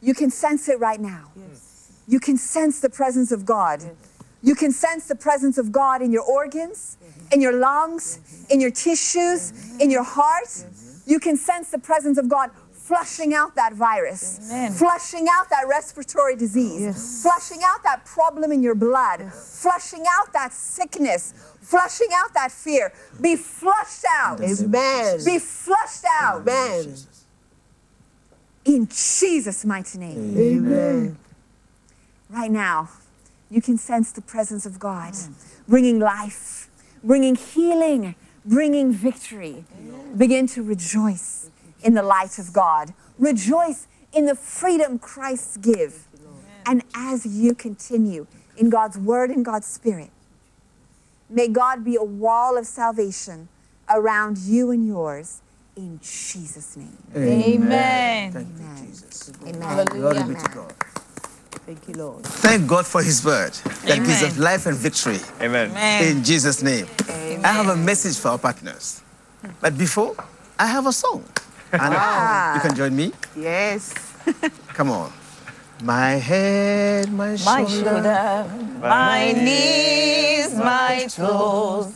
You 0.00 0.14
can 0.14 0.30
sense 0.30 0.68
it 0.68 0.78
right 0.78 1.00
now. 1.00 1.30
You 2.06 2.20
can 2.20 2.36
sense 2.36 2.80
the 2.80 2.90
presence 2.90 3.32
of 3.32 3.44
God. 3.44 3.82
You 4.42 4.54
can 4.54 4.72
sense 4.72 5.08
the 5.08 5.16
presence 5.16 5.58
of 5.58 5.72
God 5.72 6.00
in 6.00 6.12
your 6.12 6.22
organs, 6.22 6.96
in 7.32 7.40
your 7.40 7.52
lungs, 7.52 8.20
in 8.50 8.60
your 8.60 8.70
tissues, 8.70 9.52
in 9.80 9.90
your 9.90 10.04
heart. 10.04 10.64
You 11.06 11.18
can 11.18 11.36
sense 11.36 11.70
the 11.70 11.78
presence 11.78 12.18
of 12.18 12.28
God 12.28 12.50
flushing 12.72 13.34
out 13.34 13.54
that 13.54 13.74
virus, 13.74 14.40
Amen. 14.50 14.72
flushing 14.72 15.26
out 15.30 15.50
that 15.50 15.68
respiratory 15.68 16.36
disease, 16.36 17.22
flushing 17.22 17.60
out 17.62 17.82
that 17.82 18.06
problem 18.06 18.50
in 18.50 18.62
your 18.62 18.74
blood, 18.74 19.30
flushing 19.30 20.04
out 20.08 20.32
that 20.32 20.54
sickness, 20.54 21.34
flushing 21.60 22.08
out 22.14 22.32
that 22.32 22.50
fear. 22.50 22.90
Be 23.20 23.36
flushed 23.36 24.06
out. 24.10 24.40
Amen. 24.40 25.22
Be 25.22 25.38
flushed 25.38 26.04
out. 26.20 26.40
Amen. 26.40 26.96
In 28.68 28.86
Jesus' 28.86 29.64
mighty 29.64 29.98
name. 29.98 30.36
Amen. 30.36 31.18
right 32.28 32.50
now, 32.50 32.90
you 33.50 33.62
can 33.62 33.78
sense 33.78 34.12
the 34.12 34.20
presence 34.20 34.66
of 34.66 34.78
God, 34.78 35.14
bringing 35.66 35.98
life, 35.98 36.68
bringing 37.02 37.34
healing, 37.34 38.14
bringing 38.44 38.92
victory. 38.92 39.64
Begin 40.14 40.46
to 40.48 40.62
rejoice 40.62 41.50
in 41.82 41.94
the 41.94 42.02
light 42.02 42.38
of 42.38 42.52
God. 42.52 42.92
Rejoice 43.18 43.86
in 44.12 44.26
the 44.26 44.34
freedom 44.34 44.98
Christ 44.98 45.62
gives. 45.62 46.06
And 46.66 46.82
as 46.94 47.24
you 47.24 47.54
continue 47.54 48.26
in 48.58 48.68
God's 48.68 48.98
word 48.98 49.30
and 49.30 49.42
God's 49.42 49.66
spirit, 49.66 50.10
may 51.30 51.48
God 51.48 51.86
be 51.86 51.96
a 51.96 52.04
wall 52.04 52.58
of 52.58 52.66
salvation 52.66 53.48
around 53.88 54.36
you 54.36 54.70
and 54.70 54.86
yours 54.86 55.40
in 55.78 56.00
Jesus' 56.02 56.76
name. 56.76 56.98
Amen. 57.14 58.32
Thank 58.32 58.48
you, 58.48 58.86
Jesus. 58.86 59.32
Amen. 59.46 59.86
Glory 59.86 60.22
be 60.24 60.34
to 60.34 60.50
God. 60.52 60.74
Thank 61.64 61.88
you, 61.88 61.94
Lord. 61.94 62.24
Thank 62.24 62.66
God 62.66 62.84
for 62.84 63.02
His 63.02 63.24
word 63.24 63.52
that 63.86 63.98
gives 63.98 64.22
us 64.22 64.38
life 64.38 64.66
and 64.66 64.76
victory. 64.76 65.20
Amen. 65.40 65.70
In 66.02 66.24
Jesus' 66.24 66.62
name. 66.62 66.86
I 67.08 67.52
have 67.52 67.68
a 67.68 67.76
message 67.76 68.18
for 68.18 68.28
our 68.28 68.38
partners. 68.38 69.02
But 69.60 69.78
before, 69.78 70.16
I 70.58 70.66
have 70.66 70.86
a 70.86 70.92
song. 70.92 71.24
And 71.70 71.82
ah. 71.82 72.54
you 72.54 72.60
can 72.62 72.74
join 72.74 72.96
me. 72.96 73.12
Yes. 73.36 73.92
Come 74.68 74.90
on. 74.90 75.12
My 75.82 76.12
head, 76.12 77.12
my, 77.12 77.32
My 77.32 77.36
shoulder. 77.36 77.68
shoulder, 77.68 78.50
my 78.80 79.32
knees, 79.32 80.56
my 80.56 81.06
toes, 81.10 81.94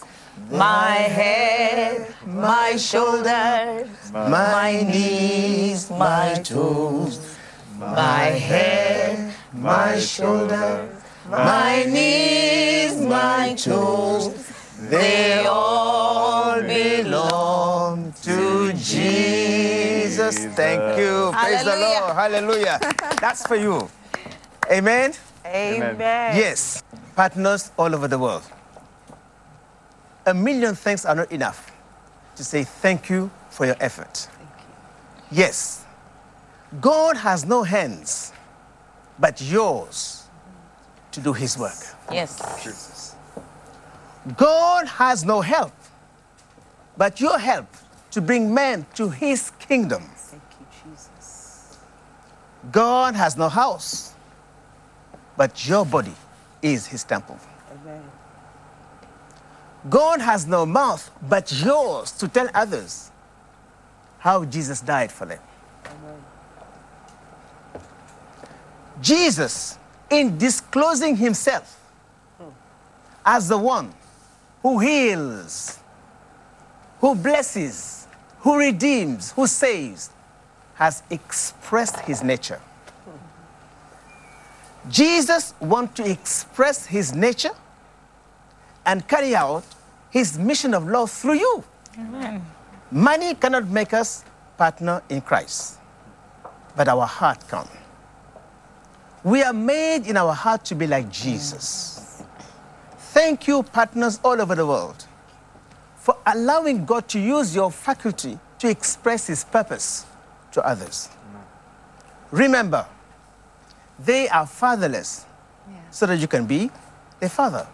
my 0.51 0.95
head, 1.09 2.14
my 2.26 2.76
shoulders, 2.76 3.88
my 4.12 4.82
knees, 4.82 5.90
my 5.90 6.34
toes, 6.45 7.36
my 7.78 8.24
head, 8.51 9.34
my 9.53 9.99
shoulders, 9.99 10.90
my 11.28 11.84
knees, 11.84 13.01
my 13.01 13.55
toes, 13.55 14.32
they 14.90 15.45
all 15.47 16.61
belong 16.61 18.12
to 18.22 18.72
Jesus. 18.74 20.47
Thank 20.55 20.99
you. 20.99 21.30
Praise 21.32 21.64
the 21.64 21.76
Lord. 21.76 22.14
Hallelujah. 22.14 22.78
That's 23.20 23.47
for 23.47 23.57
you. 23.57 23.88
Amen. 24.70 25.12
Amen. 25.47 26.36
Yes. 26.36 26.82
Partners 27.16 27.70
all 27.76 27.95
over 27.95 28.09
the 28.09 28.18
world. 28.18 28.43
A 30.26 30.34
million 30.34 30.74
thanks 30.74 31.04
are 31.04 31.14
not 31.14 31.32
enough 31.32 31.72
to 32.36 32.44
say 32.44 32.64
thank 32.64 33.10
you 33.10 33.30
for 33.50 33.66
your 33.66 33.76
effort. 33.80 34.28
Yes. 35.30 35.84
God 36.80 37.16
has 37.16 37.44
no 37.44 37.62
hands 37.62 38.32
but 39.18 39.40
yours 39.40 40.24
to 41.12 41.20
do 41.20 41.32
his 41.32 41.58
work. 41.58 41.76
Yes. 42.10 42.40
Jesus. 42.62 43.14
God 44.36 44.86
has 44.86 45.24
no 45.24 45.40
help 45.40 45.72
but 46.96 47.20
your 47.20 47.38
help 47.38 47.66
to 48.12 48.20
bring 48.20 48.52
men 48.52 48.86
to 48.94 49.08
his 49.08 49.50
kingdom. 49.58 50.02
Thank 50.14 50.42
you, 50.60 50.66
Jesus. 50.92 51.78
God 52.70 53.14
has 53.14 53.36
no 53.36 53.48
house 53.48 54.14
but 55.36 55.66
your 55.66 55.84
body 55.84 56.14
is 56.60 56.86
his 56.86 57.04
temple. 57.04 57.38
Amen. 59.83 59.91
God 59.91 60.20
has 60.20 60.47
no 60.47 60.64
mouth 60.64 61.11
but 61.28 61.53
yours 61.53 62.12
to 62.12 62.28
tell 62.28 62.49
others 62.55 63.11
how 64.18 64.45
Jesus 64.45 64.80
died 64.80 65.11
for 65.11 65.26
them. 65.26 65.41
Jesus, 69.01 69.78
in 70.11 70.39
disclosing 70.39 71.16
himself 71.16 71.78
as 73.26 73.49
the 73.49 73.59
one 73.59 73.93
who 74.62 74.78
heals, 74.78 75.80
who 77.01 77.16
blesses, 77.16 78.07
who 78.41 78.57
redeems, 78.59 79.33
who 79.33 79.47
saves, 79.47 80.11
has 80.74 81.03
expressed 81.11 81.99
his 82.01 82.22
nature. 82.22 82.61
Jesus 84.89 85.55
wants 85.61 85.95
to 85.95 86.09
express 86.09 86.87
his 86.87 87.12
nature 87.14 87.53
and 88.85 89.07
carry 89.07 89.35
out 89.35 89.64
his 90.11 90.39
mission 90.39 90.74
of 90.74 90.87
love 90.87 91.11
through 91.11 91.35
you. 91.35 91.64
Amen. 91.99 92.45
Money 92.91 93.35
cannot 93.35 93.66
make 93.68 93.93
us 93.93 94.24
partner 94.59 95.03
in 95.09 95.20
Christ, 95.20 95.78
but 96.76 96.89
our 96.89 97.07
heart 97.07 97.47
can. 97.49 97.66
We 99.24 99.43
are 99.43 99.53
made 99.53 100.07
in 100.07 100.16
our 100.16 100.35
heart 100.35 100.64
to 100.66 100.74
be 100.74 100.87
like 100.87 101.11
Jesus. 101.11 102.22
Thank 102.99 103.47
you, 103.47 103.62
partners 103.62 104.18
all 104.24 104.41
over 104.41 104.55
the 104.55 104.66
world, 104.66 105.07
for 105.97 106.16
allowing 106.26 106.85
God 106.85 107.09
to 107.09 107.20
use 107.20 107.55
your 107.55 107.70
faculty 107.70 108.39
to 108.59 108.68
express 108.68 109.26
his 109.26 109.45
purpose 109.45 110.07
to 110.53 110.66
others. 110.66 111.09
Remember, 112.30 112.87
they 113.99 114.28
are 114.28 114.47
fatherless 114.47 115.26
so 115.91 116.07
that 116.07 116.18
you 116.18 116.26
can 116.26 116.47
be 116.47 116.70
a 117.20 117.28
father. 117.28 117.66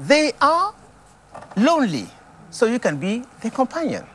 They 0.00 0.32
are 0.40 0.74
lonely, 1.56 2.06
so 2.50 2.66
you 2.66 2.78
can 2.78 2.98
be 2.98 3.24
their 3.40 3.50
companion. 3.50 4.06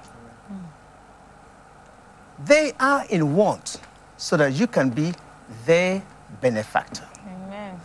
They 2.46 2.74
are 2.80 3.06
in 3.10 3.36
want, 3.36 3.80
so 4.18 4.38
that 4.38 4.54
you 4.54 4.68
can 4.68 4.90
be 4.90 5.14
their 5.66 6.02
benefactor. 6.42 7.08
Amen. 7.26 7.80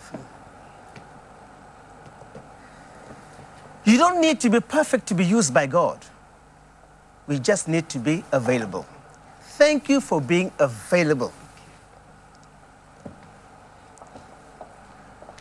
You 3.84 3.98
don't 3.98 4.20
need 4.20 4.40
to 4.40 4.50
be 4.50 4.60
perfect 4.60 5.06
to 5.08 5.14
be 5.14 5.24
used 5.24 5.52
by 5.52 5.66
God. 5.66 6.04
We 7.26 7.38
just 7.38 7.68
need 7.68 7.88
to 7.90 7.98
be 7.98 8.24
available. 8.32 8.86
Thank 9.40 9.88
you 9.88 10.00
for 10.00 10.20
being 10.20 10.52
available. 10.58 11.32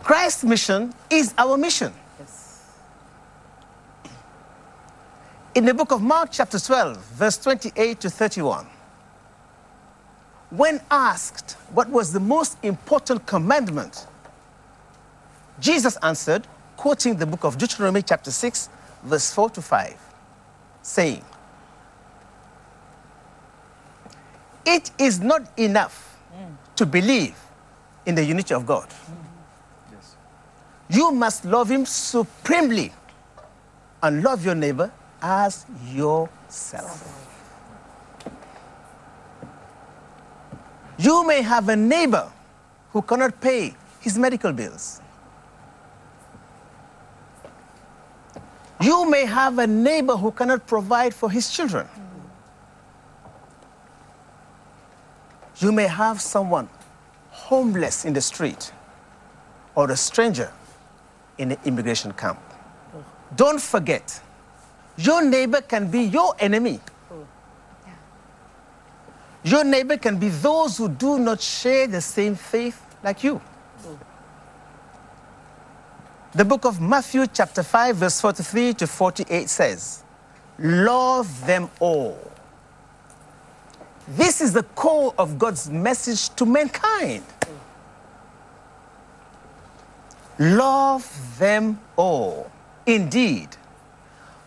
Christ's 0.01 0.43
mission 0.43 0.93
is 1.09 1.33
our 1.37 1.57
mission. 1.57 1.93
In 5.57 5.65
the 5.65 5.73
book 5.73 5.91
of 5.91 6.03
Mark, 6.03 6.29
chapter 6.31 6.59
12, 6.59 6.97
verse 7.15 7.35
28 7.39 7.99
to 8.01 8.11
31, 8.11 8.67
when 10.51 10.79
asked 10.91 11.53
what 11.73 11.89
was 11.89 12.13
the 12.13 12.19
most 12.19 12.59
important 12.61 13.25
commandment, 13.25 14.05
Jesus 15.59 15.97
answered, 16.03 16.47
quoting 16.75 17.15
the 17.15 17.25
book 17.25 17.43
of 17.43 17.57
Deuteronomy, 17.57 18.03
chapter 18.03 18.29
6, 18.29 18.69
verse 19.01 19.33
4 19.33 19.49
to 19.49 19.61
5, 19.63 19.97
saying, 20.83 21.23
It 24.63 24.91
is 24.99 25.19
not 25.21 25.41
enough 25.57 26.19
to 26.75 26.85
believe 26.85 27.35
in 28.05 28.13
the 28.13 28.23
unity 28.23 28.53
of 28.53 28.67
God. 28.67 28.87
yes 29.91 30.17
You 30.87 31.11
must 31.11 31.45
love 31.45 31.71
Him 31.71 31.87
supremely 31.87 32.93
and 34.03 34.21
love 34.21 34.45
your 34.45 34.53
neighbor 34.53 34.91
as 35.21 35.65
yourself. 35.91 37.23
You 40.97 41.25
may 41.27 41.41
have 41.41 41.69
a 41.69 41.75
neighbor 41.75 42.31
who 42.91 43.01
cannot 43.01 43.39
pay 43.39 43.75
his 43.99 44.17
medical 44.17 44.51
bills. 44.51 45.01
You 48.81 49.09
may 49.09 49.25
have 49.25 49.59
a 49.59 49.67
neighbor 49.67 50.15
who 50.15 50.31
cannot 50.31 50.67
provide 50.67 51.13
for 51.13 51.29
his 51.29 51.49
children. 51.51 51.87
You 55.59 55.71
may 55.71 55.87
have 55.87 56.21
someone 56.21 56.69
homeless 57.31 58.05
in 58.05 58.13
the 58.13 58.21
street 58.21 58.71
or 59.75 59.89
a 59.91 59.97
stranger 59.97 60.51
in 61.37 61.51
an 61.51 61.57
immigration 61.65 62.11
camp. 62.13 62.39
Don't 63.35 63.61
forget, 63.61 64.21
your 64.97 65.23
neighbor 65.23 65.61
can 65.61 65.89
be 65.89 66.01
your 66.03 66.35
enemy. 66.39 66.79
Your 69.43 69.63
neighbor 69.63 69.97
can 69.97 70.17
be 70.17 70.29
those 70.29 70.77
who 70.77 70.89
do 70.89 71.19
not 71.19 71.39
share 71.39 71.87
the 71.87 72.01
same 72.01 72.35
faith 72.35 72.81
like 73.03 73.23
you. 73.23 73.39
The 76.33 76.43
book 76.43 76.65
of 76.65 76.81
Matthew, 76.81 77.25
chapter 77.27 77.63
5, 77.63 77.95
verse 77.95 78.19
43 78.19 78.73
to 78.73 78.87
48 78.87 79.49
says, 79.49 80.03
Love 80.59 81.45
them 81.45 81.69
all. 81.79 82.19
This 84.07 84.41
is 84.41 84.53
the 84.53 84.63
core 84.63 85.13
of 85.17 85.37
God's 85.37 85.69
message 85.69 86.29
to 86.35 86.45
mankind. 86.45 87.23
Love 90.39 91.37
them 91.39 91.79
all. 91.95 92.51
Indeed, 92.85 93.49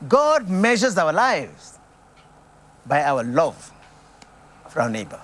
God 0.08 0.48
measures 0.48 0.96
our 0.96 1.12
lives 1.12 1.78
by 2.86 3.02
our 3.02 3.22
love 3.22 3.72
for 4.68 4.82
our 4.82 4.90
neighbor. 4.90 5.20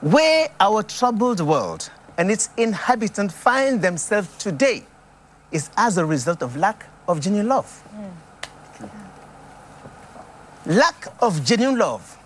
Where 0.00 0.48
our 0.60 0.82
troubled 0.82 1.40
world 1.40 1.90
and 2.16 2.30
its 2.30 2.50
inhabitants 2.56 3.34
find 3.34 3.82
themselves 3.82 4.28
today 4.38 4.84
is 5.50 5.70
as 5.76 5.98
a 5.98 6.04
result 6.04 6.42
of 6.42 6.56
lack 6.56 6.86
of 7.08 7.20
genuine 7.20 7.48
love. 7.48 7.82
Mm. 7.96 8.10
Lack 10.66 11.06
of 11.20 11.44
genuine 11.44 11.78
love 11.78 12.18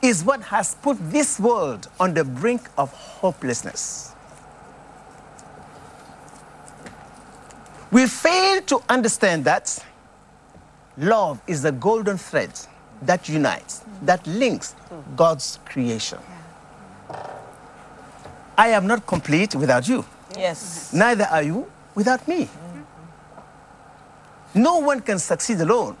is 0.00 0.22
what 0.22 0.40
has 0.42 0.74
put 0.76 0.96
this 1.10 1.40
world 1.40 1.88
on 1.98 2.14
the 2.14 2.24
brink 2.24 2.68
of 2.76 2.92
hopelessness. 2.92 4.14
We 7.90 8.06
fail 8.06 8.60
to 8.62 8.82
understand 8.88 9.44
that 9.44 9.82
love 10.96 11.40
is 11.46 11.62
the 11.62 11.72
golden 11.72 12.18
thread 12.18 12.50
that 13.02 13.28
unites, 13.28 13.82
that 14.02 14.26
links 14.26 14.74
God's 15.16 15.58
creation. 15.64 16.18
I 18.56 18.68
am 18.68 18.86
not 18.86 19.06
complete 19.06 19.54
without 19.54 19.88
you. 19.88 20.04
Yes. 20.36 20.92
Neither 20.92 21.24
are 21.24 21.42
you 21.42 21.70
without 21.94 22.26
me. 22.28 22.48
No 24.54 24.78
one 24.78 25.00
can 25.00 25.18
succeed 25.18 25.60
alone. 25.60 25.96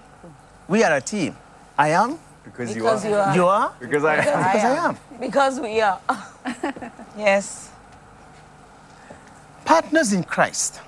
We 0.66 0.82
are 0.82 0.96
a 0.96 1.00
team. 1.00 1.36
I 1.78 1.90
am, 1.90 2.18
Because, 2.44 2.74
Because 2.74 3.04
you 3.04 3.14
are. 3.14 3.34
you 3.36 3.46
are, 3.46 3.72
Because 3.78 4.04
I 4.04 4.16
because 4.16 4.64
I 4.64 4.88
am. 4.88 4.96
Because 5.20 5.60
we 5.60 5.80
are. 5.80 6.00
yes. 7.16 7.70
Partners 9.64 10.12
in 10.12 10.24
Christ. 10.24 10.80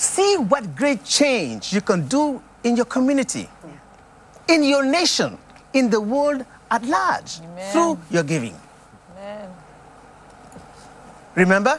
See 0.00 0.38
what 0.38 0.74
great 0.74 1.04
change 1.04 1.74
you 1.74 1.82
can 1.82 2.08
do 2.08 2.42
in 2.64 2.74
your 2.74 2.86
community, 2.86 3.46
in 4.48 4.64
your 4.64 4.82
nation, 4.82 5.36
in 5.74 5.90
the 5.90 6.00
world 6.00 6.42
at 6.70 6.82
large 6.86 7.40
through 7.70 8.00
your 8.08 8.22
giving. 8.22 8.56
Amen. 9.18 9.50
Remember, 11.34 11.78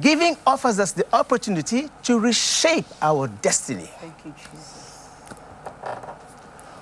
giving 0.00 0.36
offers 0.46 0.78
us 0.78 0.92
the 0.92 1.04
opportunity 1.12 1.90
to 2.04 2.20
reshape 2.20 2.86
our 3.02 3.26
destiny. 3.26 3.90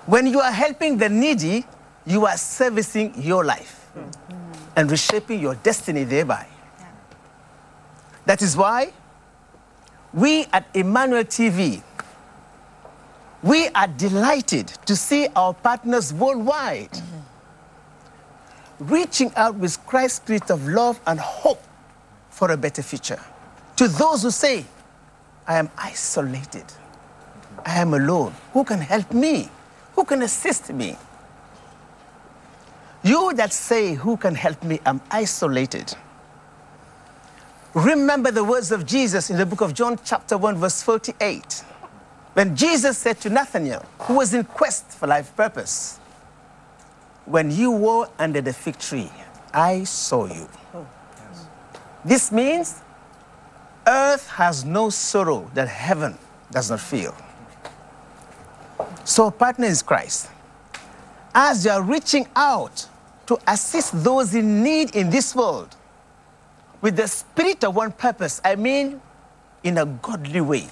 When 0.05 0.27
you 0.27 0.41
are 0.41 0.53
helping 0.53 0.99
the 0.99 1.09
needy, 1.09 1.65
you 2.05 2.27
are 2.27 2.37
servicing 2.37 3.15
your 3.17 3.47
life 3.47 3.89
and 4.77 4.91
reshaping 4.91 5.41
your 5.41 5.55
destiny 5.55 6.05
thereby. 6.05 6.47
That 8.27 8.43
is 8.43 8.59
why 8.59 8.93
we 10.13 10.47
at 10.53 10.67
Emmanuel 10.75 11.25
TV, 11.25 11.83
we 13.43 13.69
are 13.69 13.89
delighted 13.89 14.69
to 14.87 14.95
see 14.97 15.29
our 15.35 15.55
partners 15.55 16.13
worldwide 16.13 16.91
reaching 18.79 19.33
out 19.37 19.55
with 19.57 19.85
Christ's 19.87 20.19
spirit 20.19 20.51
of 20.51 20.67
love 20.67 21.01
and 21.07 21.21
hope 21.21 21.63
for 22.31 22.51
a 22.51 22.57
better 22.57 22.83
future. 22.83 23.21
To 23.77 23.89
those 23.89 24.23
who 24.23 24.31
say, 24.31 24.65
I 25.47 25.57
am 25.59 25.71
isolated, 25.77 26.65
I 27.65 27.79
am 27.79 27.95
alone, 27.95 28.35
who 28.53 28.65
can 28.65 28.81
help 28.81 29.13
me? 29.13 29.49
Who 29.95 30.05
can 30.05 30.23
assist 30.23 30.73
me? 30.73 30.97
You 33.03 33.33
that 33.35 33.53
say, 33.53 33.95
Who 33.95 34.17
can 34.17 34.35
help 34.35 34.63
me? 34.63 34.81
I'm 34.85 35.01
isolated. 35.11 35.95
Remember 37.75 38.33
the 38.33 38.43
words 38.43 38.73
of 38.73 38.85
Jesus 38.85 39.31
in 39.31 39.37
the 39.37 39.47
book 39.47 39.61
of 39.61 39.75
John, 39.75 39.99
chapter 40.05 40.37
1, 40.37 40.57
verse 40.57 40.83
48. 40.83 41.65
When 42.33 42.57
Jesus 42.57 42.99
said 42.99 43.21
to 43.21 43.31
Nathanael, 43.31 43.85
who 44.01 44.15
was 44.15 44.35
in 44.35 44.45
quest 44.45 44.91
for 44.91 45.07
life 45.07 45.35
purpose, 45.37 46.01
When 47.27 47.53
you 47.53 47.71
were 47.71 48.09
under 48.19 48.41
the 48.41 48.53
fig 48.53 48.77
tree, 48.79 49.11
I 49.55 49.85
saw 49.85 50.27
you. 50.27 50.49
This 52.05 52.33
means 52.33 52.81
earth 53.87 54.29
has 54.31 54.65
no 54.65 54.91
sorrow 54.91 55.49
that 55.55 55.69
heaven 55.69 56.19
does 56.51 56.71
not 56.71 56.81
feel. 56.81 57.15
So, 59.05 59.31
partner 59.31 59.67
in 59.67 59.77
Christ, 59.77 60.29
as 61.33 61.65
you 61.65 61.71
are 61.71 61.83
reaching 61.83 62.27
out 62.35 62.89
to 63.27 63.39
assist 63.47 64.03
those 64.03 64.35
in 64.35 64.65
need 64.65 64.97
in 64.97 65.11
this 65.11 65.37
world, 65.37 65.77
with 66.81 66.97
the 66.97 67.07
spirit 67.07 67.65
of 67.65 67.75
one 67.75 67.93
purpose, 67.93 68.41
I 68.45 68.57
mean 68.57 69.01
in 69.63 69.79
a 69.79 69.87
godly 69.87 70.41
way. 70.41 70.69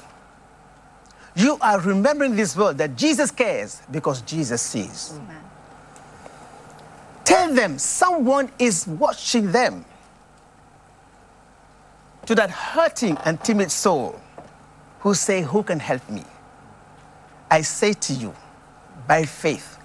You 1.36 1.58
are 1.60 1.80
remembering 1.80 2.34
this 2.34 2.56
world 2.56 2.78
that 2.78 2.96
Jesus 2.96 3.30
cares 3.30 3.80
because 3.90 4.22
Jesus 4.22 4.60
sees. 4.60 5.18
Tell 7.24 7.54
them 7.54 7.78
someone 7.78 8.50
is 8.58 8.86
watching 8.86 9.52
them. 9.52 9.84
To 12.26 12.34
that 12.34 12.50
hurting 12.50 13.16
and 13.24 13.42
timid 13.42 13.70
soul 13.70 14.20
who 15.00 15.14
say, 15.14 15.42
Who 15.42 15.62
can 15.62 15.78
help 15.78 16.08
me? 16.10 16.24
I 17.50 17.62
say 17.62 17.92
to 17.92 18.12
you, 18.12 18.34
by 19.06 19.24
faith, 19.24 19.78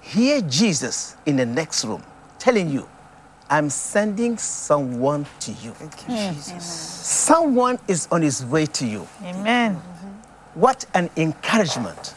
hear 0.00 0.40
Jesus 0.42 1.16
in 1.24 1.36
the 1.36 1.46
next 1.46 1.84
room 1.84 2.02
telling 2.38 2.68
you, 2.70 2.88
I'm 3.50 3.70
sending 3.70 4.36
someone 4.36 5.26
to 5.40 5.52
you. 5.52 5.70
Hmm. 5.70 6.34
Jesus, 6.34 6.64
Someone 6.64 7.78
is 7.88 8.08
on 8.10 8.22
his 8.22 8.44
way 8.44 8.66
to 8.66 8.86
you. 8.86 9.08
Amen. 9.22 9.74
What 10.54 10.84
an 10.94 11.08
encouragement. 11.16 12.08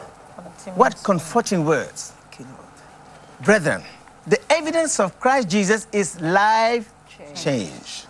What 0.74 1.02
comforting 1.02 1.64
words. 1.64 2.12
Brethren, 3.44 3.82
the 4.26 4.38
evidence 4.52 5.00
of 5.00 5.18
Christ 5.18 5.48
Jesus 5.48 5.86
is 5.92 6.20
life 6.20 6.92
change. 7.34 8.04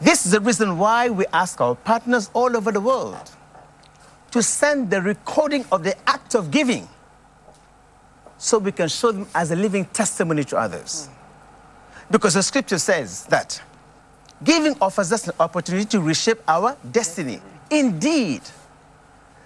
This 0.00 0.26
is 0.26 0.32
the 0.32 0.40
reason 0.40 0.76
why 0.78 1.08
we 1.08 1.24
ask 1.32 1.60
our 1.60 1.74
partners 1.74 2.30
all 2.34 2.54
over 2.56 2.70
the 2.70 2.80
world 2.80 3.30
to 4.32 4.42
send 4.42 4.90
the 4.90 5.00
recording 5.00 5.64
of 5.72 5.82
the 5.82 5.96
act 6.08 6.34
of 6.34 6.50
giving 6.50 6.86
so 8.36 8.58
we 8.58 8.72
can 8.72 8.88
show 8.88 9.12
them 9.12 9.26
as 9.34 9.50
a 9.50 9.56
living 9.56 9.86
testimony 9.86 10.44
to 10.44 10.58
others. 10.58 11.08
Because 12.10 12.34
the 12.34 12.42
scripture 12.42 12.78
says 12.78 13.26
that 13.26 13.60
giving 14.44 14.76
offers 14.80 15.12
us 15.12 15.26
an 15.26 15.34
opportunity 15.40 15.86
to 15.86 16.00
reshape 16.00 16.38
our 16.46 16.76
destiny. 16.92 17.40
Indeed, 17.70 18.42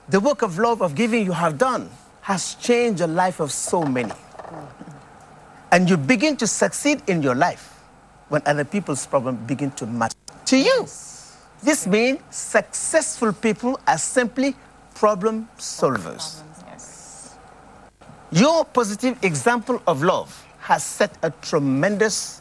the 0.08 0.20
work 0.20 0.42
of 0.42 0.58
love 0.58 0.82
of 0.82 0.94
giving 0.94 1.24
you 1.24 1.32
have 1.32 1.56
done 1.56 1.88
has 2.22 2.54
changed 2.56 3.00
the 3.00 3.06
life 3.06 3.40
of 3.40 3.50
so 3.50 3.82
many. 3.82 4.12
And 5.72 5.88
you 5.88 5.96
begin 5.96 6.36
to 6.38 6.46
succeed 6.46 7.02
in 7.06 7.22
your 7.22 7.34
life 7.34 7.80
when 8.28 8.42
other 8.44 8.64
people's 8.64 9.06
problems 9.06 9.38
begin 9.46 9.70
to 9.72 9.86
matter 9.86 10.16
to 10.46 10.56
you. 10.58 10.86
This 11.62 11.86
means 11.86 12.20
successful 12.30 13.32
people 13.32 13.78
are 13.86 13.98
simply 13.98 14.56
problem 14.94 15.48
solvers. 15.58 16.42
Your 18.32 18.64
positive 18.64 19.22
example 19.24 19.82
of 19.86 20.02
love 20.02 20.46
has 20.60 20.84
set 20.84 21.16
a 21.22 21.30
tremendous 21.42 22.39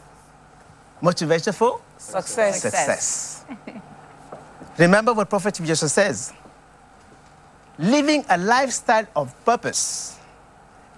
motivation 1.00 1.52
for 1.52 1.80
Success. 1.98 2.62
success. 2.62 3.44
Remember 4.78 5.12
what 5.12 5.28
Prophet 5.28 5.54
Jesus 5.62 5.92
says 5.92 6.32
living 7.78 8.24
a 8.28 8.36
lifestyle 8.36 9.06
of 9.16 9.34
purpose 9.44 10.18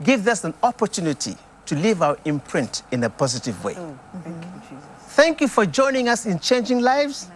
gives 0.02 0.26
us 0.26 0.42
an 0.44 0.52
opportunity 0.62 1.36
to 1.64 1.76
leave 1.76 2.02
our 2.02 2.18
imprint 2.24 2.82
in 2.90 3.04
a 3.04 3.10
positive 3.10 3.62
way. 3.64 3.74
Thank 3.74 3.86
you 4.24 4.60
Jesus. 4.68 4.84
Thank 5.14 5.40
you 5.40 5.48
for 5.48 5.64
joining 5.64 6.08
us 6.08 6.26
in 6.26 6.40
changing 6.40 6.80
lives, 6.80 7.28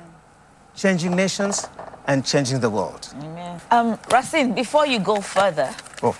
changing 0.75 1.15
nations, 1.15 1.69
and 2.09 2.25
changing 2.25 2.59
the 2.61 2.71
world. 2.71 3.09
Amen. 3.21 3.61
Um, 3.71 3.99
Racine, 4.11 4.53
before 4.53 4.87
you 4.87 4.99
go 4.99 5.21
further, 5.21 5.73
Oh, 6.03 6.17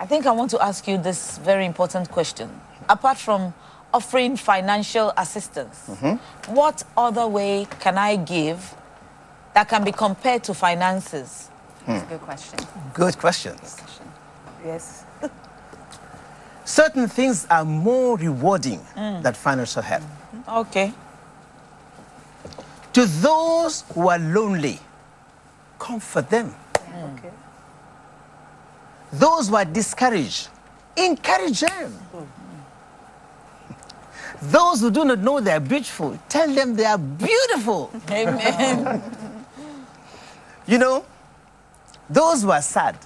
I 0.00 0.06
think 0.06 0.26
I 0.26 0.32
want 0.32 0.50
to 0.50 0.62
ask 0.62 0.88
you 0.88 0.98
this 0.98 1.38
very 1.38 1.64
important 1.64 2.10
question. 2.10 2.50
Apart 2.88 3.18
from 3.18 3.54
offering 3.94 4.36
financial 4.36 5.12
assistance, 5.16 5.86
mm-hmm. 5.88 6.52
what 6.52 6.82
other 6.96 7.28
way 7.28 7.64
can 7.78 7.96
I 7.96 8.16
give 8.16 8.74
that 9.54 9.68
can 9.68 9.84
be 9.84 9.92
compared 9.92 10.42
to 10.44 10.52
finances? 10.52 11.48
Hmm. 11.86 11.92
That's 11.92 12.04
a 12.04 12.08
good 12.08 12.20
question. 12.20 12.58
good 12.92 13.18
questions. 13.18 13.80
Yes. 14.64 15.04
Certain 16.64 17.06
things 17.06 17.46
are 17.48 17.64
more 17.64 18.18
rewarding 18.18 18.80
hmm. 18.80 19.22
than 19.22 19.32
financial 19.32 19.82
help. 19.82 20.02
Mm-hmm. 20.02 20.58
Okay. 20.58 20.92
To 22.94 23.06
those 23.06 23.84
who 23.94 24.08
are 24.08 24.18
lonely, 24.18 24.80
comfort 25.78 26.28
them. 26.30 26.48
Hmm. 26.48 27.14
Okay. 27.14 27.30
Those 29.12 29.48
who 29.48 29.54
are 29.54 29.64
discouraged, 29.64 30.48
encourage 30.96 31.60
them. 31.60 31.92
Those 34.50 34.80
who 34.80 34.90
do 34.90 35.04
not 35.04 35.20
know 35.20 35.40
they 35.40 35.52
are 35.52 35.60
beautiful, 35.60 36.18
tell 36.28 36.52
them 36.52 36.74
they 36.74 36.84
are 36.84 36.98
beautiful. 36.98 37.90
Amen. 38.10 39.02
You 40.66 40.78
know, 40.78 41.04
those 42.08 42.42
who 42.42 42.50
are 42.50 42.62
sad 42.62 42.96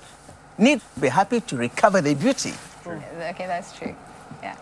need 0.56 0.80
to 0.94 1.00
be 1.00 1.08
happy 1.08 1.40
to 1.40 1.56
recover 1.56 2.00
their 2.00 2.14
beauty. 2.14 2.52
Okay, 2.86 3.46
that's 3.46 3.76
true. 3.76 3.94
Yeah. 4.42 4.56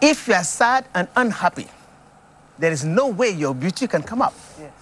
If 0.00 0.28
you 0.28 0.34
are 0.34 0.44
sad 0.44 0.86
and 0.94 1.08
unhappy, 1.16 1.66
there 2.58 2.72
is 2.72 2.84
no 2.84 3.08
way 3.08 3.30
your 3.30 3.54
beauty 3.54 3.86
can 3.86 4.02
come 4.02 4.22
up. 4.22 4.34
Yes. 4.58 4.72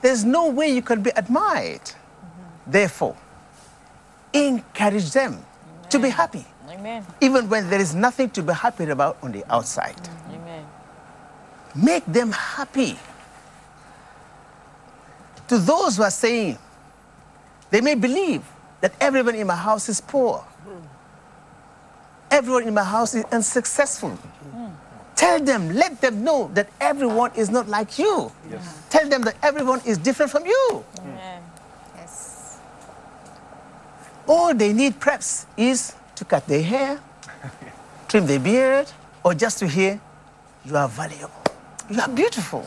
There's 0.00 0.24
no 0.24 0.48
way 0.48 0.68
you 0.68 0.82
can 0.82 1.02
be 1.02 1.10
admired. 1.16 1.80
Mm-hmm. 1.82 2.70
Therefore, 2.70 3.16
encourage 4.32 5.10
them 5.12 5.44
to 5.90 5.98
be 5.98 6.08
happy, 6.08 6.44
Amen. 6.70 7.04
even 7.20 7.48
when 7.48 7.68
there 7.68 7.80
is 7.80 7.94
nothing 7.94 8.30
to 8.30 8.42
be 8.42 8.52
happy 8.52 8.84
about 8.84 9.18
on 9.22 9.32
the 9.32 9.44
outside. 9.52 9.96
Amen. 9.96 10.21
Make 11.74 12.04
them 12.06 12.32
happy. 12.32 12.98
To 15.48 15.58
those 15.58 15.96
who 15.96 16.02
are 16.02 16.10
saying, 16.10 16.58
they 17.70 17.80
may 17.80 17.94
believe 17.94 18.42
that 18.80 18.92
everyone 19.00 19.34
in 19.34 19.46
my 19.46 19.56
house 19.56 19.88
is 19.88 20.00
poor. 20.00 20.44
Everyone 22.30 22.66
in 22.66 22.74
my 22.74 22.84
house 22.84 23.14
is 23.14 23.24
unsuccessful. 23.32 24.18
Tell 25.14 25.38
them, 25.38 25.74
let 25.74 26.00
them 26.00 26.24
know 26.24 26.50
that 26.54 26.68
everyone 26.80 27.30
is 27.36 27.50
not 27.50 27.68
like 27.68 27.98
you. 27.98 28.32
Tell 28.90 29.08
them 29.08 29.22
that 29.22 29.36
everyone 29.42 29.80
is 29.84 29.98
different 29.98 30.32
from 30.32 30.46
you. 30.46 30.84
Amen. 31.00 31.42
Yes. 31.96 32.58
All 34.26 34.54
they 34.54 34.72
need 34.72 34.98
perhaps 34.98 35.46
is 35.56 35.94
to 36.16 36.24
cut 36.24 36.46
their 36.46 36.62
hair, 36.62 37.00
trim 38.08 38.26
their 38.26 38.40
beard, 38.40 38.90
or 39.22 39.34
just 39.34 39.58
to 39.58 39.68
hear, 39.68 40.00
you 40.64 40.76
are 40.76 40.88
valuable. 40.88 41.41
You 41.92 42.00
are 42.00 42.08
beautiful. 42.08 42.66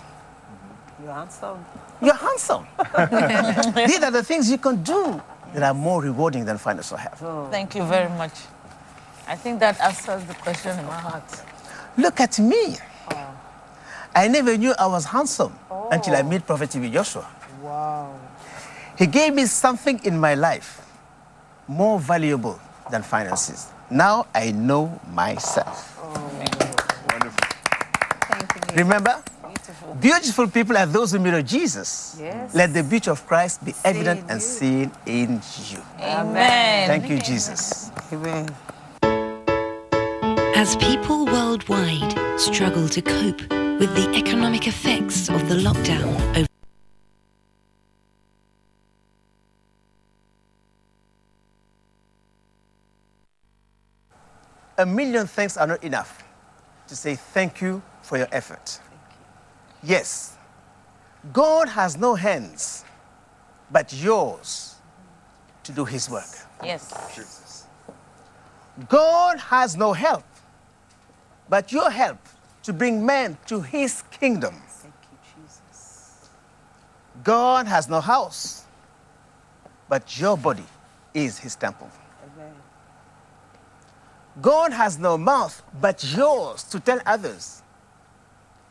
You 1.01 1.09
are 1.09 1.15
handsome. 1.15 1.65
You're 1.99 2.13
handsome. 2.13 2.67
These 3.75 4.03
are 4.03 4.11
the 4.11 4.23
things 4.23 4.51
you 4.51 4.59
can 4.59 4.83
do 4.83 5.19
that 5.53 5.63
are 5.63 5.73
more 5.73 6.01
rewarding 6.03 6.45
than 6.45 6.59
financial 6.59 6.95
help. 6.97 7.21
Oh. 7.23 7.47
Thank 7.49 7.73
you 7.73 7.83
very 7.85 8.09
much. 8.09 8.33
I 9.27 9.35
think 9.35 9.59
that 9.61 9.81
answers 9.81 10.23
the 10.25 10.35
question 10.35 10.77
in 10.77 10.85
my 10.85 10.99
heart. 10.99 11.23
Look 11.97 12.19
at 12.19 12.37
me. 12.37 12.77
I 14.13 14.27
never 14.27 14.55
knew 14.55 14.73
I 14.77 14.85
was 14.85 15.05
handsome 15.05 15.57
until 15.91 16.15
I 16.15 16.21
oh. 16.21 16.29
met 16.29 16.45
Prophet 16.45 16.69
T.B. 16.69 16.91
Joshua. 16.91 17.27
Wow. 17.63 18.19
He 18.95 19.07
gave 19.07 19.33
me 19.33 19.47
something 19.47 19.99
in 20.03 20.19
my 20.19 20.35
life 20.35 20.81
more 21.67 21.99
valuable 21.99 22.59
than 22.91 23.01
finances. 23.01 23.71
Now 23.89 24.27
I 24.35 24.51
know 24.51 24.99
myself. 25.11 25.99
Oh. 25.99 26.34
Thank 28.75 28.87
you. 28.87 28.93
Remember? 28.93 29.23
Beautiful 30.01 30.47
people 30.49 30.75
are 30.77 30.85
those 30.85 31.13
who 31.13 31.19
mirror 31.19 31.41
Jesus. 31.41 32.17
Yes. 32.19 32.53
Let 32.53 32.73
the 32.73 32.83
beauty 32.83 33.09
of 33.09 33.25
Christ 33.25 33.63
be 33.63 33.73
evident 33.85 34.19
in 34.25 34.29
and 34.29 34.41
seen 34.41 34.91
in 35.05 35.41
you. 35.69 35.81
Amen. 35.99 36.87
Thank 36.87 37.09
you, 37.09 37.19
Jesus. 37.19 37.89
Amen. 38.11 38.49
As 40.55 40.75
people 40.75 41.25
worldwide 41.25 42.13
struggle 42.37 42.89
to 42.89 43.01
cope 43.01 43.41
with 43.79 43.95
the 43.95 44.11
economic 44.13 44.67
effects 44.67 45.29
of 45.29 45.47
the 45.47 45.55
lockdown 45.55 46.13
over 46.35 46.47
A 54.77 54.85
million 54.85 55.25
thanks 55.25 55.55
are 55.55 55.67
not 55.67 55.81
enough 55.85 56.21
to 56.89 56.95
say 56.97 57.15
thank 57.15 57.61
you 57.61 57.81
for 58.05 58.17
your 58.17 58.27
effort. 58.31 58.79
Yes, 59.83 60.37
God 61.33 61.67
has 61.67 61.97
no 61.97 62.13
hands 62.13 62.85
but 63.71 63.91
yours 63.91 64.75
to 65.63 65.71
do 65.71 65.85
his 65.85 66.09
work. 66.09 66.29
Yes. 66.63 66.93
Jesus. 67.15 67.65
God 68.87 69.39
has 69.39 69.75
no 69.75 69.93
help 69.93 70.23
but 71.49 71.71
your 71.71 71.89
help 71.89 72.19
to 72.63 72.73
bring 72.73 73.05
men 73.05 73.37
to 73.47 73.61
his 73.61 74.03
kingdom. 74.11 74.53
Thank 74.67 74.93
you, 75.11 75.17
Jesus. 75.43 76.29
God 77.23 77.65
has 77.65 77.89
no 77.89 78.01
house 78.01 78.65
but 79.89 80.19
your 80.19 80.37
body 80.37 80.65
is 81.13 81.39
his 81.39 81.55
temple. 81.55 81.89
Amen. 82.35 82.53
God 84.41 84.73
has 84.73 84.99
no 84.99 85.17
mouth 85.17 85.63
but 85.81 86.03
yours 86.03 86.63
to 86.65 86.79
tell 86.79 86.99
others 87.05 87.63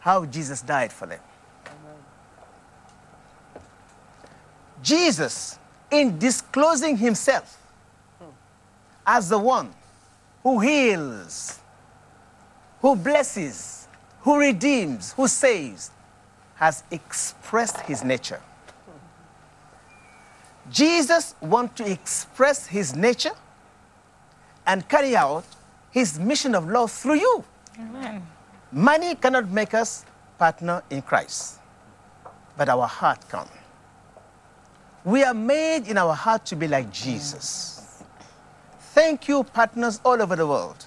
how 0.05 0.27
Jesus 0.27 0.61
died 0.61 0.93
for 0.93 1.07
them. 1.07 1.21
Jesus, 4.83 5.59
in 5.91 6.19
disclosing 6.19 6.99
himself 6.99 7.59
as 9.07 9.31
the 9.31 9.39
one 9.39 9.73
who 10.43 10.61
heals, 10.61 11.59
who 12.83 12.95
blesses, 12.95 13.89
who 14.21 14.39
redeems, 14.39 15.15
who 15.15 15.27
saves, 15.27 15.91
has 16.57 16.83
expressed 16.91 17.81
his 17.81 18.05
nature. 18.05 18.43
Jesus 20.71 21.35
wants 21.41 21.77
to 21.77 21.91
express 21.91 22.67
his 22.67 22.95
nature 22.95 23.35
and 24.67 24.87
carry 24.87 25.17
out 25.17 25.47
his 25.91 26.19
mission 26.19 26.55
of 26.55 26.69
love 26.69 26.93
through 26.93 27.15
you. 27.15 27.45
Money 28.75 29.15
cannot 29.15 29.49
make 29.51 29.73
us 29.73 30.05
partner 30.37 30.83
in 30.91 31.01
Christ, 31.01 31.61
but 32.57 32.69
our 32.69 32.89
heart 32.89 33.21
can. 33.29 33.47
We 35.05 35.23
are 35.23 35.33
made 35.33 35.87
in 35.87 35.97
our 35.97 36.13
heart 36.13 36.45
to 36.47 36.57
be 36.57 36.67
like 36.67 36.93
Jesus. 36.93 38.03
Thank 38.93 39.29
you, 39.29 39.45
partners 39.45 40.01
all 40.05 40.21
over 40.21 40.35
the 40.35 40.47
world, 40.47 40.87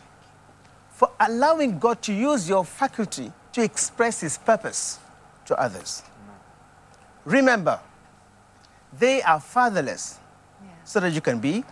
for 0.91 1.09
allowing 1.17 1.79
God 1.79 2.01
to 2.01 2.13
use 2.13 2.49
your 2.49 2.65
faculty 2.65 3.31
to 3.53 3.63
express 3.63 4.19
his 4.19 4.37
purpose 4.37 4.99
to 5.45 5.57
others. 5.57 6.03
Remember, 7.23 7.79
they 8.99 9.21
are 9.21 9.39
fatherless 9.39 10.19
so 10.83 10.99
that 10.99 11.13
you 11.13 11.21
can 11.21 11.39
be 11.39 11.63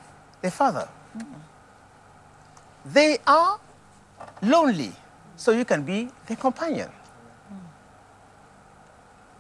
their 0.42 0.52
father. 0.52 0.88
They 2.86 3.18
are 3.28 3.60
lonely, 4.42 4.94
so 5.46 5.52
you 5.52 5.64
can 5.64 5.84
be 5.84 6.10
their 6.26 6.38
companion. 6.38 6.90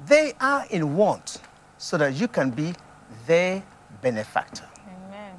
They 0.05 0.33
are 0.39 0.67
in 0.69 0.95
want, 0.95 1.41
so 1.79 1.97
that 1.97 2.13
you 2.13 2.27
can 2.27 2.51
be 2.51 2.75
their 3.25 3.63
benefactor. 4.03 4.65
Amen. 4.85 5.33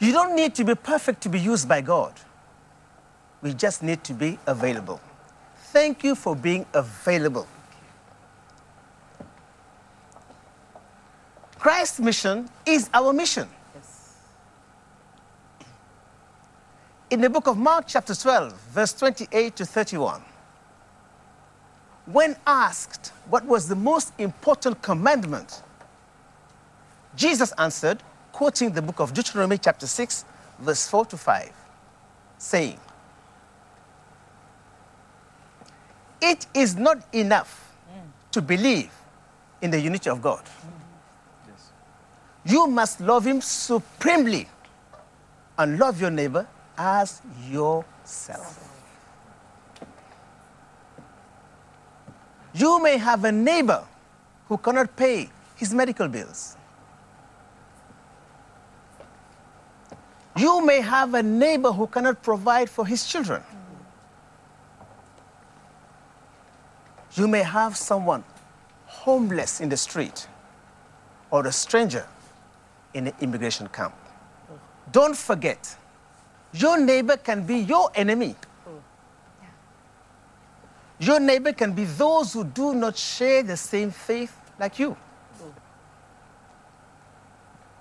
You 0.00 0.10
don't 0.10 0.34
need 0.34 0.56
to 0.56 0.64
be 0.64 0.74
perfect 0.74 1.20
to 1.22 1.28
be 1.28 1.38
used 1.38 1.68
by 1.68 1.80
God. 1.80 2.12
We 3.40 3.54
just 3.54 3.84
need 3.84 4.02
to 4.02 4.12
be 4.12 4.40
available. 4.44 5.00
Thank 5.72 6.02
you 6.02 6.16
for 6.16 6.34
being 6.34 6.66
available. 6.74 7.46
Christ's 11.56 12.00
mission 12.00 12.48
is 12.66 12.90
our 12.92 13.12
mission. 13.12 13.48
In 17.14 17.20
the 17.20 17.30
book 17.30 17.46
of 17.46 17.56
Mark, 17.56 17.84
chapter 17.86 18.12
12, 18.12 18.52
verse 18.72 18.92
28 18.92 19.54
to 19.54 19.64
31, 19.64 20.20
when 22.06 22.34
asked 22.44 23.12
what 23.30 23.44
was 23.44 23.68
the 23.68 23.76
most 23.76 24.12
important 24.18 24.82
commandment, 24.82 25.62
Jesus 27.14 27.52
answered, 27.56 28.02
quoting 28.32 28.72
the 28.72 28.82
book 28.82 28.98
of 28.98 29.14
Deuteronomy, 29.14 29.58
chapter 29.58 29.86
6, 29.86 30.24
verse 30.58 30.88
4 30.88 31.06
to 31.06 31.16
5, 31.16 31.52
saying, 32.38 32.80
It 36.20 36.48
is 36.52 36.74
not 36.74 36.98
enough 37.14 37.72
to 38.32 38.42
believe 38.42 38.90
in 39.62 39.70
the 39.70 39.78
unity 39.78 40.10
of 40.10 40.20
God. 40.20 40.42
You 42.44 42.66
must 42.66 43.00
love 43.00 43.24
Him 43.24 43.40
supremely 43.40 44.48
and 45.56 45.78
love 45.78 46.00
your 46.00 46.10
neighbor 46.10 46.48
as 46.76 47.20
yourself. 47.48 48.70
You 52.54 52.82
may 52.82 52.98
have 52.98 53.24
a 53.24 53.32
neighbor 53.32 53.84
who 54.48 54.56
cannot 54.58 54.94
pay 54.96 55.28
his 55.56 55.74
medical 55.74 56.08
bills. 56.08 56.56
You 60.36 60.64
may 60.64 60.80
have 60.80 61.14
a 61.14 61.22
neighbor 61.22 61.72
who 61.72 61.86
cannot 61.86 62.22
provide 62.22 62.68
for 62.68 62.86
his 62.86 63.06
children. 63.06 63.42
You 67.14 67.28
may 67.28 67.42
have 67.42 67.76
someone 67.76 68.24
homeless 68.86 69.60
in 69.60 69.68
the 69.68 69.76
street 69.76 70.26
or 71.30 71.46
a 71.46 71.52
stranger 71.52 72.06
in 72.92 73.08
an 73.08 73.14
immigration 73.20 73.68
camp. 73.68 73.94
Don't 74.90 75.16
forget, 75.16 75.76
your 76.54 76.78
neighbor 76.78 77.16
can 77.16 77.44
be 77.44 77.58
your 77.58 77.90
enemy. 77.94 78.36
Your 80.98 81.20
neighbor 81.20 81.52
can 81.52 81.72
be 81.72 81.84
those 81.84 82.32
who 82.32 82.44
do 82.44 82.74
not 82.74 82.96
share 82.96 83.42
the 83.42 83.56
same 83.56 83.90
faith 83.90 84.34
like 84.58 84.78
you. 84.78 84.96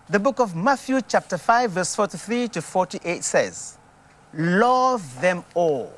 The 0.10 0.20
book 0.20 0.40
of 0.40 0.56
Matthew, 0.56 1.00
chapter 1.08 1.38
5, 1.38 1.72
verse 1.72 1.96
43 1.96 2.48
to 2.50 2.62
48 2.62 3.24
says, 3.24 3.78
Love 4.34 5.22
them 5.22 5.46
all 5.54 5.94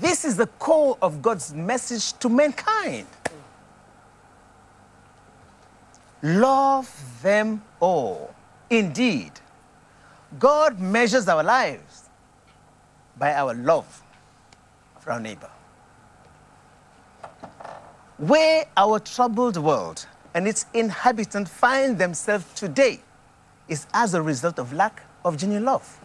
This 0.00 0.24
is 0.24 0.36
the 0.36 0.46
core 0.46 0.96
of 1.02 1.20
God's 1.20 1.52
message 1.52 2.14
to 2.14 2.28
mankind. 2.28 3.06
Love 6.22 6.88
them 7.22 7.62
all. 7.80 8.34
Indeed, 8.70 9.32
God 10.38 10.80
measures 10.80 11.28
our 11.28 11.42
lives 11.42 12.08
by 13.18 13.34
our 13.34 13.54
love 13.54 14.02
for 15.00 15.12
our 15.12 15.20
neighbor. 15.20 15.50
Where 18.18 18.66
our 18.76 18.98
troubled 19.00 19.56
world 19.56 20.06
and 20.34 20.46
its 20.46 20.66
inhabitants 20.72 21.50
find 21.50 21.98
themselves 21.98 22.44
today 22.54 23.00
is 23.68 23.86
as 23.92 24.14
a 24.14 24.22
result 24.22 24.58
of 24.58 24.72
lack 24.72 25.02
of 25.24 25.36
genuine 25.36 25.64
love. 25.64 25.98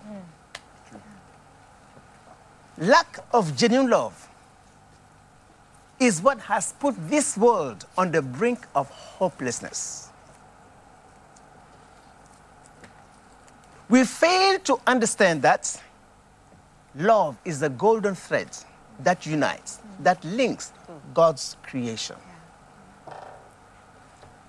Lack 2.77 3.19
of 3.33 3.55
genuine 3.55 3.89
love 3.89 4.27
is 5.99 6.21
what 6.21 6.39
has 6.41 6.73
put 6.73 6.95
this 7.09 7.37
world 7.37 7.85
on 7.97 8.11
the 8.11 8.21
brink 8.21 8.67
of 8.75 8.89
hopelessness. 8.89 10.06
We 13.89 14.03
fail 14.03 14.59
to 14.59 14.79
understand 14.85 15.41
that 15.43 15.81
love 16.95 17.37
is 17.45 17.59
the 17.59 17.69
golden 17.69 18.15
thread 18.15 18.49
that 18.99 19.25
unites, 19.25 19.79
that 20.01 20.23
links 20.23 20.73
God's 21.13 21.55
creation. 21.63 22.15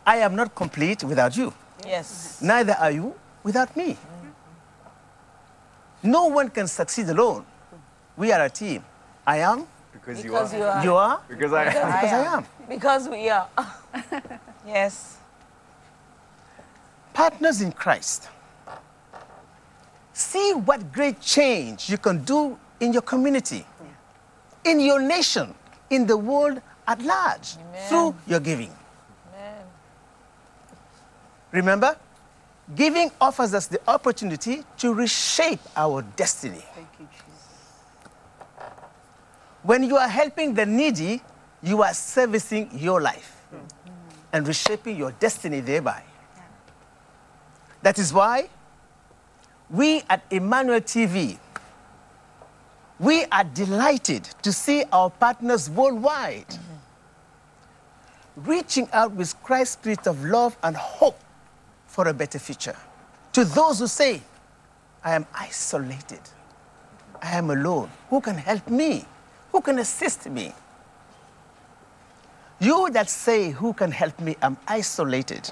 I 0.07 0.17
am 0.19 0.35
not 0.35 0.55
complete 0.55 1.05
without 1.05 1.37
you. 1.37 1.53
Yes. 1.87 2.41
Neither 2.43 2.73
are 2.81 2.91
you 2.91 3.15
without 3.45 3.77
me. 3.77 3.97
No 6.03 6.27
one 6.27 6.49
can 6.49 6.67
succeed 6.67 7.09
alone. 7.09 7.45
We 8.17 8.33
are 8.33 8.45
a 8.45 8.51
team. 8.51 8.85
I 9.27 9.39
am, 9.39 9.67
Because 9.93 10.25
you 10.25 10.31
Because 10.31 10.55
are. 10.55 10.57
you 10.59 10.65
are. 10.65 10.85
you 10.85 10.95
are, 10.97 11.21
Because 11.29 11.53
I 11.53 11.65
am. 11.65 11.93
because 11.93 12.13
I 12.13 12.37
am. 12.37 12.47
Because 12.69 13.09
we 13.09 13.29
are. 13.29 13.49
yes. 14.67 15.19
Partners 17.13 17.61
in 17.61 17.73
Christ. 17.73 18.29
See 20.19 20.53
what 20.53 20.93
great 20.93 21.21
change 21.21 21.89
you 21.89 21.97
can 21.97 22.25
do 22.25 22.59
in 22.81 22.93
your 22.93 23.03
community, 23.03 23.65
in 24.65 24.81
your 24.81 25.01
nation, 25.01 25.55
in 25.91 26.09
the 26.09 26.17
world 26.17 26.61
at 26.89 27.01
large 27.03 27.55
through 27.89 28.17
your 28.27 28.41
giving. 28.41 28.75
Amen. 29.33 29.65
Remember, 31.53 31.97
giving 32.75 33.13
offers 33.21 33.55
us 33.55 33.69
the 33.69 33.81
opportunity 33.87 34.65
to 34.79 34.93
reshape 34.93 35.61
our 35.77 36.03
destiny. 36.17 36.65
When 39.63 39.85
you 39.85 39.99
are 39.99 40.09
helping 40.09 40.53
the 40.53 40.67
needy, 40.67 41.23
you 41.63 41.81
are 41.85 41.95
servicing 41.95 42.71
your 42.75 43.01
life 43.01 43.37
and 44.33 44.49
reshaping 44.49 44.97
your 44.97 45.13
destiny 45.13 45.61
thereby. 45.61 46.03
That 47.83 48.01
is 48.01 48.13
why 48.13 48.49
we 49.71 50.03
at 50.09 50.23
Emmanuel 50.31 50.81
TV, 50.81 51.39
we 52.99 53.25
are 53.27 53.45
delighted 53.45 54.25
to 54.43 54.53
see 54.53 54.85
our 54.93 55.11
partners 55.11 55.71
worldwide 55.71 56.47
reaching 58.37 58.89
out 58.93 59.13
with 59.13 59.41
Christ's 59.43 59.75
spirit 59.75 60.07
of 60.07 60.25
love 60.25 60.57
and 60.63 60.77
hope 60.77 61.19
for 61.87 62.09
a 62.09 62.15
better 62.15 62.39
future. 62.39 62.77
To 63.33 63.45
those 63.45 63.81
who 63.81 63.87
say, 63.87 64.23
I 65.05 65.15
am 65.15 65.27
isolated, 65.35 66.21
I 67.21 67.37
am 67.37 67.51
alone, 67.51 67.91
who 68.11 68.21
can 68.21 68.37
help 68.37 68.69
me? 68.69 69.05
Who 69.53 69.61
can 69.61 69.79
assist 69.79 70.29
me? 70.29 70.53
You 72.61 72.91
that 72.91 73.09
say, 73.09 73.51
Who 73.51 73.73
can 73.73 73.93
help 73.93 74.19
me? 74.21 74.37
I'm 74.43 74.57
isolated. 74.67 75.51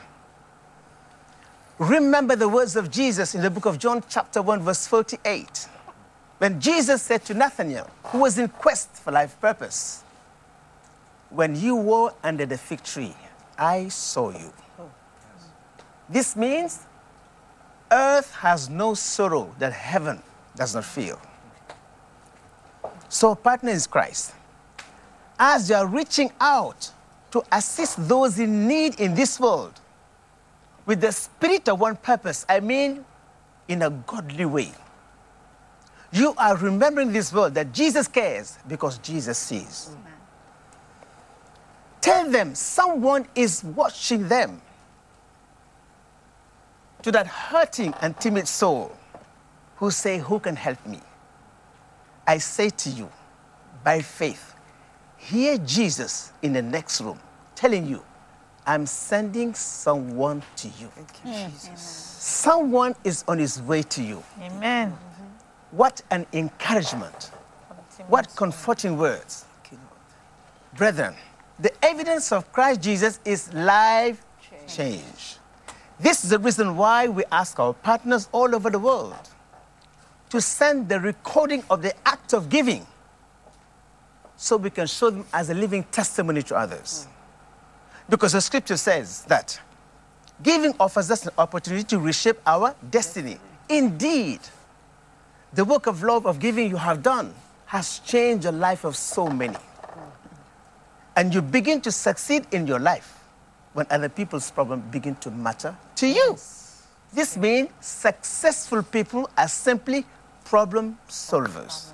Remember 1.79 2.37
the 2.37 2.49
words 2.49 2.75
of 2.75 2.91
Jesus 2.91 3.35
in 3.35 3.43
the 3.43 3.51
book 3.51 3.67
of 3.67 3.79
John, 3.79 4.03
chapter 4.09 4.41
1, 4.41 4.63
verse 4.63 4.87
48. 4.87 5.69
When 6.39 6.59
Jesus 6.59 7.03
said 7.03 7.25
to 7.27 7.35
Nathanael, 7.35 7.91
who 8.05 8.21
was 8.21 8.39
in 8.39 8.49
quest 8.49 8.91
for 8.95 9.13
life 9.13 9.39
purpose, 9.41 10.03
When 11.29 11.55
you 11.55 11.77
were 11.77 12.15
under 12.23 12.47
the 12.47 12.57
fig 12.57 12.83
tree, 12.83 13.15
I 13.59 13.89
saw 13.89 14.31
you. 14.31 14.53
This 16.09 16.37
means 16.37 16.81
earth 17.91 18.33
has 18.37 18.71
no 18.71 18.95
sorrow 18.95 19.55
that 19.59 19.73
heaven 19.73 20.23
does 20.55 20.75
not 20.75 20.85
feel. 20.85 21.21
So, 23.09 23.35
partner 23.35 23.71
in 23.73 23.81
Christ, 23.81 24.33
as 25.39 25.69
you 25.69 25.77
are 25.77 25.87
reaching 25.87 26.33
out 26.41 26.91
to 27.33 27.43
assist 27.53 28.09
those 28.09 28.39
in 28.39 28.67
need 28.67 28.99
in 29.01 29.15
this 29.15 29.39
world, 29.39 29.79
with 30.87 31.01
the 31.01 31.13
spirit 31.13 31.69
of 31.69 31.81
one 31.81 31.97
purpose, 31.97 32.47
I 32.49 32.61
mean 32.61 33.05
in 33.69 33.83
a 33.83 33.91
godly 33.91 34.45
way. 34.45 34.73
You 36.13 36.35
are 36.39 36.57
remembering 36.57 37.13
this 37.13 37.33
world 37.33 37.55
that 37.55 37.73
Jesus 37.73 38.09
cares 38.09 38.57
because 38.69 38.99
Jesus 38.99 39.37
sees. 39.37 39.91
Tell 42.01 42.31
them 42.31 42.55
someone 42.55 43.27
is 43.35 43.65
watching 43.65 44.29
them. 44.29 44.63
To 47.03 47.13
that 47.13 47.27
hurting 47.27 47.93
and 48.01 48.19
timid 48.19 48.49
soul 48.49 48.97
who 49.77 49.91
say, 49.91 50.19
Who 50.19 50.39
can 50.39 50.57
help 50.57 50.85
me? 50.87 51.01
I 52.27 52.39
say 52.39 52.71
to 52.71 52.91
you, 52.91 53.11
by 53.85 54.01
faith, 54.01 54.55
hear 55.17 55.59
Jesus 55.59 56.33
in 56.43 56.53
the 56.53 56.63
next 56.63 57.01
room 57.01 57.21
telling 57.55 57.87
you, 57.87 58.03
I'm 58.67 58.85
sending 58.85 59.55
someone 59.55 60.43
to 60.57 60.69
you. 60.81 60.91
Someone 61.77 62.95
is 63.05 63.25
on 63.29 63.39
his 63.39 63.63
way 63.63 63.83
to 63.83 64.03
you. 64.03 64.23
Amen. 64.43 64.97
What 65.71 66.03
an 66.11 66.27
encouragement. 66.33 67.31
What 68.09 68.35
comforting 68.35 68.99
words. 68.99 69.45
Brethren, 70.77 71.15
the 71.59 71.73
evidence 71.85 72.33
of 72.33 72.53
Christ 72.53 72.83
Jesus 72.83 73.21
is 73.25 73.53
life 73.55 74.23
change. 74.67 75.39
This 75.99 76.25
is 76.25 76.31
the 76.31 76.39
reason 76.39 76.77
why 76.77 77.09
we 77.09 77.25
ask 77.33 77.59
our 77.59 77.73
partners 77.73 78.29
all 78.33 78.55
over 78.55 78.69
the 78.69 78.79
world 78.79 79.15
to 80.29 80.41
send 80.41 80.89
the 80.89 81.01
recording 81.01 81.63
of 81.71 81.83
the 81.83 81.95
act 82.07 82.35
of 82.35 82.51
giving 82.51 82.87
so 84.37 84.57
we 84.57 84.71
can 84.71 84.87
show 84.87 85.09
them 85.09 85.25
as 85.33 85.49
a 85.49 85.55
living 85.55 85.85
testimony 85.85 86.43
to 86.43 86.57
others. 86.57 87.09
Because 88.09 88.33
the 88.33 88.41
scripture 88.41 88.77
says 88.77 89.23
that 89.25 89.61
giving 90.43 90.75
offers 90.79 91.11
us 91.11 91.27
an 91.27 91.33
opportunity 91.39 91.85
to 91.85 91.99
reshape 91.99 92.39
our 92.47 92.75
destiny. 92.91 93.39
Indeed, 93.69 94.41
the 95.53 95.65
work 95.65 95.87
of 95.87 96.03
love 96.03 96.27
of 96.27 96.39
giving 96.39 96.71
you 96.71 96.77
have 96.77 97.03
done 97.03 97.35
has 97.67 97.99
changed 98.01 98.45
the 98.45 98.53
life 98.53 98.85
of 98.85 98.97
so 98.97 99.27
many. 99.27 99.57
And 101.17 101.35
you 101.35 101.43
begin 101.43 101.81
to 101.81 101.91
succeed 101.91 102.47
in 102.53 102.67
your 102.67 102.79
life 102.79 103.19
when 103.73 103.87
other 103.91 104.09
people's 104.09 104.51
problems 104.51 104.85
begin 104.93 105.17
to 105.17 105.31
matter 105.31 105.75
to 105.97 106.07
you. 106.07 106.37
This 107.13 107.37
means 107.37 107.71
successful 107.81 108.83
people 108.83 109.29
are 109.37 109.49
simply 109.49 110.05
problem 110.45 110.99
solvers. 111.09 111.93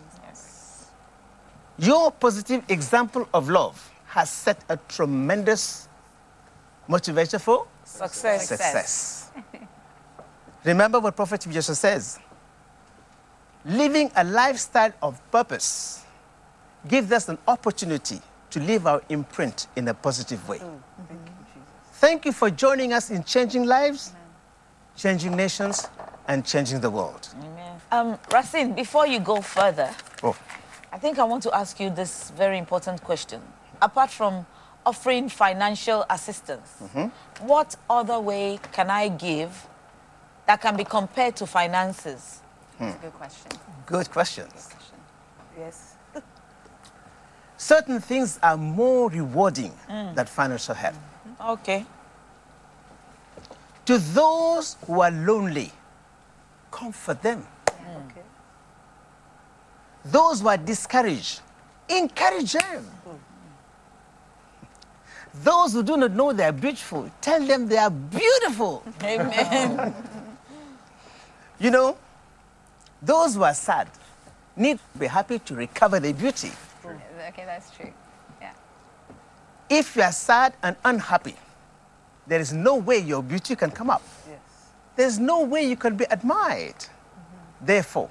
Your 1.79 2.11
positive 2.11 2.65
example 2.69 3.27
of 3.33 3.49
love 3.49 3.91
has 4.07 4.31
set 4.31 4.63
a 4.69 4.77
tremendous 4.89 5.89
motivation 6.89 7.39
for 7.39 7.67
Success. 7.85 8.49
success. 8.49 9.31
Remember 10.65 11.01
what 11.01 11.17
Prophet 11.17 11.47
Jesus 11.51 11.79
says 11.79 12.19
living 13.65 14.11
a 14.17 14.25
lifestyle 14.25 14.93
of 15.03 15.21
purpose 15.31 16.05
gives 16.89 17.13
us 17.13 17.29
an 17.29 17.39
opportunity 17.47 18.21
to 18.51 18.61
leave 18.61 18.87
our 18.87 19.01
imprint 19.09 19.69
in 19.77 19.87
a 19.89 19.95
positive 19.95 20.47
way. 20.49 20.61
Thank 21.95 22.25
you 22.25 22.33
for 22.33 22.51
joining 22.51 22.93
us 22.93 23.11
in 23.11 23.23
changing 23.23 23.65
lives, 23.65 24.13
changing 24.97 25.37
nations, 25.37 25.89
and 26.27 26.45
changing 26.45 26.81
the 26.81 26.91
world. 26.91 27.29
Amen. 27.41 27.81
Um, 27.93 28.19
Racine, 28.33 28.73
before 28.75 29.07
you 29.07 29.21
go 29.21 29.41
further, 29.41 29.91
Oh, 30.23 30.37
I 30.93 30.99
think 30.99 31.19
I 31.19 31.25
want 31.25 31.43
to 31.45 31.55
ask 31.57 31.79
you 31.81 31.91
this 31.91 32.31
very 32.31 32.59
important 32.59 33.03
question. 33.03 33.41
Apart 33.81 34.11
from 34.11 34.45
offering 34.85 35.29
financial 35.29 36.05
assistance, 36.11 36.77
mm-hmm. 36.83 37.47
what 37.47 37.77
other 37.89 38.21
way 38.21 38.59
can 38.73 38.91
I 38.91 39.09
give 39.09 39.67
that 40.47 40.61
can 40.61 40.77
be 40.77 40.85
compared 40.85 41.37
to 41.37 41.47
finances? 41.47 42.41
Hmm. 42.79 42.85
That's 42.85 42.97
a 42.97 43.01
good 43.01 43.13
question. 43.13 43.53
good 43.87 44.11
questions. 44.11 44.71
Yes. 45.59 45.95
Certain 47.57 48.01
things 48.01 48.39
are 48.43 48.57
more 48.57 49.11
rewarding 49.11 49.71
hmm. 49.89 50.15
than 50.15 50.27
financial 50.27 50.75
help. 50.75 50.95
Mm-hmm. 50.95 51.51
Okay. 51.51 51.87
To 53.87 53.99
those 53.99 54.77
who 54.87 55.01
are 55.01 55.11
lonely, 55.11 55.71
comfort 56.71 57.23
them. 57.23 57.47
Okay. 57.69 58.23
Those 60.05 60.41
who 60.41 60.49
are 60.49 60.57
discouraged, 60.57 61.41
Encourage 61.89 62.53
them. 62.53 62.87
Those 65.35 65.73
who 65.73 65.83
do 65.83 65.97
not 65.97 66.13
know 66.13 66.33
they 66.33 66.45
are 66.45 66.53
beautiful, 66.53 67.11
tell 67.21 67.45
them 67.45 67.67
they 67.67 67.79
are 67.79 67.91
beautiful. 67.91 68.85
Amen. 69.03 69.95
You 71.59 71.71
know, 71.71 71.97
those 73.01 73.35
who 73.35 73.43
are 73.45 73.55
sad 73.55 73.89
need 74.57 74.79
to 74.79 74.99
be 74.99 75.07
happy 75.07 75.39
to 75.39 75.55
recover 75.55 76.01
their 76.01 76.13
beauty. 76.13 76.51
Okay, 77.29 77.45
that's 77.47 77.71
true. 77.75 77.93
Yeah. 78.41 78.53
If 79.71 79.97
you 79.97 80.03
are 80.03 80.13
sad 80.13 80.55
and 80.63 80.77
unhappy, 80.85 81.37
there 82.27 82.41
is 82.41 82.53
no 82.53 82.77
way 82.77 82.99
your 82.99 83.23
beauty 83.23 83.57
can 83.57 83.71
come 83.71 83.91
up. 83.91 84.03
Yes. 84.29 84.39
There's 84.97 85.19
no 85.19 85.43
way 85.43 85.63
you 85.63 85.77
can 85.77 85.97
be 85.97 86.05
admired. 86.11 86.75
Mm-hmm. 86.75 87.67
Therefore, 87.67 88.11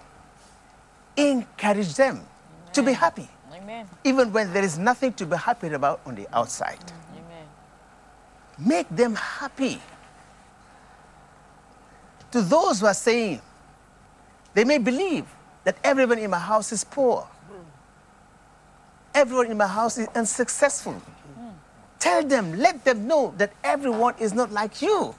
encourage 1.15 1.93
them 1.93 2.21
to 2.73 2.81
be 2.81 2.93
happy, 2.93 3.27
Amen. 3.53 3.87
even 4.03 4.31
when 4.31 4.51
there 4.53 4.63
is 4.63 4.77
nothing 4.77 5.13
to 5.13 5.25
be 5.25 5.35
happy 5.35 5.67
about 5.67 5.99
on 6.05 6.15
the 6.15 6.27
outside. 6.35 6.79
Amen. 6.79 7.10
Make 8.65 8.87
them 8.89 9.15
happy. 9.15 9.81
To 12.31 12.41
those 12.41 12.79
who 12.79 12.85
are 12.85 12.93
saying, 12.93 13.41
they 14.53 14.63
may 14.63 14.77
believe 14.77 15.25
that 15.63 15.77
everyone 15.83 16.19
in 16.19 16.29
my 16.29 16.39
house 16.39 16.71
is 16.71 16.83
poor. 16.83 17.27
Everyone 19.13 19.47
in 19.51 19.57
my 19.57 19.67
house 19.67 19.97
is 19.97 20.07
unsuccessful. 20.15 21.01
Tell 21.99 22.23
them, 22.23 22.57
let 22.57 22.83
them 22.83 23.05
know 23.07 23.33
that 23.37 23.51
everyone 23.63 24.15
is 24.19 24.33
not 24.33 24.51
like 24.51 24.81
you. 24.81 25.13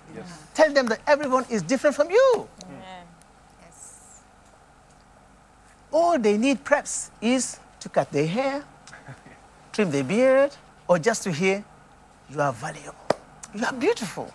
Tell 0.55 0.73
them 0.73 0.87
that 0.87 1.01
everyone 1.07 1.45
is 1.49 1.63
different 1.63 1.95
from 1.95 2.11
you. 2.11 2.49
Amen. 2.65 3.07
All 5.93 6.19
they 6.19 6.37
need 6.39 6.65
perhaps 6.65 7.11
is 7.21 7.61
to 7.81 7.89
cut 7.89 8.11
their 8.11 8.27
hair, 8.27 8.65
trim 9.73 9.91
their 9.91 10.03
beard, 10.05 10.57
or 10.89 10.99
just 10.99 11.23
to 11.25 11.33
hear, 11.33 11.65
you 12.31 12.41
are 12.41 12.53
valuable. 12.53 13.02
You 13.55 13.65
are 13.65 13.73
beautiful. 13.73 14.33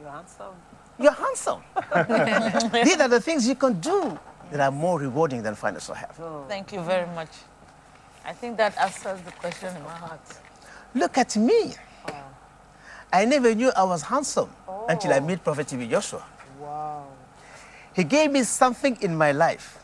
You're 0.00 0.10
handsome. 0.10 0.54
You're 0.98 1.12
handsome. 1.12 1.62
These 2.84 3.00
are 3.00 3.08
the 3.08 3.20
things 3.20 3.46
you 3.46 3.54
can 3.54 3.80
do 3.80 4.18
that 4.50 4.60
are 4.60 4.70
more 4.72 4.98
rewarding 4.98 5.42
than 5.42 5.54
financial 5.54 5.94
help. 5.94 6.18
Oh. 6.20 6.44
Thank 6.48 6.72
you 6.72 6.80
very 6.80 7.06
much. 7.14 7.30
I 8.24 8.32
think 8.32 8.56
that 8.56 8.76
answers 8.78 9.20
the 9.22 9.32
question 9.32 9.74
in 9.76 9.82
my 9.82 9.94
heart. 9.94 10.20
Look 10.94 11.18
at 11.18 11.36
me. 11.36 11.74
Oh. 12.08 12.14
I 13.12 13.24
never 13.24 13.54
knew 13.54 13.70
I 13.76 13.84
was 13.84 14.02
handsome 14.02 14.50
oh. 14.66 14.86
until 14.88 15.12
I 15.12 15.20
met 15.20 15.44
Prophet 15.44 15.68
T.B. 15.68 15.86
Joshua. 15.88 16.24
Wow. 16.58 17.06
He 17.94 18.04
gave 18.04 18.30
me 18.30 18.42
something 18.42 18.96
in 19.00 19.16
my 19.16 19.32
life 19.32 19.78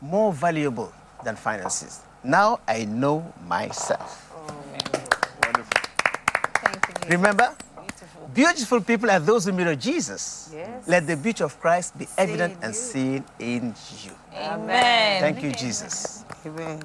more 0.00 0.32
valuable 0.32 0.92
than 1.24 1.36
finances. 1.36 2.00
Now 2.22 2.60
I 2.66 2.84
know 2.84 3.32
myself. 3.46 4.23
Thank 7.04 7.12
you. 7.12 7.16
Jesus. 7.16 7.36
Remember? 7.36 7.56
Beautiful 8.34 8.80
people 8.80 9.10
are 9.10 9.20
those 9.20 9.44
who 9.44 9.52
mirror 9.52 9.76
Jesus. 9.76 10.50
Yes. 10.52 10.88
Let 10.88 11.06
the 11.06 11.16
beauty 11.16 11.44
of 11.44 11.60
Christ 11.60 11.96
be 11.96 12.08
evident 12.18 12.54
in 12.58 12.64
and 12.64 12.74
seen 12.74 13.24
in 13.38 13.74
you. 14.02 14.12
Amen. 14.34 15.20
Thank 15.20 15.42
you, 15.42 15.52
Jesus. 15.52 16.24
Amen. 16.44 16.82